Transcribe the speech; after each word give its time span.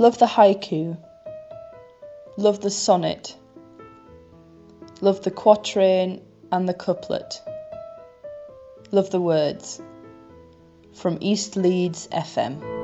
Love 0.00 0.16
the 0.16 0.24
haiku. 0.24 0.96
Love 2.38 2.58
the 2.62 2.70
sonnet. 2.70 3.36
Love 5.02 5.20
the 5.20 5.30
quatrain 5.30 6.22
and 6.50 6.66
the 6.66 6.72
couplet. 6.72 7.42
Love 8.92 9.10
the 9.10 9.20
words. 9.20 9.78
From 10.94 11.18
East 11.20 11.54
Leeds 11.54 12.08
FM. 12.10 12.79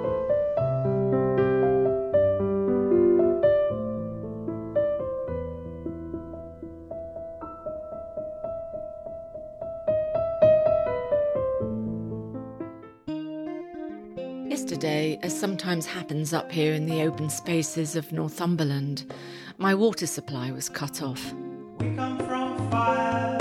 Sometimes 15.37 15.85
happens 15.85 16.33
up 16.33 16.51
here 16.51 16.73
in 16.73 16.87
the 16.87 17.03
open 17.03 17.29
spaces 17.29 17.95
of 17.95 18.11
Northumberland, 18.11 19.13
my 19.59 19.75
water 19.75 20.07
supply 20.07 20.51
was 20.51 20.71
cut 20.71 21.03
off. 21.03 21.35
We 21.79 21.95
come 21.95 22.19
from 22.19 22.71
fire, 22.71 23.39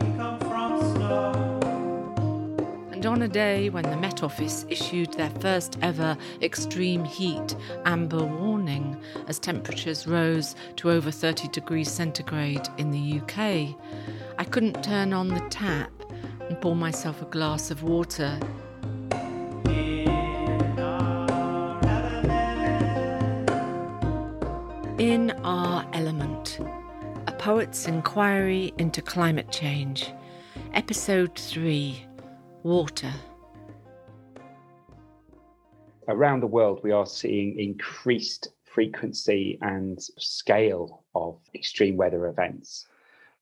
we 0.00 0.06
come 0.16 0.38
from 0.38 0.94
snow. 0.94 2.48
And 2.92 3.04
on 3.06 3.22
a 3.22 3.28
day 3.28 3.70
when 3.70 3.82
the 3.82 3.96
Met 3.96 4.22
Office 4.22 4.64
issued 4.68 5.14
their 5.14 5.30
first 5.40 5.78
ever 5.82 6.16
extreme 6.42 7.04
heat 7.04 7.56
amber 7.86 8.24
warning 8.24 8.96
as 9.26 9.40
temperatures 9.40 10.06
rose 10.06 10.54
to 10.76 10.92
over 10.92 11.10
30 11.10 11.48
degrees 11.48 11.90
centigrade 11.90 12.68
in 12.78 12.92
the 12.92 13.18
UK, 13.20 13.74
I 14.38 14.44
couldn't 14.44 14.84
turn 14.84 15.12
on 15.12 15.26
the 15.26 15.44
tap 15.50 15.90
and 16.48 16.60
pour 16.60 16.76
myself 16.76 17.20
a 17.20 17.26
glass 17.26 17.72
of 17.72 17.82
water. 17.82 18.38
In 25.02 25.32
Our 25.42 25.84
Element, 25.94 26.60
a 27.26 27.32
poet's 27.32 27.88
inquiry 27.88 28.72
into 28.78 29.02
climate 29.02 29.50
change, 29.50 30.12
Episode 30.74 31.34
3 31.34 32.06
Water. 32.62 33.12
around 36.06 36.38
the 36.38 36.46
world, 36.46 36.84
we 36.84 36.92
are 36.92 37.04
seeing 37.04 37.58
increased 37.58 38.50
frequency 38.62 39.58
and 39.60 40.00
scale 40.20 41.02
of 41.16 41.40
extreme 41.52 41.96
weather 41.96 42.28
events. 42.28 42.86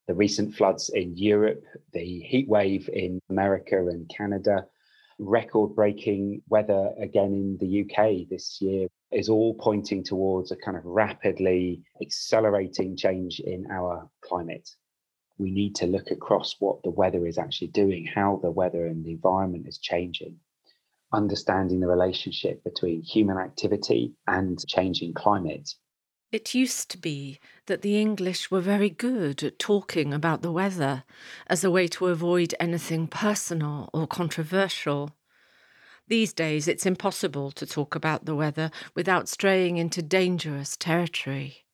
The 0.07 0.15
recent 0.15 0.55
floods 0.55 0.89
in 0.89 1.15
Europe, 1.15 1.63
the 1.93 2.21
heat 2.21 2.49
wave 2.49 2.89
in 2.91 3.21
America 3.29 3.77
and 3.87 4.09
Canada, 4.09 4.65
record 5.19 5.75
breaking 5.75 6.41
weather 6.49 6.95
again 6.99 7.35
in 7.35 7.59
the 7.59 7.83
UK 7.83 8.31
this 8.31 8.63
year 8.63 8.89
is 9.13 9.29
all 9.29 9.55
pointing 9.55 10.05
towards 10.05 10.51
a 10.51 10.57
kind 10.57 10.77
of 10.77 10.85
rapidly 10.85 11.83
accelerating 12.03 12.97
change 12.97 13.41
in 13.41 13.67
our 13.71 14.09
climate. 14.23 14.71
We 15.39 15.51
need 15.51 15.75
to 15.77 15.87
look 15.87 16.11
across 16.11 16.57
what 16.59 16.83
the 16.83 16.91
weather 16.91 17.27
is 17.27 17.39
actually 17.39 17.69
doing, 17.69 18.07
how 18.07 18.41
the 18.43 18.51
weather 18.51 18.87
and 18.87 19.05
the 19.05 19.13
environment 19.13 19.67
is 19.67 19.79
changing 19.79 20.39
understanding 21.13 21.81
the 21.81 21.87
relationship 21.87 22.63
between 22.65 23.03
human 23.03 23.39
activity 23.39 24.15
and 24.27 24.65
changing 24.67 25.15
climate. 25.15 25.75
It 26.33 26.55
used 26.55 26.91
to 26.93 26.99
be 26.99 27.41
that 27.67 27.83
the 27.83 28.01
English 28.01 28.51
were 28.51 28.61
very 28.61 28.91
good 28.91 29.43
at 29.43 29.59
talking 29.59 30.15
about 30.15 30.43
the 30.43 30.53
weather 30.53 31.03
as 31.49 31.65
a 31.65 31.71
way 31.71 31.89
to 31.89 32.07
avoid 32.07 32.55
anything 32.61 33.09
personal 33.09 33.91
or 33.93 34.07
controversial. 34.07 35.11
These 36.11 36.33
days, 36.33 36.67
it's 36.67 36.87
impossible 36.87 37.53
to 37.53 37.65
talk 37.65 37.95
about 37.95 38.25
the 38.25 38.35
weather 38.35 38.73
without 38.97 39.29
straying 39.29 39.77
into 39.77 40.03
dangerous 40.03 40.77
territory. 40.77 41.67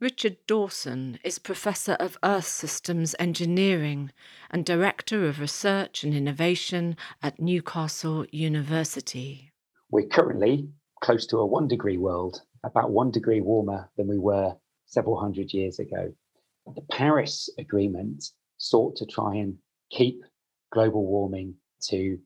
Richard 0.00 0.36
Dawson 0.48 1.20
is 1.22 1.38
Professor 1.38 1.92
of 1.92 2.18
Earth 2.24 2.48
Systems 2.48 3.14
Engineering 3.20 4.10
and 4.50 4.66
Director 4.66 5.28
of 5.28 5.38
Research 5.38 6.02
and 6.02 6.12
Innovation 6.12 6.96
at 7.22 7.38
Newcastle 7.38 8.26
University. 8.32 9.52
We're 9.92 10.08
currently 10.08 10.68
close 11.00 11.24
to 11.28 11.36
a 11.36 11.46
one 11.46 11.68
degree 11.68 11.98
world, 11.98 12.42
about 12.64 12.90
one 12.90 13.12
degree 13.12 13.40
warmer 13.40 13.88
than 13.96 14.08
we 14.08 14.18
were 14.18 14.56
several 14.86 15.20
hundred 15.20 15.52
years 15.52 15.78
ago. 15.78 16.12
The 16.66 16.82
Paris 16.90 17.48
Agreement 17.58 18.24
sought 18.58 18.96
to 18.96 19.06
try 19.06 19.36
and 19.36 19.56
keep 19.92 20.20
global 20.72 21.06
warming 21.06 21.54
to 21.90 22.18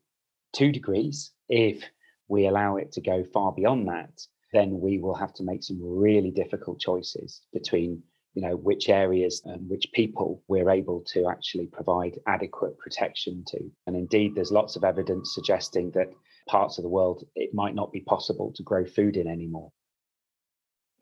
two 0.57 0.73
degrees. 0.73 1.33
If 1.49 1.85
we 2.29 2.47
allow 2.47 2.77
it 2.77 2.93
to 2.93 3.01
go 3.01 3.25
far 3.33 3.53
beyond 3.53 3.89
that, 3.89 4.21
then 4.53 4.81
we 4.81 4.99
will 4.99 5.15
have 5.15 5.35
to 5.35 5.45
make 5.45 5.63
some 5.63 5.79
really 5.81 6.31
difficult 6.31 6.81
choices 6.81 7.43
between 7.53 8.03
you 8.35 8.43
know 8.43 8.57
which 8.57 8.89
areas 8.89 9.43
and 9.45 9.69
which 9.69 9.87
people 9.95 10.43
we're 10.47 10.71
able 10.71 11.03
to 11.13 11.29
actually 11.29 11.67
provide 11.67 12.19
adequate 12.27 12.79
protection 12.79 13.43
to 13.47 13.59
and 13.87 13.97
indeed 13.97 14.35
there's 14.35 14.53
lots 14.53 14.77
of 14.77 14.85
evidence 14.85 15.33
suggesting 15.35 15.91
that 15.93 16.09
parts 16.47 16.77
of 16.77 16.83
the 16.83 16.89
world 16.99 17.25
it 17.35 17.55
might 17.55 17.75
not 17.75 17.91
be 17.93 18.03
possible 18.03 18.53
to 18.55 18.63
grow 18.63 18.85
food 18.85 19.17
in 19.17 19.27
anymore 19.27 19.73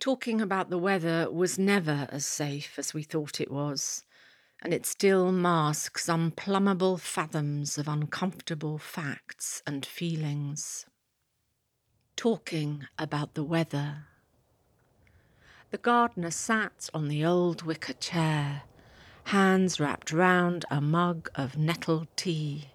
Talking 0.00 0.40
about 0.40 0.68
the 0.68 0.78
weather 0.78 1.30
was 1.30 1.58
never 1.58 2.08
as 2.10 2.26
safe 2.26 2.78
as 2.78 2.92
we 2.92 3.02
thought 3.02 3.40
it 3.40 3.50
was, 3.50 4.04
and 4.62 4.72
it 4.72 4.86
still 4.86 5.30
masks 5.32 6.08
unplumbable 6.08 6.98
fathoms 6.98 7.78
of 7.78 7.88
uncomfortable 7.88 8.78
facts 8.78 9.62
and 9.66 9.84
feelings. 9.84 10.86
Talking 12.16 12.86
about 12.98 13.34
the 13.34 13.44
weather. 13.44 14.06
The 15.70 15.78
gardener 15.78 16.30
sat 16.30 16.88
on 16.94 17.08
the 17.08 17.24
old 17.24 17.62
wicker 17.62 17.94
chair, 17.94 18.62
hands 19.24 19.80
wrapped 19.80 20.12
round 20.12 20.64
a 20.70 20.80
mug 20.80 21.28
of 21.34 21.58
nettle 21.58 22.06
tea. 22.14 22.70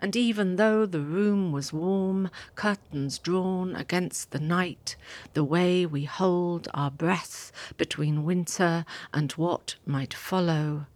And 0.00 0.14
even 0.14 0.56
though 0.56 0.86
the 0.86 1.00
room 1.00 1.52
was 1.52 1.72
warm, 1.72 2.30
curtains 2.54 3.18
drawn 3.18 3.74
against 3.74 4.30
the 4.30 4.40
night, 4.40 4.96
the 5.32 5.44
way 5.44 5.86
we 5.86 6.04
hold 6.04 6.68
our 6.74 6.90
breath 6.90 7.52
between 7.76 8.24
winter 8.24 8.84
and 9.12 9.32
what 9.32 9.76
might 9.86 10.14
follow 10.14 10.86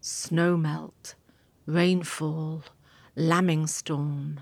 snow 0.00 0.56
melt, 0.56 1.14
rainfall, 1.66 2.62
lambing 3.16 3.66
storm. 3.66 4.40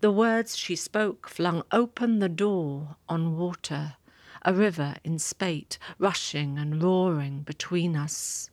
The 0.00 0.10
words 0.10 0.56
she 0.56 0.76
spoke 0.76 1.28
flung 1.28 1.62
open 1.70 2.20
the 2.20 2.28
door 2.28 2.96
on 3.08 3.36
water, 3.36 3.96
a 4.42 4.54
river 4.54 4.94
in 5.04 5.18
spate, 5.18 5.78
rushing 5.98 6.58
and 6.58 6.82
roaring 6.82 7.42
between 7.42 7.96
us. 7.96 8.50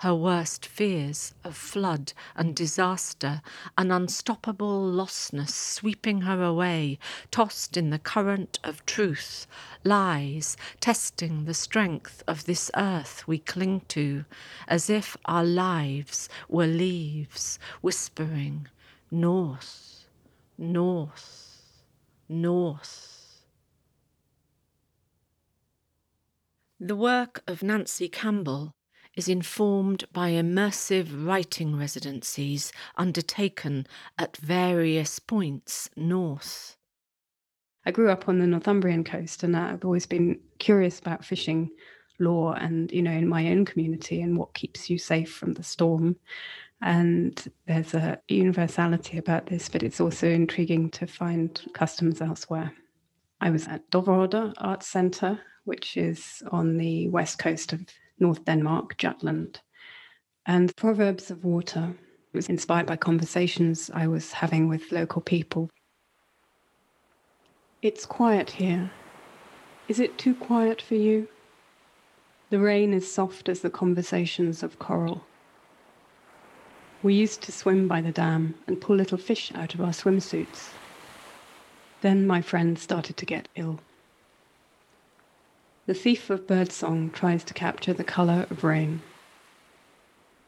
Her 0.00 0.14
worst 0.14 0.66
fears 0.66 1.34
of 1.44 1.56
flood 1.56 2.12
and 2.34 2.54
disaster, 2.54 3.42
an 3.78 3.90
unstoppable 3.90 4.82
lostness 4.82 5.50
sweeping 5.50 6.22
her 6.22 6.42
away, 6.42 6.98
tossed 7.30 7.76
in 7.76 7.90
the 7.90 7.98
current 7.98 8.58
of 8.64 8.84
truth, 8.86 9.46
lies, 9.84 10.56
testing 10.80 11.44
the 11.44 11.54
strength 11.54 12.22
of 12.26 12.44
this 12.44 12.70
earth 12.76 13.26
we 13.26 13.38
cling 13.38 13.80
to, 13.88 14.24
as 14.66 14.90
if 14.90 15.16
our 15.24 15.44
lives 15.44 16.28
were 16.48 16.66
leaves, 16.66 17.58
whispering, 17.80 18.68
North, 19.10 20.08
North, 20.58 21.62
North. 22.28 23.44
The 26.80 26.96
work 26.96 27.42
of 27.46 27.62
Nancy 27.62 28.08
Campbell 28.08 28.74
is 29.16 29.28
informed 29.28 30.04
by 30.12 30.30
immersive 30.30 31.26
writing 31.26 31.76
residencies 31.76 32.72
undertaken 32.96 33.86
at 34.18 34.36
various 34.36 35.18
points 35.18 35.88
north. 35.96 36.76
I 37.86 37.90
grew 37.90 38.10
up 38.10 38.28
on 38.28 38.38
the 38.38 38.46
Northumbrian 38.46 39.04
coast 39.04 39.42
and 39.42 39.56
I've 39.56 39.84
always 39.84 40.06
been 40.06 40.40
curious 40.58 40.98
about 40.98 41.24
fishing 41.24 41.70
lore 42.18 42.56
and, 42.56 42.90
you 42.90 43.02
know, 43.02 43.12
in 43.12 43.28
my 43.28 43.48
own 43.48 43.64
community 43.64 44.22
and 44.22 44.38
what 44.38 44.54
keeps 44.54 44.88
you 44.88 44.98
safe 44.98 45.32
from 45.32 45.54
the 45.54 45.62
storm. 45.62 46.16
And 46.80 47.50
there's 47.66 47.94
a 47.94 48.20
universality 48.28 49.18
about 49.18 49.46
this, 49.46 49.68
but 49.68 49.82
it's 49.82 50.00
also 50.00 50.28
intriguing 50.28 50.90
to 50.90 51.06
find 51.06 51.60
customs 51.74 52.20
elsewhere. 52.20 52.72
I 53.40 53.50
was 53.50 53.66
at 53.68 53.90
Doverodde 53.90 54.54
Arts 54.58 54.86
Centre, 54.86 55.40
which 55.64 55.96
is 55.96 56.42
on 56.50 56.76
the 56.76 57.08
west 57.08 57.38
coast 57.38 57.72
of 57.72 57.84
North 58.18 58.44
Denmark, 58.44 58.96
Jutland. 58.96 59.60
And 60.46 60.74
Proverbs 60.76 61.30
of 61.30 61.44
Water 61.44 61.94
was 62.32 62.48
inspired 62.48 62.86
by 62.86 62.96
conversations 62.96 63.90
I 63.94 64.06
was 64.06 64.32
having 64.32 64.68
with 64.68 64.92
local 64.92 65.22
people. 65.22 65.70
It's 67.82 68.06
quiet 68.06 68.50
here. 68.50 68.90
Is 69.88 70.00
it 70.00 70.18
too 70.18 70.34
quiet 70.34 70.80
for 70.80 70.94
you? 70.94 71.28
The 72.50 72.58
rain 72.58 72.92
is 72.92 73.10
soft 73.10 73.48
as 73.48 73.60
the 73.60 73.70
conversations 73.70 74.62
of 74.62 74.78
coral. 74.78 75.24
We 77.02 77.14
used 77.14 77.42
to 77.42 77.52
swim 77.52 77.88
by 77.88 78.00
the 78.00 78.12
dam 78.12 78.54
and 78.66 78.80
pull 78.80 78.96
little 78.96 79.18
fish 79.18 79.52
out 79.54 79.74
of 79.74 79.80
our 79.80 79.92
swimsuits. 79.92 80.70
Then 82.00 82.26
my 82.26 82.40
friend 82.40 82.78
started 82.78 83.16
to 83.18 83.26
get 83.26 83.48
ill. 83.56 83.80
The 85.86 85.92
thief 85.92 86.30
of 86.30 86.46
birdsong 86.46 87.10
tries 87.10 87.44
to 87.44 87.52
capture 87.52 87.92
the 87.92 88.04
colour 88.04 88.46
of 88.48 88.64
rain. 88.64 89.02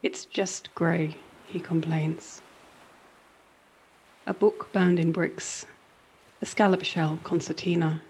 It's 0.03 0.25
just 0.25 0.75
grey, 0.75 1.17
he 1.47 1.61
complains. 1.61 2.41
A 4.27 4.33
book 4.33 4.73
bound 4.73 4.99
in 4.99 5.12
bricks, 5.12 5.67
a 6.41 6.47
scallop 6.47 6.85
shell 6.85 7.19
concertina. 7.23 8.00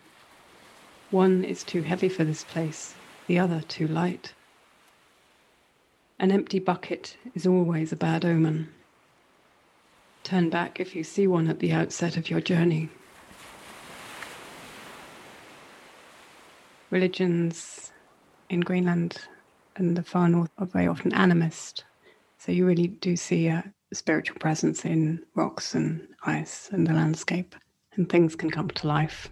One 1.11 1.43
is 1.43 1.65
too 1.65 1.83
heavy 1.83 2.09
for 2.09 2.23
this 2.23 2.45
place, 2.45 2.95
the 3.27 3.41
other 3.41 3.61
too 3.61 3.89
light. 3.89 4.33
An 6.21 6.31
empty 6.31 6.61
bucket 6.61 7.17
is 7.35 7.45
always 7.45 7.91
a 7.91 7.97
bad 7.97 8.25
omen. 8.25 8.73
Turn 10.23 10.49
back 10.49 10.79
if 10.79 10.95
you 10.95 11.03
see 11.03 11.27
one 11.27 11.49
at 11.49 11.59
the 11.59 11.73
outset 11.73 12.17
of 12.17 12.31
your 12.31 12.41
journey. 12.41 12.89
Religions 16.91 17.93
in 18.49 18.61
Greenland 18.61 19.19
and 19.75 19.97
the 19.97 20.03
far 20.03 20.29
north 20.29 20.51
are 20.59 20.67
very 20.67 20.87
often 20.87 21.11
animist. 21.13 21.83
So 22.39 22.53
you 22.53 22.65
really 22.65 22.87
do 22.87 23.17
see 23.17 23.49
a 23.49 23.73
spiritual 23.93 24.39
presence 24.39 24.85
in 24.85 25.25
rocks 25.35 25.75
and 25.75 26.07
ice 26.25 26.69
and 26.71 26.87
the 26.87 26.93
landscape, 26.93 27.57
and 27.95 28.09
things 28.09 28.37
can 28.37 28.51
come 28.51 28.69
to 28.69 28.87
life. 28.87 29.29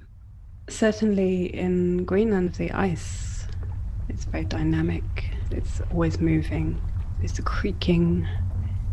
Certainly 0.69 1.55
in 1.55 2.05
Greenland, 2.05 2.55
the 2.55 2.73
ice, 2.73 3.47
it's 4.09 4.25
very 4.25 4.45
dynamic, 4.45 5.05
it's 5.51 5.81
always 5.93 6.21
moving, 6.21 6.81
it's 7.23 7.39
a 7.39 7.43
creaking, 7.43 8.27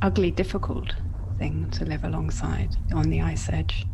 ugly, 0.01 0.29
difficult 0.29 0.93
thing 1.39 1.69
to 1.71 1.85
live 1.85 2.03
alongside 2.03 2.75
on 2.93 3.09
the 3.09 3.21
ice 3.21 3.49
edge. 3.49 3.85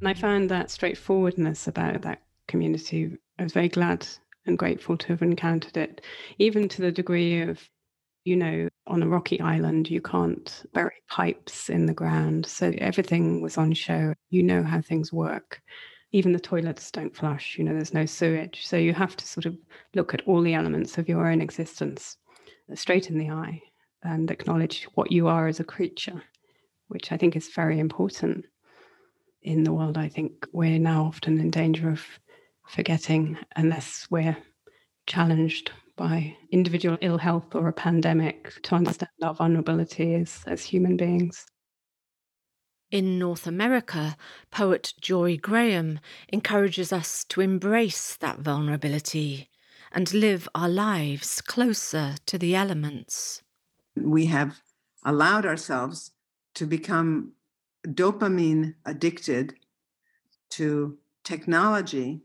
And 0.00 0.08
I 0.08 0.14
found 0.14 0.48
that 0.48 0.70
straightforwardness 0.70 1.68
about 1.68 2.02
that 2.02 2.22
community. 2.48 3.18
I 3.38 3.42
was 3.42 3.52
very 3.52 3.68
glad 3.68 4.06
and 4.46 4.58
grateful 4.58 4.96
to 4.96 5.08
have 5.08 5.20
encountered 5.20 5.76
it, 5.76 6.00
even 6.38 6.68
to 6.70 6.82
the 6.82 6.90
degree 6.90 7.42
of, 7.42 7.68
you 8.24 8.36
know, 8.36 8.68
on 8.86 9.02
a 9.02 9.08
rocky 9.08 9.40
island, 9.40 9.90
you 9.90 10.00
can't 10.00 10.64
bury 10.72 10.94
pipes 11.08 11.68
in 11.68 11.84
the 11.84 11.92
ground. 11.92 12.46
So 12.46 12.72
everything 12.78 13.42
was 13.42 13.58
on 13.58 13.74
show. 13.74 14.14
You 14.30 14.42
know 14.42 14.62
how 14.62 14.80
things 14.80 15.12
work. 15.12 15.60
Even 16.12 16.32
the 16.32 16.40
toilets 16.40 16.90
don't 16.90 17.14
flush, 17.14 17.56
you 17.56 17.62
know, 17.62 17.72
there's 17.72 17.94
no 17.94 18.06
sewage. 18.06 18.66
So 18.66 18.76
you 18.76 18.94
have 18.94 19.16
to 19.16 19.26
sort 19.26 19.46
of 19.46 19.56
look 19.94 20.14
at 20.14 20.22
all 20.26 20.42
the 20.42 20.54
elements 20.54 20.98
of 20.98 21.08
your 21.08 21.30
own 21.30 21.40
existence 21.40 22.16
straight 22.74 23.10
in 23.10 23.18
the 23.18 23.30
eye 23.30 23.62
and 24.02 24.30
acknowledge 24.30 24.88
what 24.94 25.12
you 25.12 25.28
are 25.28 25.46
as 25.46 25.60
a 25.60 25.64
creature, 25.64 26.22
which 26.88 27.12
I 27.12 27.16
think 27.16 27.36
is 27.36 27.48
very 27.54 27.78
important 27.78 28.46
in 29.42 29.64
the 29.64 29.72
world. 29.72 29.98
I 29.98 30.08
think 30.08 30.46
we're 30.52 30.78
now 30.78 31.04
often 31.04 31.38
in 31.38 31.50
danger 31.50 31.90
of 31.90 32.04
forgetting 32.68 33.38
unless 33.56 34.06
we're 34.10 34.36
challenged 35.06 35.72
by 35.96 36.36
individual 36.50 36.98
ill 37.00 37.18
health 37.18 37.54
or 37.54 37.68
a 37.68 37.72
pandemic 37.72 38.52
to 38.62 38.74
understand 38.74 39.10
our 39.22 39.34
vulnerability 39.34 40.14
as, 40.14 40.40
as 40.46 40.64
human 40.64 40.96
beings. 40.96 41.46
In 42.90 43.18
North 43.18 43.46
America, 43.46 44.16
poet 44.50 44.94
Jorie 45.00 45.40
Graham 45.40 46.00
encourages 46.28 46.92
us 46.92 47.24
to 47.24 47.40
embrace 47.40 48.16
that 48.16 48.40
vulnerability 48.40 49.48
and 49.92 50.12
live 50.12 50.48
our 50.54 50.68
lives 50.68 51.40
closer 51.40 52.14
to 52.26 52.38
the 52.38 52.54
elements 52.54 53.42
we 53.96 54.26
have 54.26 54.60
allowed 55.04 55.46
ourselves 55.46 56.12
to 56.54 56.66
become 56.66 57.32
dopamine 57.86 58.74
addicted 58.84 59.54
to 60.50 60.98
technology 61.24 62.22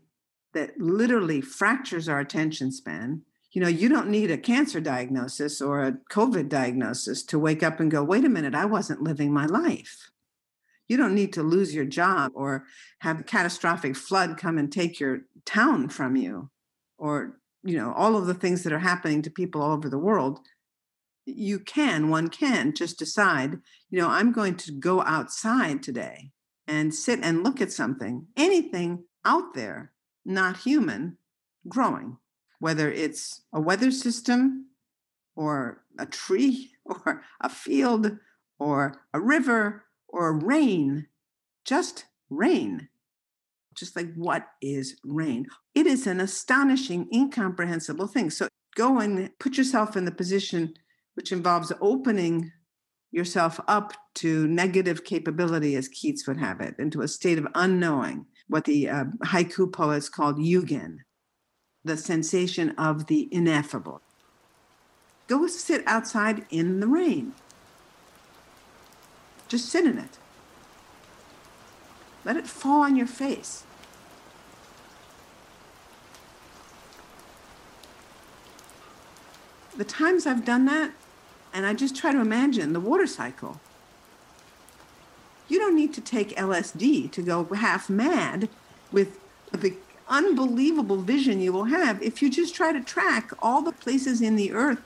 that 0.54 0.78
literally 0.78 1.40
fractures 1.40 2.08
our 2.08 2.18
attention 2.18 2.72
span. 2.72 3.22
You 3.52 3.62
know, 3.62 3.68
you 3.68 3.88
don't 3.88 4.08
need 4.08 4.30
a 4.30 4.38
cancer 4.38 4.80
diagnosis 4.80 5.60
or 5.60 5.82
a 5.82 5.92
COVID 6.10 6.48
diagnosis 6.48 7.22
to 7.24 7.38
wake 7.38 7.62
up 7.62 7.80
and 7.80 7.90
go, 7.90 8.02
wait 8.02 8.24
a 8.24 8.28
minute, 8.28 8.54
I 8.54 8.64
wasn't 8.64 9.02
living 9.02 9.32
my 9.32 9.46
life. 9.46 10.10
You 10.88 10.96
don't 10.96 11.14
need 11.14 11.32
to 11.34 11.42
lose 11.42 11.74
your 11.74 11.84
job 11.84 12.32
or 12.34 12.64
have 13.00 13.20
a 13.20 13.24
catastrophic 13.24 13.96
flood 13.96 14.36
come 14.38 14.56
and 14.58 14.70
take 14.70 15.00
your 15.00 15.22
town 15.44 15.88
from 15.88 16.16
you 16.16 16.50
or, 16.98 17.38
you 17.64 17.76
know, 17.76 17.92
all 17.92 18.16
of 18.16 18.26
the 18.26 18.34
things 18.34 18.62
that 18.62 18.72
are 18.72 18.78
happening 18.78 19.22
to 19.22 19.30
people 19.30 19.62
all 19.62 19.72
over 19.72 19.88
the 19.88 19.98
world 19.98 20.40
you 21.26 21.58
can, 21.58 22.08
one 22.08 22.28
can 22.28 22.72
just 22.72 22.98
decide, 22.98 23.58
you 23.90 24.00
know, 24.00 24.08
I'm 24.08 24.32
going 24.32 24.56
to 24.58 24.72
go 24.72 25.02
outside 25.02 25.82
today 25.82 26.30
and 26.66 26.94
sit 26.94 27.20
and 27.22 27.42
look 27.42 27.60
at 27.60 27.72
something, 27.72 28.26
anything 28.36 29.04
out 29.24 29.54
there, 29.54 29.92
not 30.24 30.58
human, 30.58 31.18
growing, 31.68 32.16
whether 32.60 32.90
it's 32.90 33.42
a 33.52 33.60
weather 33.60 33.90
system 33.90 34.66
or 35.34 35.82
a 35.98 36.06
tree 36.06 36.70
or 36.84 37.22
a 37.40 37.48
field 37.48 38.18
or 38.58 39.02
a 39.12 39.20
river 39.20 39.84
or 40.08 40.38
rain, 40.38 41.06
just 41.64 42.06
rain. 42.30 42.88
Just 43.74 43.94
like 43.94 44.14
what 44.14 44.46
is 44.62 44.96
rain? 45.04 45.46
It 45.74 45.86
is 45.86 46.06
an 46.06 46.18
astonishing, 46.18 47.08
incomprehensible 47.12 48.06
thing. 48.06 48.30
So 48.30 48.48
go 48.74 49.00
and 49.00 49.30
put 49.38 49.58
yourself 49.58 49.96
in 49.96 50.06
the 50.06 50.12
position 50.12 50.72
which 51.16 51.32
involves 51.32 51.72
opening 51.80 52.52
yourself 53.10 53.58
up 53.66 53.94
to 54.14 54.46
negative 54.46 55.02
capability, 55.04 55.74
as 55.74 55.88
Keats 55.88 56.26
would 56.26 56.36
have 56.36 56.60
it, 56.60 56.74
into 56.78 57.00
a 57.00 57.08
state 57.08 57.38
of 57.38 57.48
unknowing, 57.54 58.26
what 58.48 58.64
the 58.64 58.88
uh, 58.88 59.04
haiku 59.24 59.72
poets 59.72 60.08
called 60.10 60.36
yugen, 60.36 60.98
the 61.84 61.96
sensation 61.96 62.70
of 62.76 63.06
the 63.06 63.28
ineffable. 63.32 64.02
Go 65.26 65.46
sit 65.46 65.82
outside 65.86 66.44
in 66.50 66.80
the 66.80 66.86
rain. 66.86 67.32
Just 69.48 69.70
sit 69.70 69.86
in 69.86 69.98
it. 69.98 70.18
Let 72.24 72.36
it 72.36 72.46
fall 72.46 72.82
on 72.82 72.96
your 72.96 73.06
face. 73.06 73.64
The 79.76 79.84
times 79.84 80.26
I've 80.26 80.44
done 80.44 80.64
that, 80.66 80.92
and 81.56 81.64
I 81.64 81.72
just 81.72 81.96
try 81.96 82.12
to 82.12 82.20
imagine 82.20 82.74
the 82.74 82.80
water 82.80 83.06
cycle. 83.06 83.58
You 85.48 85.58
don't 85.58 85.74
need 85.74 85.94
to 85.94 86.02
take 86.02 86.36
LSD 86.36 87.10
to 87.12 87.22
go 87.22 87.44
half 87.44 87.88
mad 87.88 88.50
with 88.92 89.18
the 89.52 89.74
unbelievable 90.06 90.98
vision 90.98 91.40
you 91.40 91.54
will 91.54 91.64
have 91.64 92.02
if 92.02 92.20
you 92.20 92.28
just 92.28 92.54
try 92.54 92.72
to 92.72 92.80
track 92.82 93.30
all 93.38 93.62
the 93.62 93.72
places 93.72 94.20
in 94.20 94.36
the 94.36 94.52
earth, 94.52 94.82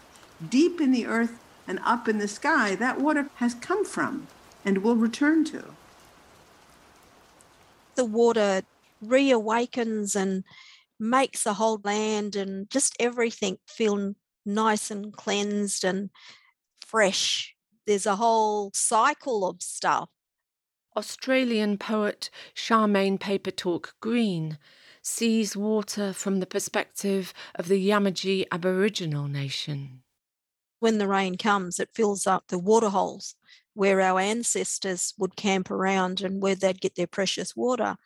deep 0.48 0.80
in 0.80 0.92
the 0.92 1.06
earth 1.06 1.40
and 1.66 1.80
up 1.82 2.06
in 2.06 2.18
the 2.18 2.28
sky, 2.28 2.76
that 2.76 3.00
water 3.00 3.28
has 3.36 3.54
come 3.54 3.84
from 3.84 4.28
and 4.64 4.78
will 4.78 4.94
return 4.94 5.44
to. 5.46 5.74
The 7.96 8.04
water 8.04 8.62
reawakens 9.04 10.14
and 10.14 10.44
makes 11.00 11.42
the 11.42 11.54
whole 11.54 11.80
land 11.82 12.36
and 12.36 12.70
just 12.70 12.94
everything 13.00 13.58
feel 13.66 14.14
nice 14.46 14.88
and 14.92 15.12
cleansed 15.12 15.82
and 15.82 16.10
fresh. 16.90 17.54
There's 17.87 18.06
a 18.06 18.16
whole 18.16 18.70
cycle 18.75 19.47
of 19.47 19.62
stuff. 19.62 20.09
Australian 20.97 21.78
poet 21.78 22.30
Charmaine 22.54 23.18
Papertalk 23.18 23.92
Green 24.00 24.59
sees 25.02 25.56
water 25.56 26.12
from 26.12 26.40
the 26.40 26.47
perspective 26.47 27.32
of 27.54 27.68
the 27.68 27.88
Yamatji 27.88 28.44
Aboriginal 28.50 29.28
nation. 29.28 30.02
When 30.80 30.99
the 30.99 31.06
rain 31.06 31.37
comes, 31.37 31.78
it 31.78 31.94
fills 31.94 32.26
up 32.26 32.49
the 32.49 32.59
waterholes 32.59 33.37
where 33.75 34.00
our 34.00 34.18
ancestors 34.18 35.14
would 35.16 35.37
camp 35.37 35.70
around 35.70 36.20
and 36.23 36.42
where 36.42 36.56
they'd 36.56 36.80
get 36.80 36.97
their 36.97 37.06
precious 37.06 37.54
water. 37.54 37.97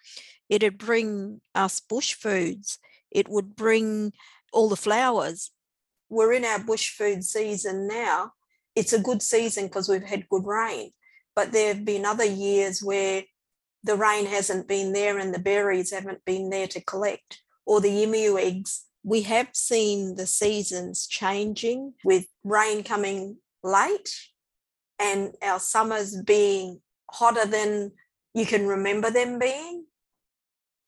It'd 0.49 0.77
bring 0.77 1.41
us 1.55 1.81
bush 1.81 2.13
foods. 2.15 2.79
It 3.11 3.29
would 3.29 3.57
bring 3.57 4.13
all 4.53 4.69
the 4.69 4.77
flowers. 4.77 5.53
We're 6.11 6.35
in 6.35 6.45
our 6.45 6.59
bush 6.59 6.91
food 6.91 7.25
season 7.25 7.89
now, 7.89 8.35
it's 8.75 8.93
a 8.93 9.01
good 9.01 9.23
season 9.23 9.67
because 9.67 9.89
we've 9.89 10.05
had 10.05 10.29
good 10.29 10.47
rain. 10.47 10.91
But 11.35 11.53
there 11.53 11.75
have 11.75 11.85
been 11.85 12.05
other 12.05 12.25
years 12.25 12.83
where 12.83 13.25
the 13.83 13.97
rain 13.97 14.27
hasn't 14.27 14.69
been 14.69 14.93
there 14.93 15.19
and 15.19 15.35
the 15.35 15.39
berries 15.39 15.93
haven't 15.93 16.25
been 16.25 16.51
there 16.51 16.67
to 16.69 16.81
collect, 16.81 17.43
or 17.67 17.81
the 17.81 17.91
emu 17.91 18.39
eggs. 18.39 18.85
We 19.03 19.23
have 19.23 19.49
seen 19.53 20.17
the 20.17 20.27
seasons 20.27 21.07
changing 21.07 21.95
with 22.05 22.27
rain 22.43 22.83
coming 22.83 23.37
late 23.63 24.15
and 24.99 25.35
our 25.43 25.61
summers 25.61 26.21
being 26.23 26.81
hotter 27.11 27.47
than 27.47 27.93
you 28.33 28.47
can 28.47 28.67
remember 28.67 29.11
them 29.11 29.39
being. 29.39 29.85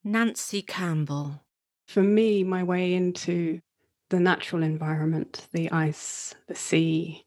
Nancy 0.03 0.63
Campbell. 0.63 1.43
For 1.87 2.03
me, 2.03 2.43
my 2.43 2.63
way 2.63 2.95
into 2.95 3.61
the 4.09 4.21
natural 4.21 4.63
environment, 4.63 5.49
the 5.53 5.71
ice, 5.71 6.35
the 6.49 6.55
sea, 6.55 7.26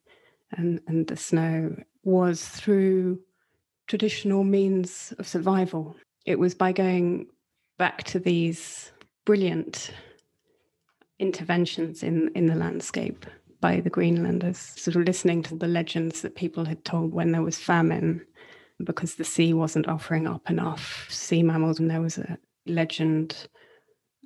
and, 0.51 0.81
and 0.87 1.07
the 1.07 1.17
snow 1.17 1.75
was 2.03 2.47
through 2.47 3.19
traditional 3.87 4.43
means 4.43 5.13
of 5.19 5.27
survival. 5.27 5.95
It 6.25 6.39
was 6.39 6.53
by 6.53 6.71
going 6.71 7.27
back 7.77 8.03
to 8.03 8.19
these 8.19 8.91
brilliant 9.25 9.91
interventions 11.17 12.03
in, 12.03 12.29
in 12.35 12.45
the 12.45 12.55
landscape 12.55 13.25
by 13.61 13.81
the 13.81 13.89
Greenlanders, 13.89 14.57
sort 14.57 14.95
of 14.95 15.03
listening 15.03 15.43
to 15.43 15.55
the 15.55 15.67
legends 15.67 16.21
that 16.21 16.35
people 16.35 16.65
had 16.65 16.85
told 16.85 17.13
when 17.13 17.31
there 17.31 17.41
was 17.41 17.57
famine 17.57 18.25
because 18.83 19.15
the 19.15 19.25
sea 19.25 19.53
wasn't 19.53 19.87
offering 19.87 20.27
up 20.27 20.49
enough 20.49 21.07
sea 21.09 21.43
mammals. 21.43 21.79
And 21.79 21.91
there 21.91 22.01
was 22.01 22.17
a 22.17 22.37
legend 22.65 23.47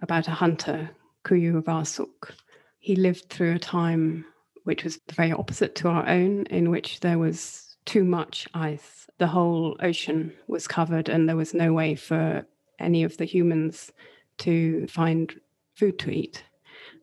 about 0.01 0.27
a 0.27 0.31
hunter, 0.31 0.89
Kuyu 1.25 1.57
Kuju 1.57 2.31
He 2.79 2.95
lived 2.95 3.29
through 3.29 3.53
a 3.53 3.59
time 3.59 4.25
which 4.63 4.83
was 4.83 4.99
very 5.11 5.31
opposite 5.31 5.75
to 5.75 5.89
our 5.89 6.07
own, 6.07 6.45
in 6.47 6.69
which 6.69 6.99
there 7.01 7.19
was 7.19 7.75
too 7.85 8.03
much 8.03 8.47
ice. 8.53 9.07
The 9.17 9.27
whole 9.27 9.77
ocean 9.81 10.33
was 10.47 10.67
covered, 10.67 11.09
and 11.09 11.27
there 11.27 11.35
was 11.35 11.53
no 11.53 11.73
way 11.73 11.95
for 11.95 12.45
any 12.79 13.03
of 13.03 13.17
the 13.17 13.25
humans 13.25 13.91
to 14.39 14.87
find 14.87 15.33
food 15.75 15.99
to 15.99 16.11
eat. 16.11 16.43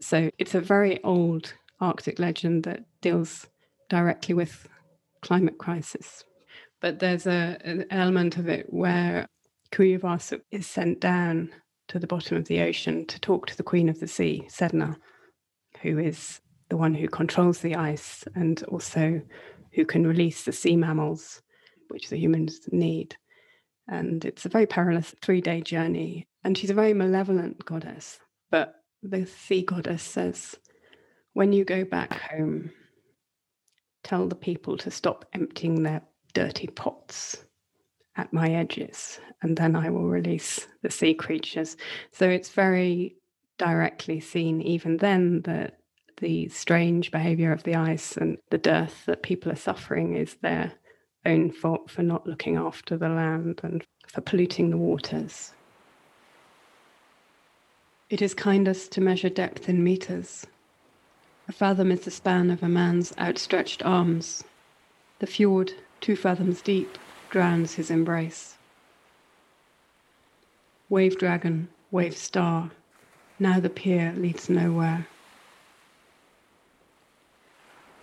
So 0.00 0.30
it's 0.38 0.54
a 0.54 0.60
very 0.60 1.02
old 1.04 1.54
Arctic 1.80 2.18
legend 2.18 2.64
that 2.64 2.84
deals 3.00 3.46
directly 3.88 4.34
with 4.34 4.68
climate 5.22 5.58
crisis. 5.58 6.24
But 6.80 6.98
there's 6.98 7.26
a, 7.26 7.58
an 7.64 7.86
element 7.90 8.36
of 8.36 8.48
it 8.48 8.66
where 8.72 9.26
Kuivasuk 9.72 10.40
is 10.50 10.66
sent 10.66 11.00
down 11.00 11.50
to 11.88 11.98
the 11.98 12.06
bottom 12.06 12.36
of 12.36 12.46
the 12.46 12.60
ocean 12.60 13.06
to 13.06 13.20
talk 13.20 13.46
to 13.46 13.56
the 13.56 13.62
Queen 13.62 13.88
of 13.88 14.00
the 14.00 14.08
Sea, 14.08 14.44
Sedna, 14.48 14.96
who 15.82 15.98
is 15.98 16.40
the 16.70 16.76
one 16.76 16.94
who 16.94 17.08
controls 17.08 17.58
the 17.58 17.76
ice 17.76 18.24
and 18.34 18.62
also 18.64 19.20
who 19.74 19.84
can 19.84 20.06
release 20.06 20.44
the 20.44 20.52
sea 20.52 20.76
mammals, 20.76 21.42
which 21.88 22.08
the 22.08 22.16
humans 22.16 22.60
need. 22.72 23.16
And 23.88 24.24
it's 24.24 24.46
a 24.46 24.48
very 24.48 24.66
perilous 24.66 25.14
three 25.20 25.40
day 25.40 25.60
journey. 25.60 26.26
And 26.42 26.56
she's 26.56 26.70
a 26.70 26.74
very 26.74 26.94
malevolent 26.94 27.64
goddess. 27.64 28.18
But 28.50 28.76
the 29.02 29.26
sea 29.26 29.62
goddess 29.62 30.02
says, 30.02 30.56
when 31.34 31.52
you 31.52 31.64
go 31.64 31.84
back 31.84 32.12
home, 32.12 32.70
tell 34.02 34.26
the 34.26 34.34
people 34.34 34.76
to 34.78 34.90
stop 34.90 35.26
emptying 35.34 35.82
their 35.82 36.02
dirty 36.32 36.68
pots 36.68 37.44
at 38.16 38.32
my 38.32 38.50
edges, 38.50 39.20
and 39.42 39.56
then 39.56 39.76
I 39.76 39.90
will 39.90 40.08
release 40.08 40.66
the 40.82 40.90
sea 40.90 41.14
creatures. 41.14 41.76
So 42.12 42.28
it's 42.28 42.50
very 42.50 43.16
directly 43.58 44.20
seen, 44.20 44.60
even 44.62 44.96
then, 44.96 45.42
that 45.42 45.79
the 46.20 46.48
strange 46.48 47.10
behavior 47.10 47.52
of 47.52 47.62
the 47.64 47.74
ice 47.74 48.16
and 48.16 48.38
the 48.50 48.58
dearth 48.58 49.04
that 49.06 49.22
people 49.22 49.50
are 49.50 49.56
suffering 49.56 50.14
is 50.14 50.34
their 50.34 50.72
own 51.26 51.50
fault 51.50 51.90
for 51.90 52.02
not 52.02 52.26
looking 52.26 52.56
after 52.56 52.96
the 52.96 53.08
land 53.08 53.60
and 53.62 53.84
for 54.06 54.20
polluting 54.20 54.70
the 54.70 54.76
waters. 54.76 55.52
It 58.08 58.22
is 58.22 58.34
kindest 58.34 58.92
to 58.92 59.00
measure 59.00 59.28
depth 59.28 59.68
in 59.68 59.84
meters. 59.84 60.46
A 61.48 61.52
fathom 61.52 61.90
is 61.90 62.00
the 62.00 62.10
span 62.10 62.50
of 62.50 62.62
a 62.62 62.68
man's 62.68 63.12
outstretched 63.18 63.84
arms. 63.84 64.44
The 65.20 65.26
fjord, 65.26 65.72
two 66.00 66.16
fathoms 66.16 66.62
deep, 66.62 66.98
drowns 67.30 67.74
his 67.74 67.90
embrace. 67.90 68.56
Wave 70.88 71.18
dragon, 71.18 71.68
wave 71.90 72.16
star, 72.16 72.72
now 73.38 73.60
the 73.60 73.70
pier 73.70 74.12
leads 74.16 74.50
nowhere. 74.50 75.06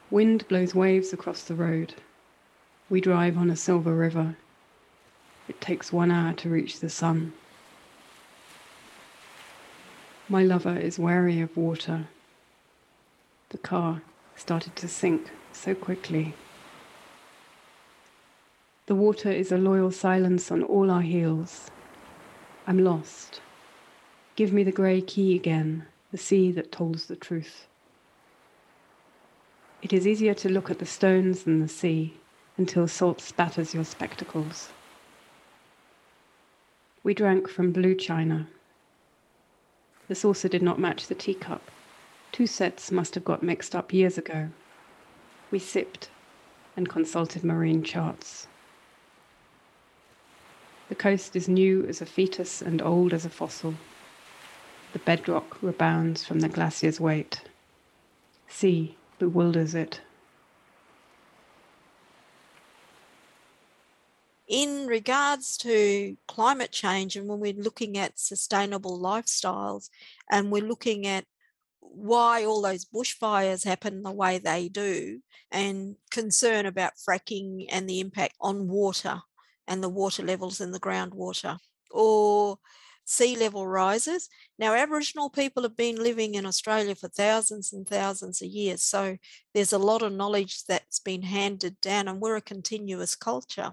Wind 0.10 0.48
blows 0.48 0.74
waves 0.74 1.12
across 1.12 1.44
the 1.44 1.56
road. 1.56 1.96
We 2.90 3.02
drive 3.02 3.38
on 3.38 3.50
a 3.50 3.58
silver 3.58 3.94
river. 3.94 4.38
It 5.50 5.60
takes 5.60 5.92
one 5.92 6.12
hour 6.12 6.34
to 6.34 6.50
reach 6.50 6.80
the 6.80 6.90
sun. 6.90 7.34
My 10.30 10.44
lover 10.44 10.78
is 10.78 10.98
wary 10.98 11.42
of 11.42 11.56
water. 11.58 12.08
The 13.50 13.58
car 13.58 14.02
started 14.36 14.78
to 14.78 14.88
sink 14.88 15.30
so 15.52 15.76
quickly. 15.76 16.34
The 18.86 18.96
water 18.96 19.32
is 19.32 19.52
a 19.52 19.58
loyal 19.58 19.92
silence 19.92 20.50
on 20.52 20.64
all 20.64 20.90
our 20.90 21.02
heels. 21.02 21.70
I'm 22.66 22.80
lost. 22.82 23.42
Give 24.38 24.54
me 24.54 24.64
the 24.64 24.72
grey 24.72 25.02
key 25.02 25.36
again, 25.36 25.86
the 26.12 26.18
sea 26.18 26.54
that 26.54 26.72
tells 26.72 27.08
the 27.08 27.18
truth. 27.18 27.68
It 29.88 29.94
is 29.94 30.06
easier 30.06 30.34
to 30.34 30.50
look 30.50 30.70
at 30.70 30.79
the 30.79 30.86
stones 30.86 31.44
than 31.44 31.62
the 31.62 31.70
sea 31.70 32.13
until 32.58 32.89
salt 32.89 33.22
spatters 33.22 33.74
your 33.74 33.86
spectacles. 33.86 34.72
We 37.03 37.13
drank 37.13 37.48
from 37.48 37.72
blue 37.72 37.96
china. 37.96 38.50
The 40.10 40.15
saucer 40.15 40.50
did 40.50 40.62
not 40.62 40.77
match 40.77 41.08
the 41.08 41.15
teacup. 41.15 41.72
Two 42.34 42.48
sets 42.48 42.91
must 42.91 43.15
have 43.15 43.24
got 43.24 43.44
mixed 43.44 43.74
up 43.74 43.94
years 43.94 44.17
ago. 44.17 44.50
We 45.51 45.60
sipped 45.60 46.10
and 46.75 46.89
consulted 46.89 47.46
marine 47.46 47.82
charts. 47.82 48.48
The 50.89 50.96
coast 50.96 51.34
is 51.34 51.48
new 51.48 51.86
as 51.86 52.01
a 52.01 52.06
fetus 52.06 52.62
and 52.62 52.82
old 52.82 53.13
as 53.13 53.24
a 53.24 53.29
fossil. 53.29 53.75
The 54.91 55.00
bedrock 55.00 55.63
rebounds 55.63 56.25
from 56.25 56.41
the 56.41 56.50
glacier's 56.50 57.00
weight. 57.00 57.44
Sea 58.50 58.98
bewilders 59.19 59.75
it. 59.75 60.01
in 64.47 64.88
regards 64.88 65.57
to 65.57 66.15
climate 66.27 66.71
change 66.71 67.17
and 67.17 67.27
when 67.27 67.39
we're 67.39 67.53
looking 67.53 67.97
at 67.97 68.17
sustainable 68.17 68.97
lifestyles 68.97 69.89
and 70.31 70.51
we're 70.51 70.63
looking 70.63 71.05
at 71.05 71.25
why 71.81 72.45
all 72.45 72.62
those 72.62 72.86
bushfires 72.86 73.65
happen 73.65 74.03
the 74.03 74.12
way 74.12 74.38
they 74.38 74.69
do 74.69 75.19
and 75.51 75.95
concern 76.12 76.65
about 76.65 76.93
fracking 76.95 77.65
and 77.69 77.89
the 77.89 78.00
impact 78.00 78.36
on 78.39 78.67
water 78.67 79.21
and 79.67 79.83
the 79.83 79.89
water 79.89 80.24
levels 80.24 80.62
in 80.62 80.71
the 80.71 80.79
groundwater 80.79 81.57
or 81.91 82.57
sea 83.10 83.38
level 83.38 83.66
rises. 83.66 84.28
Now, 84.60 84.74
Aboriginal 84.74 85.30
people 85.30 85.64
have 85.64 85.78
been 85.78 85.96
living 85.96 86.36
in 86.36 86.46
Australia 86.46 86.94
for 86.94 87.08
thousands 87.08 87.72
and 87.72 87.88
thousands 87.88 88.42
of 88.42 88.50
years. 88.50 88.84
So 88.84 89.18
there's 89.54 89.72
a 89.72 89.78
lot 89.78 90.02
of 90.02 90.12
knowledge 90.12 90.66
that's 90.66 91.00
been 91.00 91.22
handed 91.22 91.80
down, 91.80 92.10
and 92.10 92.20
we're 92.20 92.36
a 92.36 92.42
continuous 92.42 93.16
culture. 93.16 93.72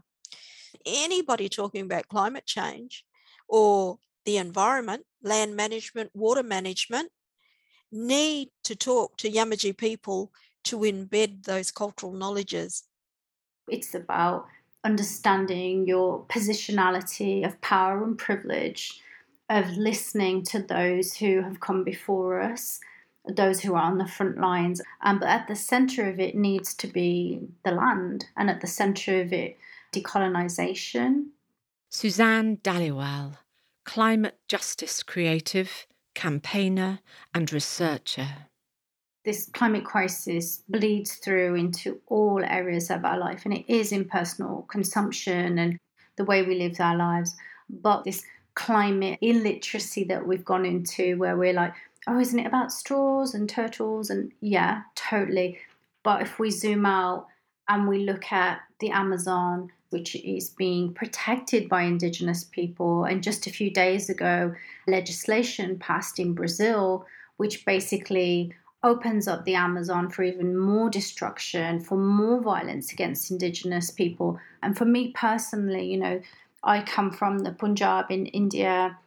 Anybody 0.87 1.49
talking 1.49 1.83
about 1.83 2.09
climate 2.09 2.47
change 2.47 3.05
or 3.49 3.99
the 4.25 4.37
environment, 4.37 5.05
land 5.23 5.57
management, 5.57 6.11
water 6.14 6.45
management, 6.45 7.11
need 7.91 8.50
to 8.62 8.76
talk 8.76 9.17
to 9.17 9.31
Yamatji 9.31 9.76
people 9.76 10.33
to 10.64 10.79
embed 10.79 11.43
those 11.45 11.73
cultural 11.73 12.12
knowledges. 12.12 12.85
It's 13.69 13.95
about 13.97 14.47
understanding 14.85 15.88
your 15.88 16.25
positionality 16.26 17.45
of 17.45 17.61
power 17.62 18.05
and 18.05 18.17
privilege, 18.17 19.00
of 19.48 19.76
listening 19.76 20.42
to 20.44 20.60
those 20.60 21.14
who 21.14 21.42
have 21.42 21.60
come 21.60 21.84
before 21.84 22.40
us, 22.40 22.80
those 23.26 23.60
who 23.60 23.74
are 23.74 23.82
on 23.82 23.98
the 23.98 24.06
front 24.06 24.38
lines. 24.38 24.80
Um, 25.02 25.18
but 25.18 25.28
at 25.28 25.48
the 25.48 25.56
center 25.56 26.08
of 26.08 26.18
it 26.18 26.34
needs 26.34 26.74
to 26.74 26.86
be 26.86 27.40
the 27.64 27.72
land, 27.72 28.26
and 28.36 28.50
at 28.50 28.60
the 28.60 28.66
center 28.66 29.20
of 29.20 29.32
it, 29.32 29.56
decolonisation. 29.92 31.26
Suzanne 31.90 32.56
Dhaliwal, 32.58 33.36
climate 33.84 34.38
justice 34.48 35.02
creative, 35.02 35.86
campaigner, 36.14 37.00
and 37.32 37.52
researcher 37.52 38.28
this 39.24 39.46
climate 39.54 39.84
crisis 39.84 40.62
bleeds 40.68 41.14
through 41.14 41.54
into 41.54 42.00
all 42.06 42.44
areas 42.44 42.90
of 42.90 43.04
our 43.04 43.18
life, 43.18 43.42
and 43.44 43.54
it 43.54 43.64
is 43.68 43.90
in 43.90 44.04
personal 44.04 44.66
consumption 44.68 45.58
and 45.58 45.78
the 46.16 46.24
way 46.24 46.42
we 46.42 46.56
live 46.56 46.78
our 46.78 46.96
lives. 46.96 47.34
But 47.70 48.04
this 48.04 48.22
climate 48.54 49.18
illiteracy 49.20 50.04
that 50.04 50.26
we've 50.26 50.44
gone 50.44 50.64
into, 50.64 51.16
where 51.18 51.37
we're 51.37 51.52
like, 51.52 51.75
oh, 52.06 52.18
isn't 52.20 52.38
it 52.38 52.46
about 52.46 52.73
straws 52.73 53.34
and 53.34 53.49
turtles? 53.49 54.11
And 54.11 54.32
yeah, 54.40 54.82
totally. 54.94 55.58
But 56.02 56.23
if 56.23 56.38
we 56.38 56.50
zoom 56.50 56.87
out 56.87 57.26
and 57.68 57.88
we 57.88 58.04
look 58.04 58.30
at 58.30 58.61
the 58.80 58.90
Amazon, 58.90 59.73
which 59.90 60.16
is 60.16 60.50
being 60.50 60.92
protected 60.92 61.68
by 61.68 61.82
Indigenous 61.82 62.44
people, 62.44 63.04
and 63.04 63.23
just 63.23 63.46
a 63.46 63.50
few 63.50 63.70
days 63.70 64.11
ago, 64.11 64.54
legislation 64.87 65.78
passed 65.78 66.18
in 66.18 66.34
Brazil, 66.34 67.06
which 67.37 67.64
basically 67.64 68.52
opens 68.82 69.26
up 69.26 69.44
the 69.44 69.54
Amazon 69.54 70.11
for 70.11 70.23
even 70.23 70.58
more 70.58 70.90
destruction, 70.90 71.80
for 71.80 71.96
more 71.96 72.42
violence 72.42 72.92
against 72.92 73.30
Indigenous 73.30 73.90
people. 73.90 74.38
And 74.62 74.76
for 74.76 74.84
me 74.84 75.12
personally, 75.12 75.87
you 75.87 75.96
know, 75.96 76.20
I 76.64 76.83
come 76.83 77.11
from 77.11 77.40
the 77.40 77.52
Punjab 77.52 78.11
in 78.11 78.26
India, 78.26 78.99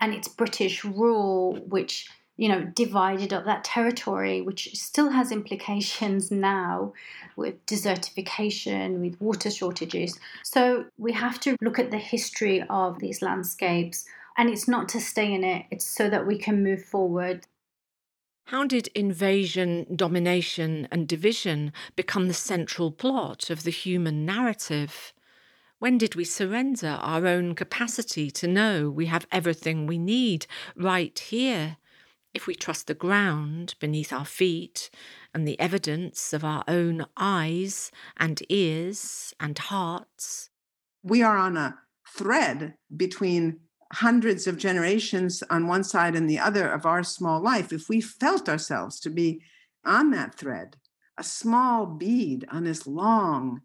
and 0.00 0.12
it's 0.12 0.28
British 0.28 0.84
rule 0.84 1.54
which 1.68 2.08
you 2.36 2.48
know 2.48 2.64
divided 2.64 3.32
up 3.32 3.44
that 3.44 3.64
territory, 3.64 4.42
which 4.42 4.74
still 4.74 5.10
has 5.10 5.32
implications 5.32 6.30
now 6.52 6.92
with 7.36 7.64
desertification, 7.66 9.00
with 9.00 9.20
water 9.20 9.50
shortages. 9.50 10.18
So 10.42 10.86
we 10.98 11.12
have 11.12 11.40
to 11.40 11.56
look 11.62 11.78
at 11.78 11.90
the 11.90 11.98
history 11.98 12.64
of 12.68 12.98
these 12.98 13.22
landscapes 13.22 14.04
And 14.38 14.48
it's 14.48 14.68
not 14.68 14.88
to 14.90 15.00
stay 15.00 15.34
in 15.34 15.42
it, 15.42 15.66
it's 15.72 15.84
so 15.84 16.08
that 16.08 16.24
we 16.24 16.38
can 16.38 16.62
move 16.62 16.84
forward. 16.84 17.46
How 18.46 18.64
did 18.64 18.86
invasion, 18.94 19.84
domination, 19.94 20.86
and 20.92 21.08
division 21.08 21.72
become 21.96 22.28
the 22.28 22.34
central 22.34 22.92
plot 22.92 23.50
of 23.50 23.64
the 23.64 23.70
human 23.70 24.24
narrative? 24.24 25.12
When 25.80 25.96
did 25.96 26.16
we 26.16 26.24
surrender 26.24 26.98
our 27.00 27.24
own 27.24 27.54
capacity 27.54 28.32
to 28.32 28.48
know 28.48 28.90
we 28.90 29.06
have 29.06 29.28
everything 29.30 29.86
we 29.86 29.96
need 29.96 30.46
right 30.74 31.16
here? 31.16 31.76
If 32.34 32.48
we 32.48 32.56
trust 32.56 32.88
the 32.88 32.94
ground 32.94 33.76
beneath 33.78 34.12
our 34.12 34.24
feet 34.24 34.90
and 35.32 35.46
the 35.46 35.58
evidence 35.60 36.32
of 36.32 36.44
our 36.44 36.64
own 36.66 37.06
eyes 37.16 37.92
and 38.16 38.42
ears 38.48 39.32
and 39.38 39.56
hearts. 39.56 40.50
We 41.04 41.22
are 41.22 41.36
on 41.36 41.56
a 41.56 41.78
thread 42.08 42.74
between 42.94 43.60
hundreds 43.92 44.48
of 44.48 44.58
generations 44.58 45.44
on 45.48 45.68
one 45.68 45.84
side 45.84 46.16
and 46.16 46.28
the 46.28 46.40
other 46.40 46.68
of 46.68 46.86
our 46.86 47.04
small 47.04 47.40
life, 47.40 47.72
if 47.72 47.88
we 47.88 48.00
felt 48.00 48.48
ourselves 48.48 48.98
to 49.00 49.10
be 49.10 49.42
on 49.84 50.10
that 50.10 50.34
thread, 50.34 50.76
a 51.16 51.22
small 51.22 51.86
bead 51.86 52.44
on 52.50 52.64
this 52.64 52.86
long 52.86 53.62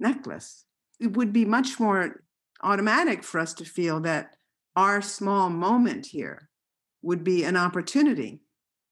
necklace, 0.00 0.66
it 1.02 1.16
would 1.16 1.32
be 1.32 1.44
much 1.44 1.80
more 1.80 2.22
automatic 2.62 3.24
for 3.24 3.40
us 3.40 3.52
to 3.54 3.64
feel 3.64 3.98
that 4.00 4.36
our 4.76 5.02
small 5.02 5.50
moment 5.50 6.06
here 6.06 6.48
would 7.02 7.24
be 7.24 7.42
an 7.42 7.56
opportunity 7.56 8.40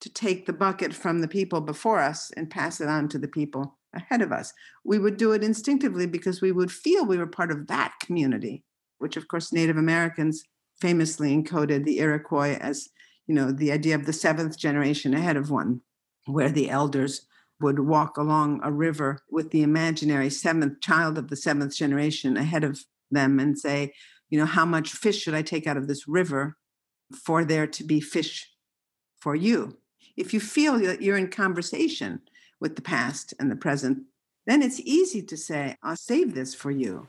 to 0.00 0.12
take 0.12 0.47
the 0.47 0.52
bucket 0.52 0.93
from 0.93 1.21
the 1.21 1.29
people 1.29 1.61
before 1.61 2.00
us 2.00 2.33
and 2.37 2.50
pass 2.50 2.81
it 2.81 2.88
on 2.88 3.09
to 3.09 3.19
the 3.19 3.29
people 3.29 3.79
ahead 3.95 4.23
of 4.23 4.33
us. 4.33 4.52
We 4.85 4.99
would 4.99 5.17
do 5.17 5.33
it 5.33 5.45
instinctively 5.45 6.07
because 6.07 6.40
we 6.40 6.52
would 6.52 6.73
feel 6.73 7.05
we 7.05 7.19
were 7.19 7.26
part 7.26 7.52
of 7.52 7.69
that 7.69 7.95
community, 8.02 8.64
which, 8.99 9.17
of 9.17 9.29
course, 9.29 9.52
Native 9.52 9.76
Americans 9.76 10.43
famously 10.81 11.37
encoded 11.37 11.85
the 11.85 11.99
Iroquois 11.99 12.59
as, 12.61 12.88
you 13.26 13.35
know, 13.35 13.52
the 13.52 13.71
idea 13.71 13.95
of 13.95 14.07
the 14.07 14.12
seventh 14.12 14.59
generation 14.59 15.14
ahead 15.14 15.37
of 15.37 15.50
one, 15.50 15.83
where 16.26 16.50
the 16.50 16.71
elders 16.71 17.26
would 17.61 17.79
walk 17.79 18.17
along 18.17 18.61
a 18.62 18.73
river 18.73 19.21
with 19.31 19.50
the 19.50 19.62
imaginary 19.62 20.31
seventh 20.31 20.81
child 20.81 21.19
of 21.19 21.29
the 21.29 21.37
seventh 21.37 21.76
generation 21.76 22.37
ahead 22.37 22.64
of 22.64 22.85
them 23.11 23.38
and 23.38 23.59
say, 23.59 23.93
you 24.31 24.38
know, 24.38 24.47
how 24.47 24.64
much 24.64 24.90
fish 24.93 25.21
should 25.21 25.35
I 25.35 25.43
take 25.43 25.67
out 25.67 25.76
of 25.76 25.88
this 25.88 26.09
river 26.09 26.57
for 27.25 27.45
there 27.45 27.67
to 27.67 27.85
be 27.85 28.00
fish 28.00 28.50
for 29.19 29.35
you? 29.35 29.76
If 30.17 30.33
you 30.33 30.40
feel 30.40 30.79
that 30.81 31.02
you're 31.02 31.17
in 31.17 31.29
conversation 31.29 32.21
with 32.61 32.76
the 32.76 32.83
past 32.83 33.35
and 33.38 33.50
the 33.50 33.57
present, 33.57 34.05
then 34.47 34.62
it's 34.62 34.81
easy 34.81 35.23
to 35.23 35.37
say, 35.37 35.76
I'll 35.83 35.97
save 35.97 36.35
this 36.35 36.55
for 36.55 36.71
you. 36.71 37.09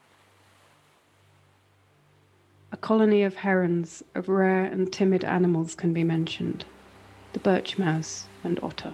A 2.72 2.78
colony 2.78 3.24
of 3.24 3.36
herons, 3.36 4.04
of 4.16 4.30
rare 4.30 4.64
and 4.64 4.92
timid 4.92 5.24
animals, 5.24 5.76
can 5.76 5.94
be 5.94 6.04
mentioned 6.04 6.66
the 7.34 7.40
birch 7.40 7.78
mouse 7.78 8.28
and 8.44 8.60
otter. 8.62 8.94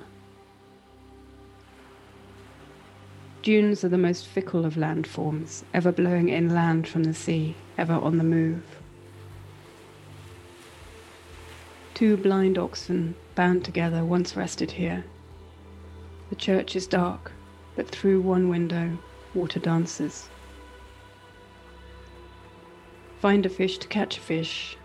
Dunes 3.44 3.84
are 3.84 3.90
the 3.90 3.98
most 3.98 4.28
fickle 4.28 4.66
of 4.66 4.76
landforms, 4.76 5.64
ever 5.74 5.92
blowing 5.92 6.30
inland 6.30 6.88
from 6.88 7.04
the 7.04 7.14
sea, 7.14 7.56
ever 7.78 7.94
on 7.94 8.18
the 8.18 8.24
move. 8.24 8.64
Two 11.94 12.18
blind 12.18 12.58
oxen, 12.58 13.16
bound 13.36 13.64
together, 13.64 14.04
once 14.04 14.36
rested 14.36 14.72
here. 14.72 15.06
The 16.30 16.36
church 16.36 16.76
is 16.76 16.88
dark, 16.88 17.32
but 17.76 17.88
through 17.90 18.22
one 18.22 18.50
window, 18.50 18.98
water 19.34 19.60
dances. 19.60 20.28
Find 23.22 23.46
a 23.46 23.50
fish 23.50 23.78
to 23.78 23.88
catch 23.88 24.18
a 24.18 24.22
fish. 24.22 24.78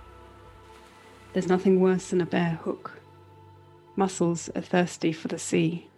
There's 1.32 1.48
nothing 1.48 1.80
worse 1.80 2.10
than 2.10 2.20
a 2.20 2.26
bare 2.26 2.60
hook. 2.62 3.00
Mussels 3.96 4.48
are 4.54 4.62
thirsty 4.62 5.12
for 5.12 5.28
the 5.28 5.38
sea. 5.38 5.88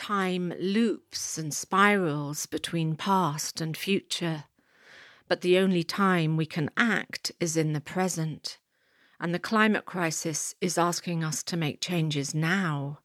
Time 0.00 0.54
loops 0.58 1.36
and 1.36 1.52
spirals 1.52 2.46
between 2.46 2.96
past 2.96 3.60
and 3.60 3.76
future, 3.76 4.44
but 5.28 5.42
the 5.42 5.58
only 5.58 5.84
time 5.84 6.36
we 6.38 6.46
can 6.46 6.70
act 6.76 7.32
is 7.38 7.54
in 7.56 7.74
the 7.74 7.80
present. 7.80 8.58
And 9.20 9.34
the 9.34 9.38
climate 9.38 9.84
crisis 9.84 10.54
is 10.60 10.78
asking 10.78 11.22
us 11.22 11.42
to 11.42 11.56
make 11.56 11.82
changes 11.82 12.34
now, 12.34 13.00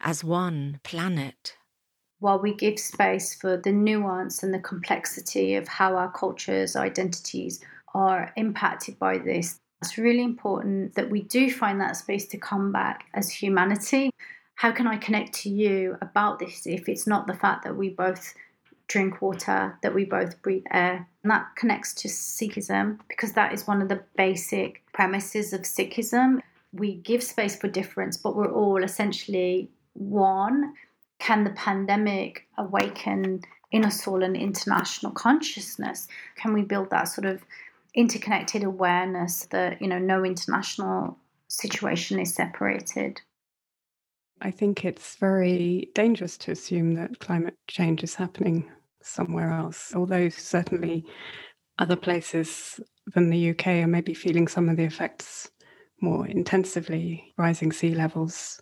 as 0.00 0.24
one 0.24 0.80
planet 0.82 1.58
while 2.20 2.38
we 2.38 2.54
give 2.54 2.78
space 2.78 3.34
for 3.34 3.56
the 3.56 3.72
nuance 3.72 4.42
and 4.42 4.52
the 4.52 4.58
complexity 4.58 5.54
of 5.54 5.66
how 5.66 5.96
our 5.96 6.12
cultures, 6.12 6.76
identities 6.76 7.60
are 7.94 8.32
impacted 8.36 8.98
by 8.98 9.18
this, 9.18 9.58
it's 9.82 9.96
really 9.96 10.22
important 10.22 10.94
that 10.94 11.10
we 11.10 11.22
do 11.22 11.50
find 11.50 11.80
that 11.80 11.96
space 11.96 12.26
to 12.28 12.36
come 12.36 12.70
back 12.70 13.06
as 13.14 13.30
humanity. 13.30 14.09
How 14.60 14.72
can 14.72 14.86
I 14.86 14.98
connect 14.98 15.32
to 15.36 15.48
you 15.48 15.96
about 16.02 16.38
this 16.38 16.66
if 16.66 16.86
it's 16.86 17.06
not 17.06 17.26
the 17.26 17.32
fact 17.32 17.64
that 17.64 17.78
we 17.78 17.88
both 17.88 18.34
drink 18.88 19.22
water, 19.22 19.78
that 19.82 19.94
we 19.94 20.04
both 20.04 20.42
breathe 20.42 20.66
air? 20.70 21.08
And 21.22 21.30
that 21.30 21.56
connects 21.56 21.94
to 21.94 22.08
Sikhism 22.08 22.98
because 23.08 23.32
that 23.32 23.54
is 23.54 23.66
one 23.66 23.80
of 23.80 23.88
the 23.88 24.02
basic 24.18 24.82
premises 24.92 25.54
of 25.54 25.62
Sikhism. 25.62 26.42
We 26.74 26.96
give 26.96 27.22
space 27.22 27.56
for 27.56 27.68
difference, 27.68 28.18
but 28.18 28.36
we're 28.36 28.52
all 28.52 28.84
essentially 28.84 29.70
one 29.94 30.74
can 31.18 31.44
the 31.44 31.50
pandemic 31.52 32.46
awaken 32.58 33.40
in 33.72 33.86
us 33.86 34.06
all 34.06 34.22
an 34.22 34.36
international 34.36 35.12
consciousness? 35.12 36.06
Can 36.36 36.52
we 36.52 36.60
build 36.60 36.90
that 36.90 37.04
sort 37.04 37.24
of 37.24 37.42
interconnected 37.94 38.62
awareness 38.62 39.46
that, 39.52 39.80
you 39.80 39.88
know, 39.88 39.98
no 39.98 40.22
international 40.22 41.16
situation 41.48 42.20
is 42.20 42.34
separated? 42.34 43.22
I 44.40 44.50
think 44.50 44.84
it's 44.84 45.16
very 45.16 45.90
dangerous 45.94 46.38
to 46.38 46.52
assume 46.52 46.94
that 46.94 47.18
climate 47.18 47.56
change 47.68 48.02
is 48.02 48.14
happening 48.14 48.70
somewhere 49.02 49.50
else, 49.50 49.92
although 49.94 50.28
certainly 50.28 51.04
other 51.78 51.96
places 51.96 52.80
than 53.14 53.28
the 53.28 53.50
UK 53.50 53.66
are 53.66 53.86
maybe 53.86 54.14
feeling 54.14 54.48
some 54.48 54.68
of 54.68 54.76
the 54.76 54.84
effects 54.84 55.50
more 56.00 56.26
intensively, 56.26 57.32
rising 57.36 57.72
sea 57.72 57.94
levels, 57.94 58.60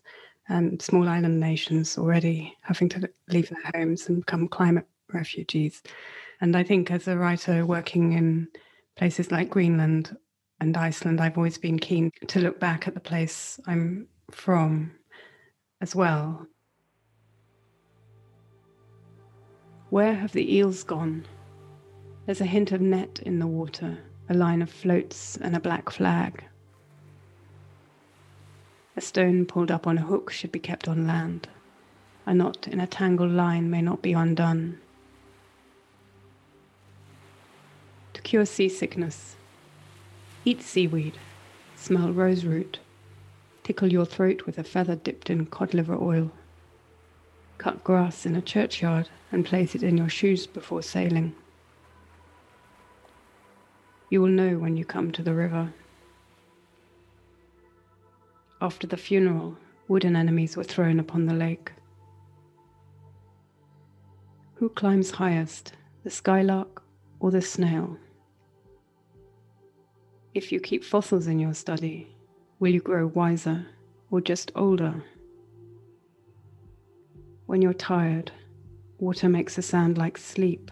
and 0.49 0.81
small 0.81 1.09
island 1.09 1.39
nations 1.39 1.99
already 1.99 2.57
having 2.63 2.89
to 2.89 3.09
leave 3.29 3.51
their 3.51 3.71
homes 3.75 4.09
and 4.09 4.25
become 4.25 4.49
climate 4.49 4.87
refugees. 5.13 5.83
And 6.41 6.57
I 6.57 6.63
think 6.63 6.91
as 6.91 7.07
a 7.07 7.17
writer 7.17 7.67
working 7.67 8.13
in 8.15 8.49
places 8.97 9.31
like 9.31 9.51
Greenland 9.51 10.17
and 10.61 10.77
Iceland, 10.77 11.21
I've 11.21 11.37
always 11.37 11.59
been 11.59 11.79
keen 11.79 12.11
to 12.29 12.41
look 12.41 12.59
back 12.59 12.89
at 12.89 12.95
the 12.95 13.01
place 13.01 13.61
I'm 13.67 14.09
from 14.31 14.98
as 15.81 15.95
well. 15.95 16.47
Where 19.91 20.15
have 20.15 20.33
the 20.33 20.55
eels 20.55 20.83
gone? 20.83 21.27
There's 22.27 22.41
a 22.41 22.47
hint 22.47 22.73
of 22.73 22.81
net 22.81 23.21
in 23.25 23.39
the 23.39 23.47
water, 23.47 23.99
a 24.29 24.35
line 24.35 24.61
of 24.61 24.71
floats, 24.71 25.37
and 25.39 25.57
a 25.57 25.61
black 25.61 25.89
flag. 25.89 26.45
A 28.97 29.01
stone 29.01 29.47
pulled 29.47 29.71
up 29.71 29.87
on 29.87 29.97
a 29.97 30.03
hook 30.03 30.31
should 30.31 30.53
be 30.53 30.59
kept 30.59 30.89
on 30.89 31.07
land. 31.07 31.49
A 32.27 32.35
knot 32.35 32.69
in 32.69 32.81
a 32.81 32.87
tangled 32.87 33.31
line 33.31 33.71
may 33.71 33.81
not 33.81 34.03
be 34.03 34.13
undone. 34.13 34.79
To 38.13 38.21
cure 38.21 38.45
seasickness, 38.45 39.37
eat 40.45 40.61
seaweed, 40.61 41.17
smell 41.77 42.13
roseroot, 42.13 42.81
tickle 43.69 43.93
your 43.93 44.07
throat 44.07 44.47
with 44.47 44.57
a 44.57 44.65
feather 44.65 44.97
dipped 44.97 45.29
in 45.29 45.45
cod 45.45 45.75
liver 45.75 45.95
oil. 45.95 46.31
Cut 47.59 47.85
grass 47.85 48.25
in 48.25 48.35
a 48.35 48.41
churchyard 48.41 49.11
and 49.31 49.45
place 49.45 49.75
it 49.75 49.83
in 49.83 49.99
your 49.99 50.09
shoes 50.09 50.47
before 50.47 50.81
sailing. 50.81 51.35
You 54.09 54.23
will 54.23 54.31
know 54.31 54.57
when 54.57 54.79
you 54.79 54.87
come 54.87 55.13
to 55.13 55.23
the 55.23 55.35
river. 55.35 55.75
After 58.63 58.87
the 58.87 58.97
funeral, 58.97 59.59
wooden 59.87 60.17
enemies 60.17 60.57
were 60.57 60.65
thrown 60.65 60.99
upon 60.99 61.27
the 61.27 61.35
lake. 61.35 61.73
Who 64.55 64.71
climbs 64.71 65.11
highest, 65.11 65.75
the 66.05 66.11
skylark 66.11 66.83
or 67.21 67.31
the 67.31 67.43
snail? 67.43 67.99
If 70.33 70.53
you 70.53 70.59
keep 70.59 70.85
fossils 70.85 71.27
in 71.27 71.39
your 71.39 71.53
study, 71.53 72.15
will 72.59 72.73
you 72.73 72.81
grow 72.81 73.07
wiser 73.07 73.67
or 74.11 74.21
just 74.21 74.51
older? 74.55 75.03
When 77.47 77.63
you're 77.63 77.73
tired, 77.73 78.31
water 78.99 79.29
makes 79.29 79.57
a 79.59 79.63
sound 79.63 79.97
like 79.97 80.19
sleep, 80.19 80.71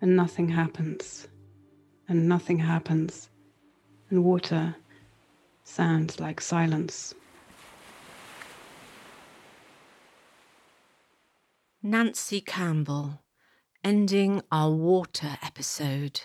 and 0.00 0.14
nothing 0.14 0.48
happens, 0.48 1.28
and 2.08 2.28
nothing 2.28 2.58
happens, 2.58 3.30
and 4.10 4.22
water 4.22 4.76
sounds 5.64 6.20
like 6.20 6.40
silence. 6.40 7.14
Nancy 11.82 12.40
Campbell, 12.40 13.22
ending 13.82 14.42
our 14.50 14.70
water 14.70 15.36
episode. 15.42 16.20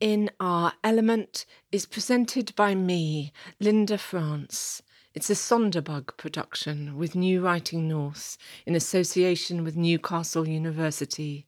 In 0.00 0.30
Our 0.38 0.72
Element 0.84 1.44
is 1.72 1.86
presented 1.86 2.54
by 2.54 2.74
me, 2.74 3.32
Linda 3.58 3.98
France. 3.98 4.82
It's 5.14 5.30
a 5.30 5.34
Sonderbug 5.34 6.16
production 6.16 6.96
with 6.96 7.16
New 7.16 7.40
Writing 7.40 7.88
North 7.88 8.38
in 8.66 8.74
association 8.74 9.64
with 9.64 9.76
Newcastle 9.76 10.46
University 10.46 11.46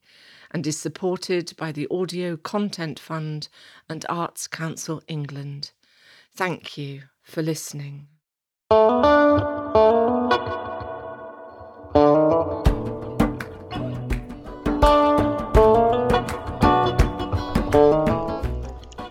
and 0.50 0.66
is 0.66 0.78
supported 0.78 1.52
by 1.56 1.70
the 1.70 1.86
Audio 1.90 2.36
Content 2.36 2.98
Fund 2.98 3.48
and 3.88 4.04
Arts 4.08 4.48
Council 4.48 5.02
England. 5.06 5.70
Thank 6.34 6.76
you 6.76 7.02
for 7.22 7.42
listening. 7.42 8.08